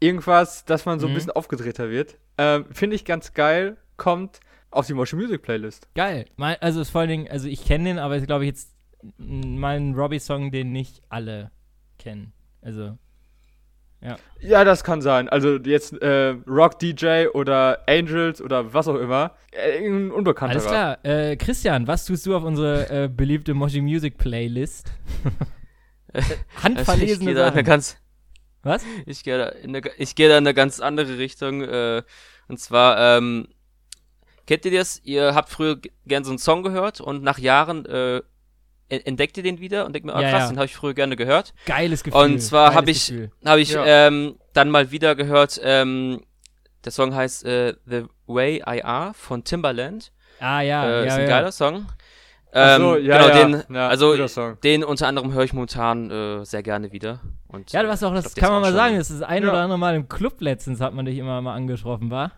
[0.00, 1.14] irgendwas, dass man so ein Mhm.
[1.14, 2.18] bisschen aufgedrehter wird.
[2.38, 4.40] Ähm, finde ich ganz geil, kommt
[4.70, 5.88] auf die Motion Music Playlist.
[5.94, 6.26] Geil.
[6.36, 8.72] Mein, also ist vor allen Dingen, also ich kenne den, aber ist glaube ich jetzt
[9.18, 11.50] m, mal ein Robbie-Song, den nicht alle
[11.98, 12.32] kennen.
[12.62, 12.98] Also,
[14.40, 15.28] Ja, das kann sein.
[15.28, 19.32] Also jetzt äh, Rock DJ oder Angels oder was auch immer.
[19.52, 20.54] Äh, ein unbekannter.
[20.54, 20.98] alles klar.
[21.04, 24.92] Äh, Christian, was tust du auf unsere äh, beliebte Moshi Music Playlist?
[26.12, 27.66] Also ich Handverlesene gehe da in eine Sachen.
[27.66, 27.96] ganz,
[28.62, 28.84] Was?
[29.06, 31.62] ich gehe da in eine, ich gehe da in eine ganz andere Richtung.
[31.62, 32.02] Äh,
[32.48, 33.46] und zwar, ähm,
[34.44, 35.00] kennt ihr das?
[35.04, 37.86] Ihr habt früher gern so einen Song gehört und nach Jahren
[38.90, 40.48] en- entdeckt ihr den wieder und denkt mir, ah Ja, krass, ja.
[40.48, 41.54] den habe ich früher gerne gehört.
[41.66, 42.20] Geiles Gefühl.
[42.20, 43.12] Und zwar habe ich,
[43.44, 43.84] habe ich Ja.
[43.86, 45.60] ähm, dann mal wieder gehört.
[45.62, 46.22] Ähm,
[46.84, 50.12] der Song heißt äh, The Way I Are von Timbaland.
[50.40, 50.84] Ah, ja.
[50.84, 51.26] äh, ja, ist ein ja.
[51.28, 51.86] geiler Song.
[52.52, 53.44] Ach so, Ähm, ja, genau, ja.
[53.62, 54.16] den, Ja, also
[54.64, 57.20] den unter anderem höre ich momentan äh, sehr gerne wieder.
[57.46, 59.50] Und, Ja, du hast auch, das glaub, kann man mal sagen, das ist ein Ja.
[59.50, 62.32] oder andere Mal im Club letztens hat man dich immer mal angetroffen, war?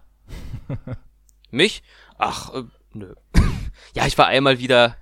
[1.51, 1.83] Mich?
[2.19, 3.15] Ach, äh, nö.
[3.95, 4.97] ja, ich war einmal wieder.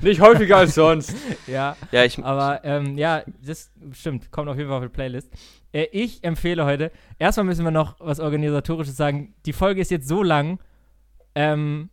[0.00, 1.14] Nicht häufiger als sonst.
[1.46, 1.76] Ja.
[1.92, 2.22] Ja, ich.
[2.24, 5.30] Aber ähm, ja, das stimmt, kommt auf jeden Fall auf die Playlist.
[5.72, 9.34] Äh, ich empfehle heute, erstmal müssen wir noch was Organisatorisches sagen.
[9.46, 10.58] Die Folge ist jetzt so lang,
[11.34, 11.90] ähm,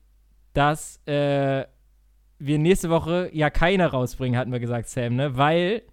[0.54, 1.66] dass äh,
[2.40, 5.38] wir nächste Woche ja keine rausbringen, hatten wir gesagt, Sam, ne?
[5.38, 5.84] Weil.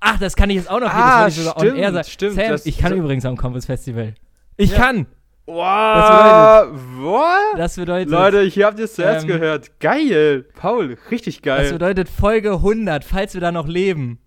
[0.00, 0.90] Ach, das kann ich jetzt auch noch.
[0.92, 2.08] Ah, das wollte ich sogar on stimmt, air sagen.
[2.08, 4.14] stimmt, Sam, das- ich kann so- übrigens am Campus Festival.
[4.56, 4.78] Ich Ja.
[4.78, 5.06] kann!
[5.48, 6.68] Wow,
[7.00, 7.58] what?
[7.58, 8.10] Das bedeutet.
[8.10, 9.80] Leute, hier habt ihr es zuerst Ähm, gehört.
[9.80, 10.44] Geil.
[10.54, 11.72] Paul, richtig Das geil.
[11.72, 14.18] bedeutet Folge 100, falls wir da noch leben.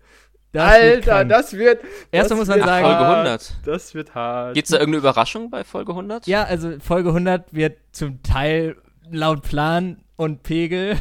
[0.52, 1.28] Das wird Alter, krank.
[1.30, 1.80] das wird.
[2.10, 3.16] Erstmal das muss man wird sagen- Folge hart.
[3.18, 3.52] 100.
[3.64, 4.54] Das wird hart.
[4.54, 6.26] Gibt's da irgendeine Überraschung bei Folge 100?
[6.26, 8.76] Ja, also Folge 100 wird zum Teil
[9.10, 10.96] laut Plan und Pegel,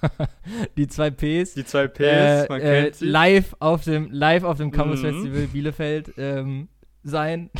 [0.76, 3.04] die zwei Ps, Die zwei Ps, äh, man äh, kennt sie.
[3.06, 5.12] live auf dem, live auf dem Campus Mhm.
[5.24, 6.68] Festival Bielefeld ähm,
[7.08, 7.50] sein.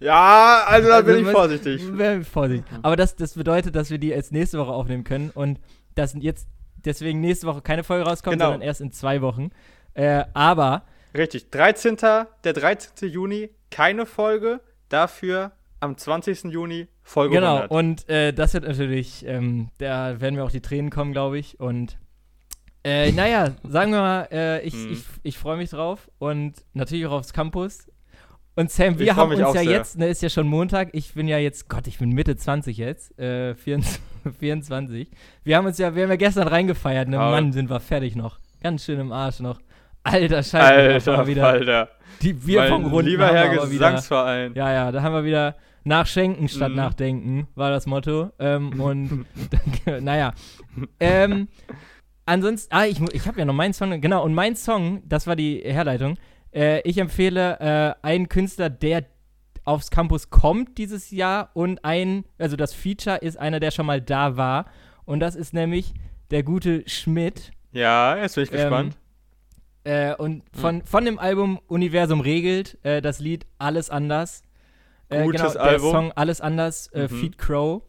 [0.00, 1.82] Ja, also da Also bin ich was- vorsichtig.
[2.00, 2.64] Äh, Vorsicht.
[2.82, 5.60] Aber das, das bedeutet, dass wir die erst nächste Woche aufnehmen können und
[5.94, 6.48] dass jetzt
[6.84, 8.46] deswegen nächste Woche keine Folge rauskommt, Genau.
[8.46, 9.50] sondern erst in zwei Wochen.
[9.94, 10.84] Äh, aber
[11.16, 11.50] Richtig.
[11.50, 11.96] 13.
[12.44, 13.08] Der 13.
[13.08, 14.60] Juni, keine Folge.
[14.88, 16.44] Dafür am 20.
[16.50, 17.70] Juni Folge Genau, 100.
[17.70, 21.58] und äh, das wird natürlich, ähm, da werden mir auch die Tränen kommen, glaube ich.
[21.60, 21.98] Und
[22.84, 24.92] äh, naja, sagen wir mal, äh, ich, Mhm.
[24.92, 27.86] ich, ich freue mich drauf und natürlich auch aufs Campus.
[28.54, 29.62] Und Sam, wir haben uns ja sehr.
[29.64, 32.76] jetzt, ne, ist ja schon Montag, ich bin ja jetzt, Gott, ich bin Mitte 20
[32.76, 34.00] jetzt, äh, 24,
[34.38, 35.10] 24.
[35.44, 37.30] Wir haben uns ja, wir haben ja gestern reingefeiert, ne, Ja.
[37.30, 38.38] Mann, sind wir fertig noch.
[38.62, 39.58] Ganz schön im Arsch noch.
[40.04, 41.88] Alter Scheiße, Alter, wieder Alter.
[42.20, 43.48] die Bier vom Runden lieber Herr.
[43.66, 44.52] Gesangsverein.
[44.54, 46.76] Ja, ja, da haben wir wieder nachschenken statt Mhm.
[46.76, 48.30] nachdenken, war das Motto.
[48.38, 49.26] Ähm, und
[50.00, 50.34] naja.
[51.00, 51.48] Ähm,
[52.26, 55.36] ansonsten, ah, ich, ich habe ja noch meinen Song, genau, und mein Song, das war
[55.36, 56.18] die Herleitung.
[56.54, 59.04] Äh, ich empfehle äh, einen Künstler, der
[59.64, 64.00] aufs Campus kommt dieses Jahr und ein, also das Feature ist einer, der schon mal
[64.00, 64.66] da war.
[65.04, 65.94] Und das ist nämlich
[66.30, 67.52] der gute Schmidt.
[67.72, 68.96] Ja, jetzt bin ich Ähm, gespannt.
[69.84, 74.42] Äh, und von, von dem Album Universum regelt äh, das Lied Alles anders.
[75.08, 75.90] Äh, Gutes genau, der Album.
[75.90, 77.08] Song Alles anders, äh, Mhm.
[77.08, 77.82] Feed Crow.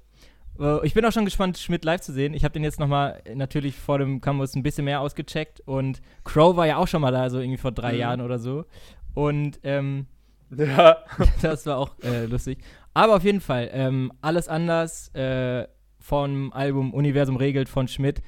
[0.59, 2.33] Äh, ich bin auch schon gespannt, Schmidt live zu sehen.
[2.33, 5.61] Ich habe den jetzt nochmal natürlich vor dem Campus ein bisschen mehr ausgecheckt.
[5.61, 7.99] Und Crow war ja auch schon mal da, so irgendwie vor drei Mhm.
[7.99, 8.65] Jahren oder so.
[9.13, 10.07] Und ähm,
[10.55, 10.97] Ja.
[11.41, 12.59] das war auch äh, lustig.
[12.93, 15.67] Aber auf jeden Fall, ähm, alles anders äh,
[15.99, 18.21] vom Album Universum regelt von Schmidt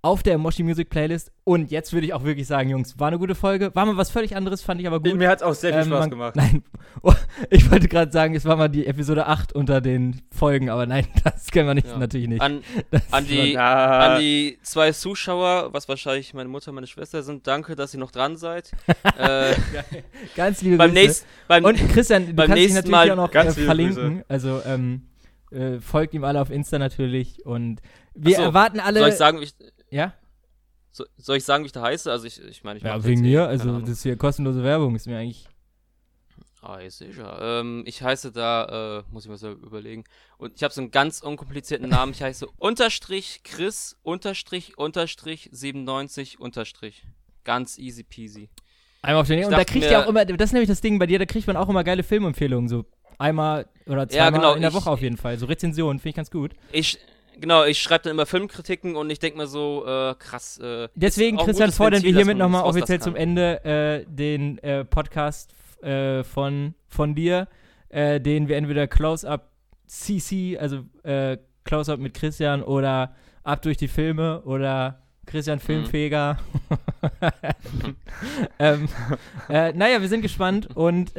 [0.00, 1.32] auf der Moshi Music Playlist.
[1.42, 3.74] Und jetzt würde ich auch wirklich sagen, Jungs, war eine gute Folge.
[3.74, 5.16] War mal was völlig anderes, fand ich aber gut.
[5.16, 6.36] Mir hat es auch sehr viel Ähm, Spaß man- gemacht.
[6.36, 6.62] Nein,
[7.02, 7.12] oh,
[7.50, 11.06] ich wollte gerade sagen, es war mal die Episode 8 unter den Folgen, aber nein,
[11.24, 11.98] das können wir nicht, Ja.
[11.98, 12.40] natürlich nicht.
[12.40, 12.62] An,
[13.10, 17.74] an, die, an die zwei Zuschauer, was wahrscheinlich meine Mutter und meine Schwester sind, danke,
[17.74, 18.70] dass ihr noch dran seid.
[19.18, 19.54] äh,
[20.36, 21.02] Ganz liebe beim Grüße.
[21.04, 24.22] nächsten, beim, Und Christian, du beim kannst dich natürlich Mal auch noch ganz äh, verlinken.
[24.28, 25.02] Also ähm,
[25.50, 27.44] äh, folgt ihm alle auf Insta natürlich.
[27.44, 27.80] Und
[28.14, 29.00] wir so, erwarten alle.
[29.00, 29.54] soll ich sagen, ich,
[29.90, 30.14] ja?
[30.90, 32.10] so, soll ich sagen, wie ich da heiße?
[32.10, 33.38] Also ich, ich meine, ich Ja, wegen eh, mir.
[33.40, 35.46] keine Also das ist hier kostenlose Werbung, ist mir eigentlich.
[36.60, 37.38] Ah, ist sicher.
[37.60, 40.02] Ähm, ich heiße da, äh, muss ich mal so überlegen.
[40.38, 42.12] Und ich habe so einen ganz unkomplizierten Namen.
[42.12, 47.06] Ich heiße unterstrich Chris unterstrich unterstrich 97 unterstrich.
[47.44, 48.50] Ganz easy peasy.
[49.02, 50.98] Einmal auf den Und da kriegt mir- ihr auch immer, das ist nämlich das Ding
[50.98, 52.68] bei dir, da kriegt man auch immer geile Filmempfehlungen.
[52.68, 52.84] So
[53.18, 55.38] einmal oder Ja, zweimal genau, in der ich- Woche auf jeden Fall.
[55.38, 56.54] So Rezensionen, finde ich ganz gut.
[56.72, 56.98] Ich,
[57.40, 60.58] genau, ich schreibe dann immer Filmkritiken und ich denke mir so, äh, krass.
[60.58, 66.24] Äh, Deswegen, Christian, fordern wir hiermit nochmal offiziell zum Ende äh, den äh, Podcast äh,
[66.24, 67.48] von, von dir,
[67.88, 69.50] äh, den wir entweder Close-Up
[69.86, 70.84] CC, also
[71.64, 76.36] Close-Up mit Christian oder Ab durch die Filme oder Christian Filmfeger.
[78.58, 78.88] ähm,
[79.48, 81.12] äh, naja, wir sind gespannt und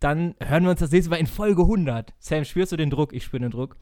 [0.00, 2.12] dann hören wir uns das nächste Mal in Folge 100.
[2.18, 3.12] Sam, spürst du den Druck?
[3.12, 3.76] Ich spüre den Druck.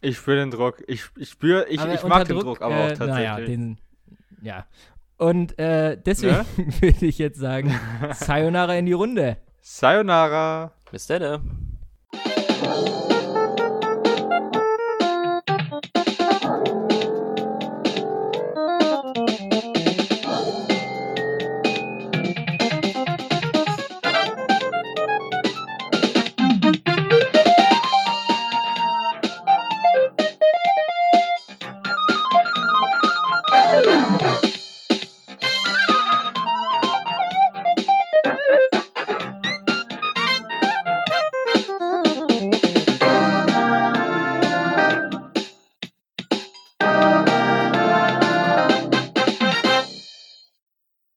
[0.00, 0.82] Ich spüre den Druck.
[0.86, 3.46] Ich, ich spüre, ich, Aber ich mag den Druck aber auch äh, Naja, tatsächlich.
[3.46, 3.78] den,
[4.42, 4.66] ja.
[5.16, 6.44] Und äh, deswegen Ne?
[6.80, 7.74] würde ich jetzt sagen,
[8.12, 9.36] Sayonara in die Runde.
[9.62, 10.72] Sayonara.
[10.90, 11.73] Bis dann.